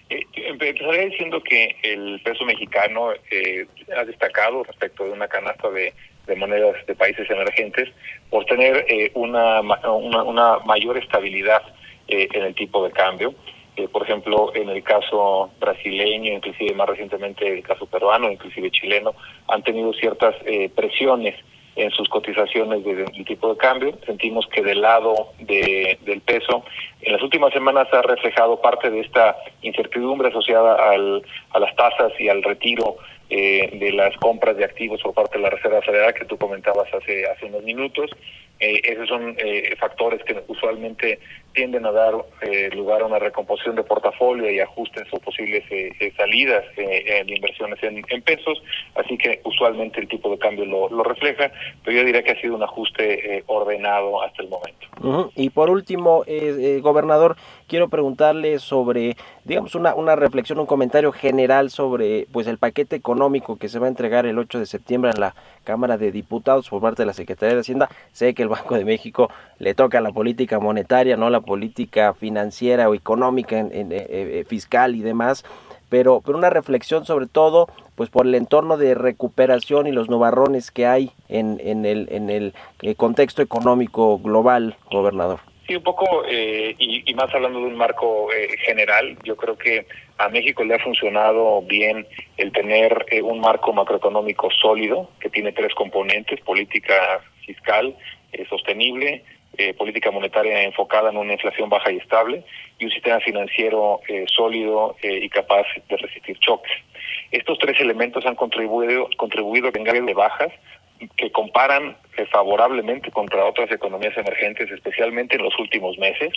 Eh, 0.09 0.21
empezaría 0.35 1.05
diciendo 1.05 1.41
que 1.41 1.75
el 1.83 2.21
peso 2.23 2.45
mexicano 2.45 3.11
eh, 3.29 3.67
ha 3.95 4.05
destacado 4.05 4.63
respecto 4.63 5.03
de 5.05 5.11
una 5.11 5.27
canasta 5.27 5.69
de, 5.69 5.93
monedas 6.37 6.85
de 6.87 6.95
países 6.95 7.29
emergentes 7.29 7.89
por 8.29 8.45
tener 8.45 8.85
eh, 8.87 9.11
una, 9.13 9.59
una, 9.59 10.23
una, 10.23 10.59
mayor 10.59 10.97
estabilidad 10.97 11.61
eh, 12.07 12.27
en 12.33 12.43
el 12.43 12.55
tipo 12.55 12.83
de 12.83 12.91
cambio. 12.91 13.35
Eh, 13.75 13.87
por 13.87 14.03
ejemplo, 14.03 14.53
en 14.53 14.69
el 14.69 14.83
caso 14.83 15.49
brasileño, 15.59 16.31
inclusive 16.31 16.75
más 16.75 16.87
recientemente 16.87 17.47
el 17.47 17.63
caso 17.63 17.87
peruano, 17.87 18.31
inclusive 18.31 18.69
chileno, 18.69 19.15
han 19.47 19.63
tenido 19.63 19.91
ciertas 19.93 20.35
eh, 20.45 20.69
presiones 20.69 21.35
en 21.75 21.91
sus 21.91 22.07
cotizaciones 22.09 22.83
del 22.83 23.05
de, 23.05 23.23
tipo 23.25 23.53
de 23.53 23.57
cambio. 23.57 23.97
Sentimos 24.05 24.47
que 24.47 24.61
del 24.61 24.81
lado 24.81 25.33
de, 25.39 25.97
del 26.05 26.21
peso, 26.21 26.63
en 27.01 27.13
las 27.13 27.21
últimas 27.21 27.53
semanas 27.53 27.87
ha 27.91 28.01
reflejado 28.01 28.61
parte 28.61 28.89
de 28.89 29.01
esta 29.01 29.35
incertidumbre 29.61 30.29
asociada 30.29 30.75
al, 30.91 31.23
a 31.51 31.59
las 31.59 31.75
tasas 31.75 32.13
y 32.19 32.29
al 32.29 32.43
retiro 32.43 32.97
eh, 33.29 33.69
de 33.79 33.91
las 33.93 34.15
compras 34.17 34.57
de 34.57 34.65
activos 34.65 35.01
por 35.01 35.13
parte 35.13 35.37
de 35.37 35.43
la 35.43 35.49
Reserva 35.49 35.81
Federal 35.81 36.13
que 36.13 36.25
tú 36.25 36.37
comentabas 36.37 36.93
hace, 36.93 37.25
hace 37.27 37.45
unos 37.45 37.63
minutos. 37.63 38.11
Eh, 38.59 38.81
esos 38.83 39.09
son 39.09 39.35
eh, 39.39 39.75
factores 39.79 40.23
que 40.23 40.43
usualmente 40.47 41.19
tienden 41.53 41.85
a 41.85 41.91
dar 41.91 42.13
eh, 42.41 42.69
lugar 42.75 43.01
a 43.01 43.05
una 43.05 43.19
recomposición 43.19 43.75
de 43.75 43.83
portafolio 43.83 44.49
y 44.49 44.59
ajustes 44.59 45.03
o 45.11 45.19
posibles 45.19 45.63
eh, 45.69 45.91
eh, 45.99 46.13
salidas 46.17 46.63
de 46.75 47.23
inversiones 47.27 47.81
en, 47.83 48.03
en, 48.09 48.21
pesos, 48.21 48.61
así 48.95 49.17
que 49.17 49.41
usualmente 49.43 49.99
el 49.99 50.07
tipo 50.07 50.29
de 50.29 50.37
cambio 50.37 50.65
lo, 50.65 51.03
refleja, 51.03 51.51
pero 51.83 51.97
yo 51.97 52.05
diría 52.05 52.23
que 52.23 52.31
ha 52.31 52.41
sido 52.41 52.55
un 52.55 52.63
ajuste 52.63 53.43
ordenado 53.47 54.21
hasta 54.21 54.41
el 54.41 54.49
momento. 54.49 55.31
Y 55.35 55.49
por 55.49 55.69
último, 55.69 56.23
gobernador, 56.81 57.35
quiero 57.67 57.89
preguntarle 57.89 58.59
sobre, 58.59 59.15
digamos, 59.43 59.75
una, 59.75 59.95
una 59.95 60.15
reflexión, 60.15 60.59
un 60.59 60.65
comentario 60.65 61.11
general 61.11 61.69
sobre 61.69 62.27
pues 62.31 62.47
el 62.47 62.57
paquete 62.57 62.95
económico 62.95 63.57
que 63.57 63.69
se 63.69 63.79
va 63.79 63.87
a 63.87 63.89
entregar 63.89 64.25
el 64.25 64.39
8 64.39 64.59
de 64.59 64.65
septiembre 64.65 65.11
a 65.13 65.19
la 65.19 65.35
Cámara 65.63 65.97
de 65.97 66.11
Diputados 66.11 66.69
por 66.69 66.81
parte 66.81 67.01
de 67.01 67.07
la 67.07 67.13
Secretaría 67.13 67.55
de 67.55 67.61
Hacienda. 67.61 67.89
Sé 68.11 68.33
que 68.33 68.43
el 68.43 68.49
Banco 68.49 68.75
de 68.75 68.85
México 68.85 69.29
le 69.59 69.73
toca 69.73 70.01
la 70.01 70.11
política 70.11 70.59
monetaria, 70.59 71.17
no 71.17 71.29
la 71.29 71.41
política 71.43 72.13
financiera 72.13 72.89
o 72.89 72.95
económica, 72.95 73.59
en, 73.59 73.71
en, 73.73 73.89
eh, 73.91 74.43
fiscal 74.47 74.95
y 74.95 75.01
demás, 75.01 75.45
pero, 75.89 76.21
pero 76.25 76.37
una 76.37 76.49
reflexión 76.49 77.05
sobre 77.05 77.27
todo 77.27 77.67
pues 77.95 78.09
por 78.09 78.25
el 78.25 78.33
entorno 78.33 78.77
de 78.77 78.95
recuperación 78.95 79.85
y 79.85 79.91
los 79.91 80.09
nubarrones 80.09 80.71
que 80.71 80.87
hay 80.87 81.11
en, 81.29 81.59
en, 81.63 81.85
el, 81.85 82.07
en 82.11 82.29
el 82.29 82.53
eh, 82.81 82.95
contexto 82.95 83.41
económico 83.41 84.17
global, 84.17 84.75
gobernador. 84.89 85.39
Sí, 85.67 85.75
un 85.75 85.83
poco, 85.83 86.25
eh, 86.27 86.75
y, 86.77 87.09
y, 87.09 87.13
más 87.13 87.33
hablando 87.33 87.59
de 87.59 87.67
un 87.67 87.77
marco 87.77 88.27
eh, 88.33 88.49
general, 88.65 89.17
yo 89.23 89.37
creo 89.37 89.57
que 89.57 89.87
a 90.17 90.27
México 90.27 90.63
le 90.65 90.75
ha 90.75 90.79
funcionado 90.79 91.61
bien 91.61 92.05
el 92.35 92.51
tener 92.51 93.05
eh, 93.11 93.21
un 93.21 93.39
marco 93.39 93.71
macroeconómico 93.71 94.49
sólido, 94.51 95.09
que 95.21 95.29
tiene 95.29 95.53
tres 95.53 95.73
componentes, 95.73 96.41
política 96.41 97.21
fiscal 97.45 97.95
eh, 98.33 98.45
sostenible, 98.49 99.23
eh, 99.57 99.73
política 99.73 100.09
monetaria 100.11 100.63
enfocada 100.63 101.09
en 101.09 101.17
una 101.17 101.33
inflación 101.33 101.69
baja 101.69 101.91
y 101.91 101.97
estable 101.97 102.43
y 102.79 102.85
un 102.85 102.91
sistema 102.91 103.19
financiero 103.19 104.01
eh, 104.07 104.25
sólido 104.27 104.95
eh, 105.01 105.19
y 105.21 105.29
capaz 105.29 105.65
de 105.87 105.97
resistir 105.97 106.37
choques. 106.39 106.71
Estos 107.31 107.59
tres 107.59 107.79
elementos 107.79 108.25
han 108.25 108.35
contribuido, 108.35 109.09
contribuido 109.17 109.67
a 109.67 109.71
que 109.71 109.79
de 109.79 110.13
bajas 110.13 110.51
que 111.17 111.31
comparan 111.31 111.97
eh, 112.17 112.25
favorablemente 112.31 113.11
contra 113.11 113.45
otras 113.45 113.71
economías 113.71 114.17
emergentes, 114.17 114.71
especialmente 114.71 115.35
en 115.35 115.43
los 115.43 115.57
últimos 115.59 115.97
meses. 115.97 116.31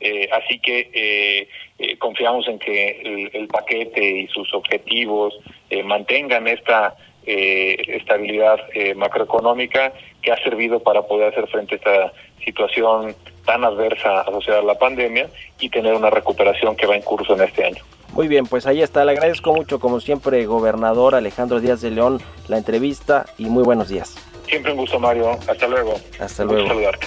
Eh, 0.00 0.28
así 0.32 0.60
que 0.60 1.48
confiamos 1.98 2.46
en 2.46 2.58
que 2.58 3.30
el, 3.32 3.48
paquete 3.48 4.00
y 4.00 4.26
sus 4.28 4.52
objetivos 4.54 5.34
mantengan 5.84 6.46
esta 6.46 6.96
eh, 7.30 7.76
estabilidad 7.88 8.58
eh, 8.72 8.94
macroeconómica 8.94 9.92
que 10.22 10.32
ha 10.32 10.42
servido 10.42 10.80
para 10.80 11.02
poder 11.02 11.28
hacer 11.28 11.46
frente 11.48 11.74
a 11.74 11.76
esta 11.76 12.12
situación 12.42 13.14
tan 13.44 13.64
adversa 13.64 14.22
asociada 14.22 14.60
a 14.60 14.62
la 14.62 14.78
pandemia 14.78 15.28
y 15.60 15.68
tener 15.68 15.92
una 15.92 16.08
recuperación 16.08 16.74
que 16.74 16.86
va 16.86 16.96
en 16.96 17.02
curso 17.02 17.34
en 17.34 17.42
este 17.42 17.66
año. 17.66 17.84
Muy 18.14 18.28
bien, 18.28 18.46
pues 18.46 18.66
ahí 18.66 18.80
está. 18.80 19.04
Le 19.04 19.12
agradezco 19.12 19.52
mucho, 19.52 19.78
como 19.78 20.00
siempre, 20.00 20.46
gobernador 20.46 21.14
Alejandro 21.14 21.60
Díaz 21.60 21.82
de 21.82 21.90
León, 21.90 22.18
la 22.48 22.56
entrevista 22.56 23.26
y 23.36 23.44
muy 23.44 23.62
buenos 23.62 23.90
días. 23.90 24.16
Siempre 24.46 24.72
un 24.72 24.78
gusto, 24.78 24.98
Mario. 24.98 25.32
Hasta 25.46 25.68
luego. 25.68 25.96
Hasta 26.18 26.44
luego. 26.44 26.66
saludarte. 26.66 27.06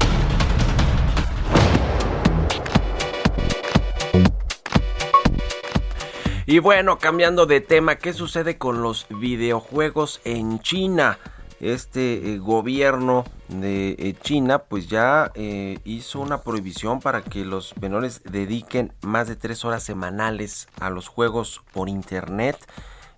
Y 6.51 6.59
bueno, 6.59 6.99
cambiando 6.99 7.45
de 7.45 7.61
tema, 7.61 7.95
¿qué 7.95 8.11
sucede 8.11 8.57
con 8.57 8.81
los 8.81 9.05
videojuegos 9.09 10.19
en 10.25 10.59
China? 10.59 11.17
Este 11.61 12.33
eh, 12.33 12.39
gobierno 12.39 13.23
de 13.47 13.91
eh, 13.91 14.15
China 14.21 14.59
pues 14.59 14.89
ya 14.89 15.31
eh, 15.33 15.79
hizo 15.85 16.19
una 16.19 16.41
prohibición 16.41 16.99
para 16.99 17.21
que 17.21 17.45
los 17.45 17.73
menores 17.77 18.21
dediquen 18.29 18.91
más 19.01 19.29
de 19.29 19.37
tres 19.37 19.63
horas 19.63 19.83
semanales 19.83 20.67
a 20.81 20.89
los 20.89 21.07
juegos 21.07 21.61
por 21.71 21.87
internet 21.87 22.57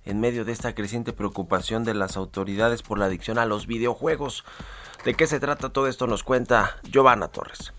en 0.06 0.20
medio 0.20 0.46
de 0.46 0.52
esta 0.52 0.76
creciente 0.76 1.12
preocupación 1.12 1.86
de 1.86 1.96
las 1.96 2.18
autoridades 2.18 2.84
por 2.84 3.00
la 3.00 3.06
adicción 3.06 3.40
a 3.40 3.48
los 3.48 3.66
videojuegos. 3.66 4.46
¿De 5.06 5.16
qué 5.16 5.26
se 5.26 5.40
trata 5.40 5.70
todo 5.70 5.88
esto? 5.88 6.06
Nos 6.06 6.22
cuenta 6.22 6.78
Giovanna 6.84 7.30
Torres. 7.30 7.74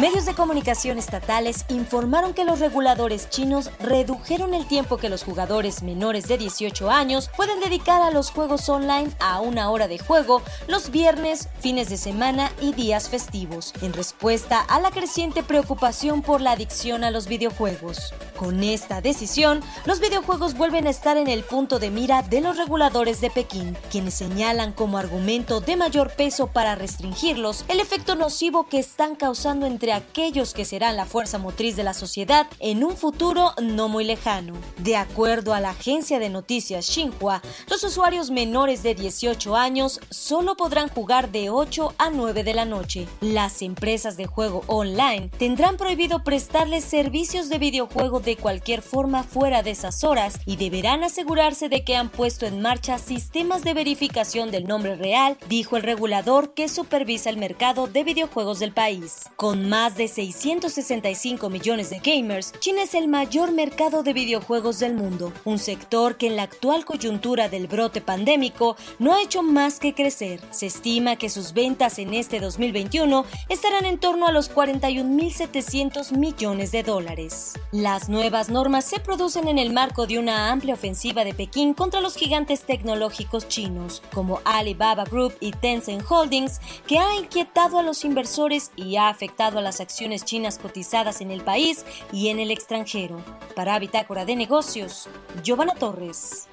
Medios 0.00 0.24
de 0.24 0.32
comunicación 0.32 0.96
estatales 0.96 1.66
informaron 1.68 2.32
que 2.32 2.46
los 2.46 2.58
reguladores 2.58 3.28
chinos 3.28 3.70
redujeron 3.80 4.54
el 4.54 4.66
tiempo 4.66 4.96
que 4.96 5.10
los 5.10 5.24
jugadores 5.24 5.82
menores 5.82 6.26
de 6.26 6.38
18 6.38 6.90
años 6.90 7.28
pueden 7.36 7.60
dedicar 7.60 8.00
a 8.00 8.10
los 8.10 8.30
juegos 8.30 8.66
online 8.70 9.10
a 9.20 9.42
una 9.42 9.68
hora 9.68 9.88
de 9.88 9.98
juego 9.98 10.40
los 10.68 10.90
viernes, 10.90 11.50
fines 11.60 11.90
de 11.90 11.98
semana 11.98 12.50
y 12.62 12.72
días 12.72 13.10
festivos, 13.10 13.74
en 13.82 13.92
respuesta 13.92 14.60
a 14.60 14.80
la 14.80 14.90
creciente 14.90 15.42
preocupación 15.42 16.22
por 16.22 16.40
la 16.40 16.52
adicción 16.52 17.04
a 17.04 17.10
los 17.10 17.26
videojuegos. 17.26 18.14
Con 18.38 18.64
esta 18.64 19.02
decisión, 19.02 19.60
los 19.84 20.00
videojuegos 20.00 20.56
vuelven 20.56 20.86
a 20.86 20.90
estar 20.90 21.18
en 21.18 21.28
el 21.28 21.42
punto 21.42 21.78
de 21.78 21.90
mira 21.90 22.22
de 22.22 22.40
los 22.40 22.56
reguladores 22.56 23.20
de 23.20 23.28
Pekín, 23.28 23.76
quienes 23.90 24.14
señalan 24.14 24.72
como 24.72 24.96
argumento 24.96 25.60
de 25.60 25.76
mayor 25.76 26.10
peso 26.12 26.46
para 26.46 26.74
restringirlos 26.74 27.66
el 27.68 27.80
efecto 27.80 28.14
nocivo 28.14 28.66
que 28.66 28.78
están 28.78 29.14
causando 29.14 29.66
entre 29.66 29.89
aquellos 29.92 30.54
que 30.54 30.64
serán 30.64 30.96
la 30.96 31.06
fuerza 31.06 31.38
motriz 31.38 31.76
de 31.76 31.84
la 31.84 31.94
sociedad 31.94 32.46
en 32.58 32.84
un 32.84 32.96
futuro 32.96 33.52
no 33.60 33.88
muy 33.88 34.04
lejano. 34.04 34.54
De 34.78 34.96
acuerdo 34.96 35.54
a 35.54 35.60
la 35.60 35.70
agencia 35.70 36.18
de 36.18 36.28
noticias 36.28 36.86
Xinhua, 36.86 37.42
los 37.68 37.82
usuarios 37.84 38.30
menores 38.30 38.82
de 38.82 38.94
18 38.94 39.56
años 39.56 40.00
solo 40.10 40.56
podrán 40.56 40.88
jugar 40.88 41.30
de 41.30 41.50
8 41.50 41.94
a 41.98 42.10
9 42.10 42.44
de 42.44 42.54
la 42.54 42.64
noche. 42.64 43.06
Las 43.20 43.62
empresas 43.62 44.16
de 44.16 44.26
juego 44.26 44.62
online 44.66 45.30
tendrán 45.38 45.76
prohibido 45.76 46.22
prestarles 46.24 46.84
servicios 46.84 47.48
de 47.48 47.58
videojuego 47.58 48.20
de 48.20 48.36
cualquier 48.36 48.82
forma 48.82 49.22
fuera 49.22 49.62
de 49.62 49.70
esas 49.70 50.04
horas 50.04 50.38
y 50.46 50.56
deberán 50.56 51.04
asegurarse 51.04 51.68
de 51.68 51.84
que 51.84 51.96
han 51.96 52.10
puesto 52.10 52.46
en 52.46 52.60
marcha 52.60 52.98
sistemas 52.98 53.64
de 53.64 53.74
verificación 53.74 54.50
del 54.50 54.66
nombre 54.66 54.96
real, 54.96 55.36
dijo 55.48 55.76
el 55.76 55.82
regulador 55.82 56.54
que 56.54 56.68
supervisa 56.68 57.30
el 57.30 57.36
mercado 57.36 57.86
de 57.86 58.04
videojuegos 58.04 58.58
del 58.58 58.72
país. 58.72 59.24
Con 59.36 59.68
más 59.68 59.79
de 59.88 60.08
665 60.08 61.48
millones 61.48 61.88
de 61.88 62.00
gamers, 62.00 62.52
China 62.58 62.82
es 62.82 62.92
el 62.94 63.08
mayor 63.08 63.50
mercado 63.50 64.02
de 64.02 64.12
videojuegos 64.12 64.78
del 64.78 64.94
mundo, 64.94 65.32
un 65.46 65.58
sector 65.58 66.18
que 66.18 66.26
en 66.26 66.36
la 66.36 66.42
actual 66.42 66.84
coyuntura 66.84 67.48
del 67.48 67.66
brote 67.66 68.02
pandémico 68.02 68.76
no 68.98 69.14
ha 69.14 69.22
hecho 69.22 69.42
más 69.42 69.78
que 69.80 69.94
crecer. 69.94 70.42
Se 70.50 70.66
estima 70.66 71.16
que 71.16 71.30
sus 71.30 71.54
ventas 71.54 71.98
en 71.98 72.12
este 72.12 72.40
2021 72.40 73.24
estarán 73.48 73.86
en 73.86 73.98
torno 73.98 74.26
a 74.26 74.32
los 74.32 74.54
41.700 74.54 76.12
millones 76.12 76.72
de 76.72 76.82
dólares. 76.82 77.54
Las 77.72 78.10
nuevas 78.10 78.50
normas 78.50 78.84
se 78.84 79.00
producen 79.00 79.48
en 79.48 79.58
el 79.58 79.72
marco 79.72 80.06
de 80.06 80.18
una 80.18 80.50
amplia 80.50 80.74
ofensiva 80.74 81.24
de 81.24 81.32
Pekín 81.32 81.72
contra 81.72 82.02
los 82.02 82.16
gigantes 82.16 82.64
tecnológicos 82.66 83.48
chinos, 83.48 84.02
como 84.12 84.42
Alibaba 84.44 85.04
Group 85.04 85.32
y 85.40 85.52
Tencent 85.52 86.04
Holdings, 86.06 86.60
que 86.86 86.98
ha 86.98 87.16
inquietado 87.16 87.78
a 87.78 87.82
los 87.82 88.04
inversores 88.04 88.72
y 88.76 88.96
ha 88.96 89.08
afectado 89.08 89.58
a 89.58 89.62
las 89.70 89.80
acciones 89.80 90.24
chinas 90.24 90.58
cotizadas 90.58 91.20
en 91.20 91.30
el 91.30 91.42
país 91.42 91.84
y 92.12 92.30
en 92.30 92.40
el 92.40 92.50
extranjero. 92.50 93.22
Para 93.54 93.78
Bitácora 93.78 94.24
de 94.24 94.34
Negocios, 94.34 95.08
Giovanna 95.44 95.74
Torres. 95.74 96.48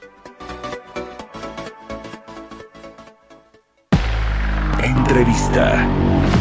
Entrevista. 4.83 6.36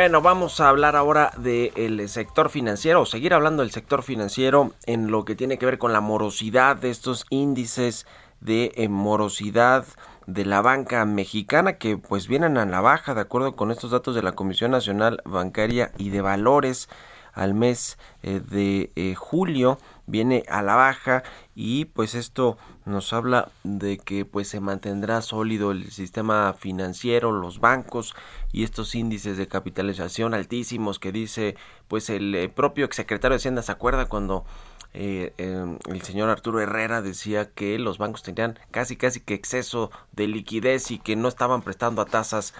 Bueno, 0.00 0.22
vamos 0.22 0.60
a 0.60 0.70
hablar 0.70 0.96
ahora 0.96 1.30
del 1.36 2.08
sector 2.08 2.48
financiero, 2.48 3.02
o 3.02 3.04
seguir 3.04 3.34
hablando 3.34 3.62
del 3.62 3.70
sector 3.70 4.02
financiero 4.02 4.72
en 4.86 5.10
lo 5.10 5.26
que 5.26 5.36
tiene 5.36 5.58
que 5.58 5.66
ver 5.66 5.76
con 5.76 5.92
la 5.92 6.00
morosidad 6.00 6.74
de 6.76 6.88
estos 6.88 7.26
índices 7.28 8.06
de 8.40 8.72
eh, 8.76 8.88
morosidad 8.88 9.84
de 10.26 10.46
la 10.46 10.62
banca 10.62 11.04
mexicana 11.04 11.74
que 11.74 11.98
pues 11.98 12.28
vienen 12.28 12.56
a 12.56 12.64
la 12.64 12.80
baja 12.80 13.12
de 13.12 13.20
acuerdo 13.20 13.56
con 13.56 13.70
estos 13.70 13.90
datos 13.90 14.14
de 14.14 14.22
la 14.22 14.32
Comisión 14.32 14.70
Nacional 14.70 15.20
Bancaria 15.26 15.92
y 15.98 16.08
de 16.08 16.22
Valores 16.22 16.88
al 17.34 17.52
mes 17.52 17.98
eh, 18.22 18.40
de 18.40 18.92
eh, 18.96 19.14
julio 19.14 19.78
viene 20.06 20.44
a 20.48 20.62
la 20.62 20.76
baja 20.76 21.24
y 21.54 21.84
pues 21.84 22.14
esto 22.14 22.56
nos 22.90 23.12
habla 23.12 23.50
de 23.64 23.98
que 23.98 24.24
pues 24.24 24.48
se 24.48 24.60
mantendrá 24.60 25.22
sólido 25.22 25.70
el 25.70 25.90
sistema 25.90 26.52
financiero, 26.52 27.32
los 27.32 27.60
bancos 27.60 28.14
y 28.52 28.64
estos 28.64 28.94
índices 28.94 29.36
de 29.36 29.48
capitalización 29.48 30.34
altísimos 30.34 30.98
que 30.98 31.12
dice 31.12 31.56
pues 31.88 32.10
el 32.10 32.34
eh, 32.34 32.48
propio 32.48 32.84
exsecretario 32.84 33.34
de 33.34 33.36
Hacienda. 33.36 33.62
Se 33.62 33.72
acuerda 33.72 34.06
cuando 34.06 34.44
eh, 34.92 35.32
eh, 35.38 35.78
el 35.88 36.02
señor 36.02 36.28
Arturo 36.28 36.60
Herrera 36.60 37.00
decía 37.00 37.50
que 37.50 37.78
los 37.78 37.98
bancos 37.98 38.22
tenían 38.22 38.58
casi 38.70 38.96
casi 38.96 39.20
que 39.20 39.34
exceso 39.34 39.90
de 40.12 40.26
liquidez 40.26 40.90
y 40.90 40.98
que 40.98 41.16
no 41.16 41.28
estaban 41.28 41.62
prestando 41.62 42.02
a 42.02 42.06
tasas 42.06 42.54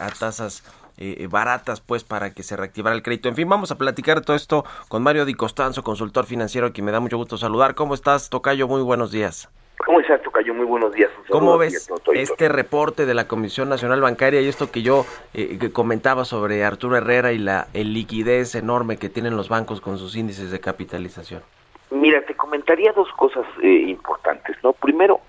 a 0.00 0.10
tasas 0.18 0.64
eh, 0.98 1.28
baratas 1.30 1.80
pues 1.80 2.04
para 2.04 2.32
que 2.32 2.42
se 2.42 2.56
reactivara 2.56 2.96
el 2.96 3.02
crédito. 3.02 3.28
En 3.28 3.36
fin, 3.36 3.48
vamos 3.48 3.70
a 3.70 3.78
platicar 3.78 4.20
todo 4.20 4.36
esto 4.36 4.64
con 4.88 5.02
Mario 5.02 5.24
Di 5.24 5.34
Costanzo, 5.34 5.82
consultor 5.82 6.26
financiero, 6.26 6.66
a 6.66 6.72
quien 6.72 6.84
me 6.84 6.92
da 6.92 7.00
mucho 7.00 7.16
gusto 7.16 7.36
saludar. 7.36 7.74
¿Cómo 7.74 7.94
estás, 7.94 8.30
Tocayo? 8.30 8.66
Muy 8.66 8.82
buenos 8.82 9.12
días. 9.12 9.48
¿Cómo 9.84 10.00
estás, 10.00 10.20
Tocayo? 10.22 10.54
Muy 10.54 10.66
buenos 10.66 10.92
días. 10.92 11.10
¿Cómo 11.28 11.56
ves 11.56 11.88
este 12.14 12.48
reporte 12.48 13.06
de 13.06 13.14
la 13.14 13.28
Comisión 13.28 13.68
Nacional 13.68 14.00
Bancaria 14.00 14.40
y 14.40 14.48
esto 14.48 14.70
que 14.70 14.82
yo 14.82 15.06
eh, 15.34 15.56
que 15.58 15.70
comentaba 15.72 16.24
sobre 16.24 16.64
Arturo 16.64 16.96
Herrera 16.96 17.32
y 17.32 17.38
la 17.38 17.68
liquidez 17.74 18.54
enorme 18.54 18.96
que 18.96 19.08
tienen 19.08 19.36
los 19.36 19.48
bancos 19.48 19.80
con 19.80 19.98
sus 19.98 20.16
índices 20.16 20.50
de 20.50 20.58
capitalización? 20.60 21.42
Mira, 21.90 22.22
te 22.22 22.34
comentaría 22.34 22.92
dos 22.92 23.08
cosas 23.12 23.46
eh, 23.62 23.84
importantes, 23.86 24.56
¿no? 24.62 24.72
Primero, 24.72 25.20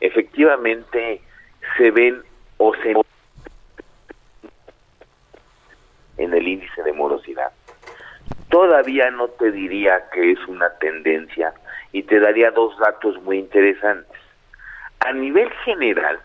efectivamente 0.00 1.20
se 1.76 1.90
ven 1.90 2.22
o 2.58 2.74
se 2.76 2.94
en 6.16 6.32
el 6.34 6.46
índice 6.46 6.82
de 6.82 6.92
morosidad. 6.92 7.52
Todavía 8.64 9.10
no 9.10 9.28
te 9.28 9.52
diría 9.52 10.08
que 10.10 10.32
es 10.32 10.38
una 10.48 10.70
tendencia 10.78 11.52
y 11.92 12.02
te 12.04 12.18
daría 12.18 12.50
dos 12.50 12.74
datos 12.78 13.22
muy 13.22 13.36
interesantes. 13.38 14.18
A 15.00 15.12
nivel 15.12 15.50
general, 15.66 16.18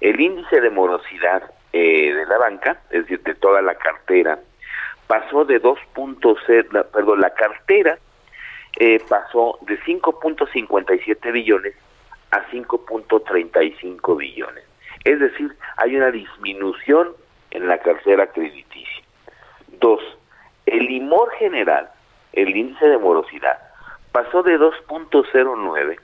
el 0.00 0.20
índice 0.20 0.60
de 0.60 0.70
morosidad 0.70 1.42
eh, 1.72 2.14
de 2.14 2.24
la 2.26 2.38
banca, 2.38 2.78
es 2.90 3.02
decir, 3.02 3.20
de 3.24 3.34
toda 3.34 3.62
la 3.62 3.74
cartera, 3.74 4.38
pasó 5.08 5.44
de 5.44 5.60
2.0, 5.60 6.86
perdón, 6.92 7.20
la 7.20 7.30
cartera 7.30 7.98
eh, 8.78 9.00
pasó 9.08 9.58
de 9.62 9.76
5.57 9.80 11.32
billones 11.32 11.74
a 12.30 12.48
5.35 12.48 14.16
billones. 14.16 14.64
Es 15.02 15.18
decir, 15.18 15.52
hay 15.78 15.96
una 15.96 16.12
disminución 16.12 17.08
en 17.50 17.66
la 17.66 17.78
cartera 17.78 18.28
crediticia. 18.28 19.02
Dos, 19.80 20.00
el 20.66 20.90
IMOR 20.90 21.30
general, 21.38 21.90
el 22.32 22.56
índice 22.56 22.86
de 22.88 22.98
morosidad, 22.98 23.58
pasó 24.12 24.42
de 24.42 24.58
2.09 24.58 25.98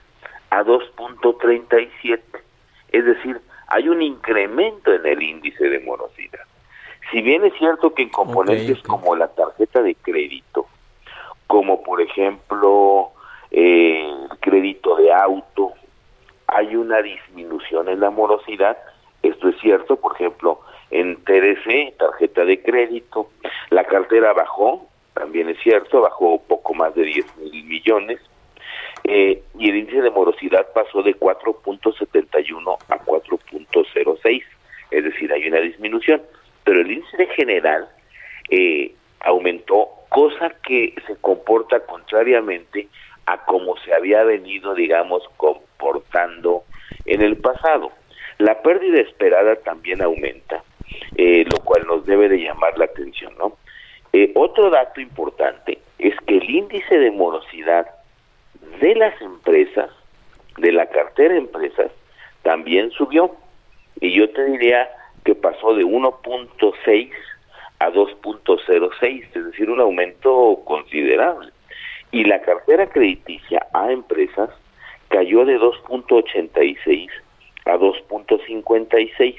a 0.49 0.63
2.37. 0.63 2.21
Es 2.91 3.05
decir, 3.05 3.41
hay 3.67 3.89
un 3.89 4.01
incremento 4.01 4.93
en 4.93 5.05
el 5.05 5.21
índice 5.21 5.67
de 5.67 5.79
morosidad. 5.79 6.41
Si 7.11 7.21
bien 7.21 7.43
es 7.45 7.53
cierto 7.57 7.93
que 7.93 8.03
en 8.03 8.09
componentes 8.09 8.81
como 8.83 9.15
la 9.15 9.27
tarjeta 9.27 9.81
de 9.81 9.95
crédito, 9.95 10.67
como 11.47 11.83
por 11.83 12.01
ejemplo 12.01 13.11
eh, 13.51 14.11
crédito 14.39 14.95
de 14.95 15.11
auto, 15.11 15.73
hay 16.47 16.75
una 16.75 17.01
disminución 17.01 17.89
en 17.89 17.99
la 17.99 18.09
morosidad, 18.09 18.77
esto 19.23 19.49
es 19.49 19.59
cierto, 19.61 19.95
por 19.95 20.15
ejemplo, 20.15 20.59
en 20.91 21.15
TDC, 21.23 21.97
tarjeta 21.97 22.45
de 22.45 22.61
crédito, 22.61 23.29
la 23.69 23.85
cartera 23.85 24.33
bajó, 24.33 24.87
también 25.13 25.49
es 25.49 25.57
cierto, 25.63 26.01
bajó 26.01 26.41
poco 26.41 26.73
más 26.73 26.93
de 26.93 27.03
10 27.03 27.37
mil 27.37 27.63
millones, 27.65 28.19
eh, 29.05 29.41
y 29.57 29.69
el 29.69 29.77
índice 29.77 30.01
de 30.01 30.11
morosidad 30.11 30.67
pasó 30.73 31.01
de 31.01 31.15
4.71 31.15 32.77
a 32.89 32.99
4.06, 32.99 34.43
es 34.91 35.03
decir, 35.03 35.33
hay 35.33 35.47
una 35.47 35.59
disminución, 35.59 36.21
pero 36.63 36.81
el 36.81 36.91
índice 36.91 37.25
general 37.27 37.89
eh, 38.49 38.93
aumentó, 39.21 39.89
cosa 40.09 40.51
que 40.65 40.93
se 41.07 41.15
comporta 41.17 41.79
contrariamente 41.85 42.87
a 43.25 43.43
como 43.45 43.77
se 43.77 43.93
había 43.93 44.23
venido, 44.23 44.75
digamos, 44.75 45.23
comportando 45.37 46.63
en 47.05 47.21
el 47.21 47.37
pasado. 47.37 47.91
La 48.37 48.61
pérdida 48.61 48.99
esperada 49.01 49.55
también 49.57 50.01
aumenta, 50.01 50.63
eh, 51.15 51.45
lo 51.51 51.59
cual 51.59 51.85
nos 51.87 52.05
debe 52.05 52.29
de 52.29 52.37
llamar 52.37 52.77
la 52.77 52.85
atención, 52.85 53.33
¿no? 53.37 53.57
Eh, 54.11 54.31
otro 54.35 54.69
dato 54.69 55.01
importante 55.01 55.79
es 55.97 56.15
que 56.27 56.37
el 56.37 56.49
índice 56.49 56.99
de 56.99 57.11
morosidad 57.11 57.87
de 58.79 58.95
las 58.95 59.19
empresas, 59.21 59.89
de 60.57 60.71
la 60.71 60.87
cartera 60.87 61.33
de 61.33 61.39
empresas, 61.39 61.91
también 62.43 62.91
subió. 62.91 63.35
Y 63.99 64.11
yo 64.13 64.29
te 64.29 64.45
diría 64.45 64.89
que 65.23 65.35
pasó 65.35 65.73
de 65.73 65.83
1.6 65.83 67.11
a 67.79 67.89
2.06, 67.89 69.25
es 69.33 69.45
decir, 69.45 69.69
un 69.69 69.79
aumento 69.79 70.61
considerable. 70.65 71.51
Y 72.11 72.25
la 72.25 72.41
cartera 72.41 72.87
crediticia 72.87 73.65
a 73.73 73.91
empresas 73.91 74.49
cayó 75.09 75.45
de 75.45 75.57
2.86 75.59 77.09
a 77.65 77.75
2.56 77.75 79.35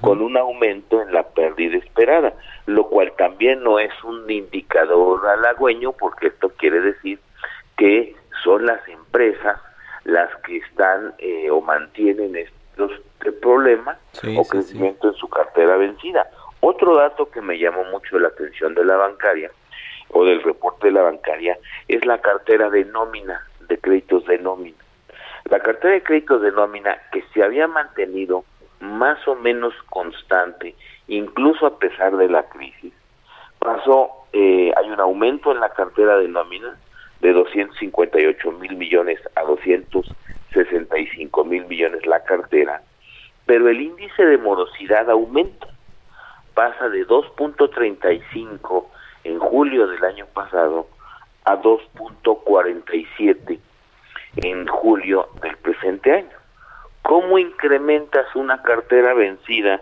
con 0.00 0.22
un 0.22 0.36
aumento 0.36 1.00
en 1.00 1.12
la 1.12 1.22
pérdida 1.22 1.78
esperada, 1.78 2.34
lo 2.66 2.88
cual 2.88 3.12
también 3.16 3.62
no 3.62 3.78
es 3.78 3.92
un 4.02 4.28
indicador 4.28 5.24
halagüeño 5.26 5.92
porque 5.92 6.28
esto 6.28 6.48
quiere 6.50 6.80
decir 6.80 7.20
que 7.76 8.16
son 8.42 8.66
las 8.66 8.86
empresas 8.88 9.60
las 10.04 10.34
que 10.44 10.56
están 10.56 11.14
eh, 11.18 11.50
o 11.50 11.60
mantienen 11.60 12.34
estos 12.34 12.90
problemas 13.40 13.98
o 14.36 14.44
crecimiento 14.44 15.08
en 15.08 15.14
su 15.14 15.28
cartera 15.28 15.76
vencida. 15.76 16.28
Otro 16.60 16.96
dato 16.96 17.30
que 17.30 17.40
me 17.40 17.58
llamó 17.58 17.84
mucho 17.84 18.18
la 18.18 18.28
atención 18.28 18.74
de 18.74 18.84
la 18.84 18.96
bancaria 18.96 19.50
o 20.10 20.24
del 20.24 20.42
reporte 20.42 20.88
de 20.88 20.92
la 20.92 21.02
bancaria 21.02 21.58
es 21.86 22.04
la 22.04 22.20
cartera 22.20 22.70
de 22.70 22.84
nómina, 22.86 23.46
de 23.68 23.78
créditos 23.78 24.24
de 24.26 24.38
nómina. 24.38 24.78
La 25.50 25.60
cartera 25.60 25.94
de 25.94 26.02
créditos 26.02 26.42
de 26.42 26.52
nómina 26.52 26.98
que 27.10 27.22
se 27.32 27.42
había 27.42 27.66
mantenido 27.66 28.44
más 28.80 29.26
o 29.26 29.34
menos 29.34 29.72
constante, 29.88 30.74
incluso 31.06 31.66
a 31.66 31.78
pesar 31.78 32.18
de 32.18 32.28
la 32.28 32.42
crisis, 32.50 32.92
pasó, 33.58 34.10
eh, 34.34 34.70
hay 34.76 34.90
un 34.90 35.00
aumento 35.00 35.50
en 35.50 35.60
la 35.60 35.70
cartera 35.70 36.18
de 36.18 36.28
nómina 36.28 36.76
de 37.20 37.32
258 37.32 38.52
mil 38.52 38.76
millones 38.76 39.18
a 39.36 39.42
265 39.44 41.44
mil 41.46 41.64
millones 41.64 42.04
la 42.04 42.22
cartera, 42.24 42.82
pero 43.46 43.70
el 43.70 43.80
índice 43.80 44.26
de 44.26 44.36
morosidad 44.36 45.08
aumenta, 45.08 45.66
pasa 46.52 46.90
de 46.90 47.06
2.35 47.06 48.84
en 49.24 49.38
julio 49.38 49.86
del 49.86 50.04
año 50.04 50.26
pasado 50.26 50.88
a 51.44 51.56
2.47 51.56 53.60
en 54.42 54.66
julio 54.66 55.28
del 55.42 55.56
presente 55.56 56.12
año. 56.12 56.36
¿Cómo 57.02 57.38
incrementas 57.38 58.26
una 58.34 58.62
cartera 58.62 59.14
vencida 59.14 59.80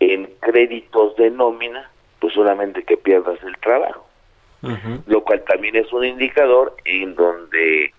en 0.00 0.26
créditos 0.40 1.16
de 1.16 1.30
nómina? 1.30 1.90
Pues 2.20 2.34
solamente 2.34 2.82
que 2.82 2.96
pierdas 2.96 3.42
el 3.42 3.56
trabajo. 3.58 4.04
Lo 5.06 5.22
cual 5.22 5.44
también 5.44 5.76
es 5.76 5.92
un 5.92 6.04
indicador 6.04 6.74
en 6.84 7.14
donde 7.14 7.94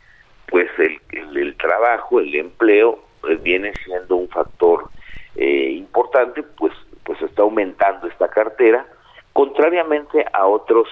pues 0.49 0.67
el, 0.77 0.99
el, 1.37 1.55
trabajo, 1.55 2.19
el 2.19 2.35
empleo, 2.35 2.99
pues 3.21 3.41
viene 3.41 3.71
siendo 3.85 4.17
un 4.17 4.27
factor 4.27 4.89
eh, 5.35 5.71
importante, 5.71 6.43
pues 6.43 6.73
pues 7.05 7.21
está 7.21 7.43
aumentando 7.43 8.07
esta 8.07 8.27
cartera, 8.27 8.85
contrariamente 9.33 10.25
a 10.33 10.45
otros 10.45 10.87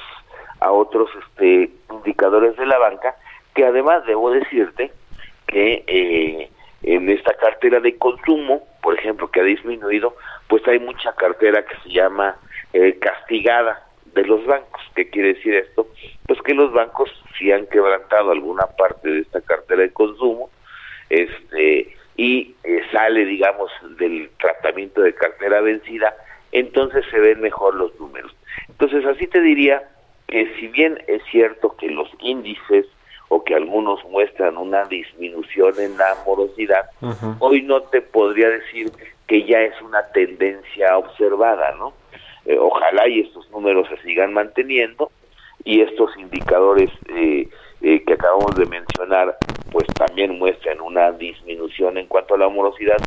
a 0.59 0.71
otros 0.71 1.09
este, 1.21 1.69
indicadores 1.91 2.55
de 2.57 2.65
la 2.65 2.79
banca, 2.79 3.15
que 3.57 3.65
además 3.65 4.05
debo 4.05 4.29
decirte 4.29 4.91
que 5.47 5.83
eh, 5.87 6.49
en 6.83 7.09
esta 7.09 7.33
cartera 7.33 7.79
de 7.79 7.97
consumo, 7.97 8.67
por 8.83 8.93
ejemplo, 8.99 9.31
que 9.31 9.41
ha 9.41 9.43
disminuido, 9.43 10.15
pues 10.47 10.65
hay 10.67 10.77
mucha 10.77 11.11
cartera 11.15 11.65
que 11.65 11.75
se 11.81 11.89
llama 11.89 12.37
eh, 12.73 12.99
castigada 12.99 13.83
de 14.13 14.25
los 14.25 14.45
bancos. 14.45 14.79
¿Qué 14.95 15.09
quiere 15.09 15.33
decir 15.33 15.55
esto? 15.55 15.87
Pues 16.27 16.39
que 16.43 16.53
los 16.53 16.71
bancos 16.71 17.09
sí 17.39 17.51
han 17.51 17.65
quebrantado 17.65 18.29
alguna 18.29 18.67
parte 18.77 19.09
de 19.09 19.21
esta 19.21 19.41
cartera 19.41 19.81
de 19.81 19.91
consumo 19.91 20.51
este 21.09 21.95
y 22.15 22.53
eh, 22.63 22.81
sale, 22.91 23.25
digamos, 23.25 23.71
del 23.97 24.29
tratamiento 24.39 25.01
de 25.01 25.15
cartera 25.15 25.61
vencida, 25.61 26.15
entonces 26.51 27.03
se 27.09 27.19
ven 27.19 27.41
mejor 27.41 27.73
los 27.73 27.99
números. 27.99 28.35
Entonces, 28.69 29.03
así 29.05 29.25
te 29.25 29.41
diría 29.41 29.89
que 30.27 30.53
si 30.59 30.67
bien 30.67 30.99
es 31.07 31.23
cierto 31.31 31.75
que 31.75 31.89
los 31.89 32.09
índices 32.19 32.85
o 33.29 33.43
que 33.43 33.55
algunos 33.55 34.03
muestran 34.05 34.57
una 34.57 34.85
disminución 34.85 35.73
en 35.79 35.97
la 35.97 36.15
morosidad, 36.25 36.89
hoy 37.39 37.61
no 37.61 37.81
te 37.83 38.01
podría 38.01 38.49
decir 38.49 38.91
que 39.27 39.43
ya 39.43 39.61
es 39.61 39.79
una 39.81 40.03
tendencia 40.13 40.97
observada, 40.97 41.75
¿no? 41.77 41.93
Eh, 42.45 42.57
ojalá 42.57 43.07
y 43.09 43.19
estos 43.19 43.49
números 43.51 43.87
se 43.89 43.97
sigan 44.03 44.33
manteniendo 44.33 45.11
y 45.65 45.81
estos 45.81 46.15
indicadores 46.17 46.89
eh, 47.09 47.49
eh, 47.81 48.03
que 48.05 48.13
acabamos 48.13 48.55
de 48.55 48.65
mencionar, 48.65 49.37
pues 49.71 49.85
también 49.87 50.39
muestran 50.39 50.79
una 50.79 51.11
disminución 51.11 51.97
en 51.97 52.07
cuanto 52.07 52.35
a 52.35 52.37
la 52.37 52.47
morosidad, 52.47 52.97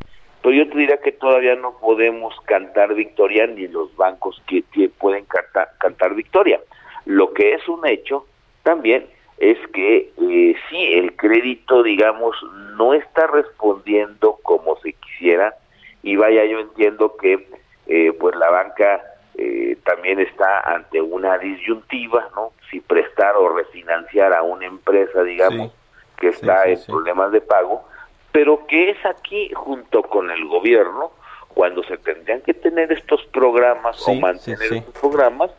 pero 0.43 0.55
yo 0.55 0.69
te 0.69 0.79
diría 0.79 0.99
que 0.99 1.13
todavía 1.13 1.55
no 1.55 1.79
podemos 1.79 2.35
cantar 2.45 2.95
victoria 2.95 3.47
ni 3.47 3.67
los 3.69 3.95
bancos 3.97 4.43
que, 4.47 4.63
pueden 4.99 5.25
cantar, 5.25 5.71
cantar 5.79 6.15
victoria. 6.15 6.61
Lo 7.07 7.33
que 7.33 7.55
es 7.55 7.67
un 7.69 7.87
hecho 7.87 8.27
también 8.63 9.07
es 9.41 9.59
que 9.73 10.13
eh, 10.21 10.55
sí, 10.69 10.93
el 10.93 11.17
crédito, 11.17 11.83
digamos, 11.83 12.37
no 12.77 12.93
está 12.93 13.27
respondiendo 13.27 14.39
como 14.43 14.77
se 14.81 14.93
quisiera. 14.93 15.55
Y 16.03 16.17
vaya, 16.17 16.45
yo 16.45 16.61
entiendo 16.61 17.17
que 17.17 17.49
eh, 17.87 18.13
pues 18.21 18.37
la 18.37 18.51
banca 18.51 19.03
eh, 19.37 19.79
también 19.85 20.21
está 20.21 20.61
ante 20.61 21.01
una 21.01 21.39
disyuntiva, 21.39 22.29
¿no? 22.37 22.53
Si 22.71 22.81
prestar 22.81 23.35
o 23.37 23.49
refinanciar 23.49 24.35
a 24.35 24.43
una 24.43 24.67
empresa, 24.67 25.23
digamos, 25.23 25.73
que 26.19 26.29
está 26.29 26.65
en 26.67 26.79
problemas 26.87 27.33
de 27.33 27.41
pago, 27.41 27.89
pero 28.33 28.67
que 28.67 28.91
es 28.91 29.07
aquí 29.07 29.51
junto 29.55 30.03
con 30.03 30.31
el 30.31 30.45
gobierno 30.45 31.13
cuando 31.49 31.83
se 31.85 31.97
tendrían 31.97 32.43
que 32.43 32.53
tener 32.53 32.93
estos 32.93 33.25
programas 33.33 34.07
o 34.07 34.15
mantener 34.15 34.73
estos 34.75 35.01
programas 35.01 35.51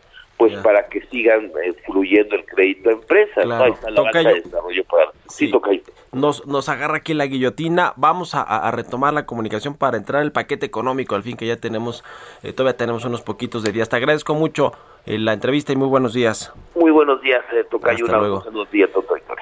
pues 0.41 0.55
para 0.63 0.87
que 0.87 1.01
sigan 1.11 1.51
eh, 1.63 1.71
fluyendo 1.85 2.35
el 2.35 2.43
crédito 2.45 2.89
a 2.89 2.93
empresas. 2.93 3.45
¿no? 3.45 3.63
Ahí 3.63 3.71
está 3.73 3.91
la 3.91 4.11
de 4.11 4.41
desarrollo 4.41 4.83
para... 4.85 5.11
Sí, 5.27 5.51
nos, 6.11 6.47
nos 6.47 6.67
agarra 6.67 6.97
aquí 6.97 7.13
la 7.13 7.27
guillotina. 7.27 7.93
Vamos 7.95 8.33
a, 8.33 8.71
retomar 8.71 9.13
la 9.13 9.27
comunicación 9.27 9.75
para 9.75 9.97
entrar 9.97 10.23
el 10.23 10.31
paquete 10.31 10.65
económico, 10.65 11.13
al 11.13 11.21
fin 11.21 11.37
que 11.37 11.45
ya 11.45 11.57
tenemos, 11.57 12.03
eh, 12.41 12.53
todavía 12.53 12.75
tenemos 12.75 13.05
unos 13.05 13.21
poquitos 13.21 13.61
de 13.61 13.71
días. 13.71 13.87
Te 13.87 13.97
agradezco 13.97 14.33
mucho 14.33 14.73
la 15.05 15.33
entrevista 15.33 15.73
y 15.73 15.75
muy 15.75 15.87
buenos 15.87 16.13
días. 16.13 16.53
Muy 16.75 16.91
buenos 16.91 17.21
días, 17.21 17.41
eh, 17.53 17.65
Tocayo. 17.69 18.05
Hasta 18.05 18.17
luego. 18.17 18.41
Buenos 18.43 18.71
días, 18.71 18.89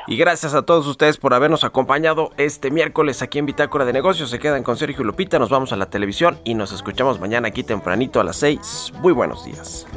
Y 0.07 0.17
gracias 0.17 0.53
a 0.53 0.63
todos 0.63 0.87
ustedes 0.87 1.17
por 1.17 1.33
habernos 1.33 1.63
acompañado 1.63 2.31
este 2.37 2.71
miércoles 2.71 3.21
aquí 3.21 3.39
en 3.39 3.45
Bitácora 3.45 3.85
de 3.85 3.93
Negocios. 3.93 4.29
Se 4.29 4.39
quedan 4.39 4.63
con 4.63 4.77
Sergio 4.77 5.03
Lupita, 5.03 5.39
nos 5.39 5.49
vamos 5.49 5.71
a 5.71 5.75
la 5.75 5.89
televisión 5.89 6.39
y 6.43 6.55
nos 6.55 6.71
escuchamos 6.71 7.19
mañana 7.19 7.49
aquí 7.49 7.63
tempranito 7.63 8.19
a 8.19 8.23
las 8.23 8.37
6. 8.37 8.93
Muy 9.01 9.13
buenos 9.13 9.45
días. 9.45 9.87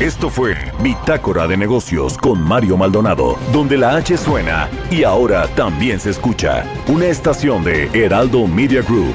Esto 0.00 0.28
fue 0.28 0.54
Bitácora 0.82 1.46
de 1.46 1.56
Negocios 1.56 2.18
con 2.18 2.40
Mario 2.42 2.76
Maldonado, 2.76 3.36
donde 3.50 3.78
la 3.78 3.96
H 3.96 4.16
suena 4.18 4.68
y 4.90 5.04
ahora 5.04 5.48
también 5.54 5.98
se 5.98 6.10
escucha 6.10 6.64
una 6.86 7.06
estación 7.06 7.64
de 7.64 7.88
Heraldo 7.94 8.46
Media 8.46 8.82
Group. 8.82 9.14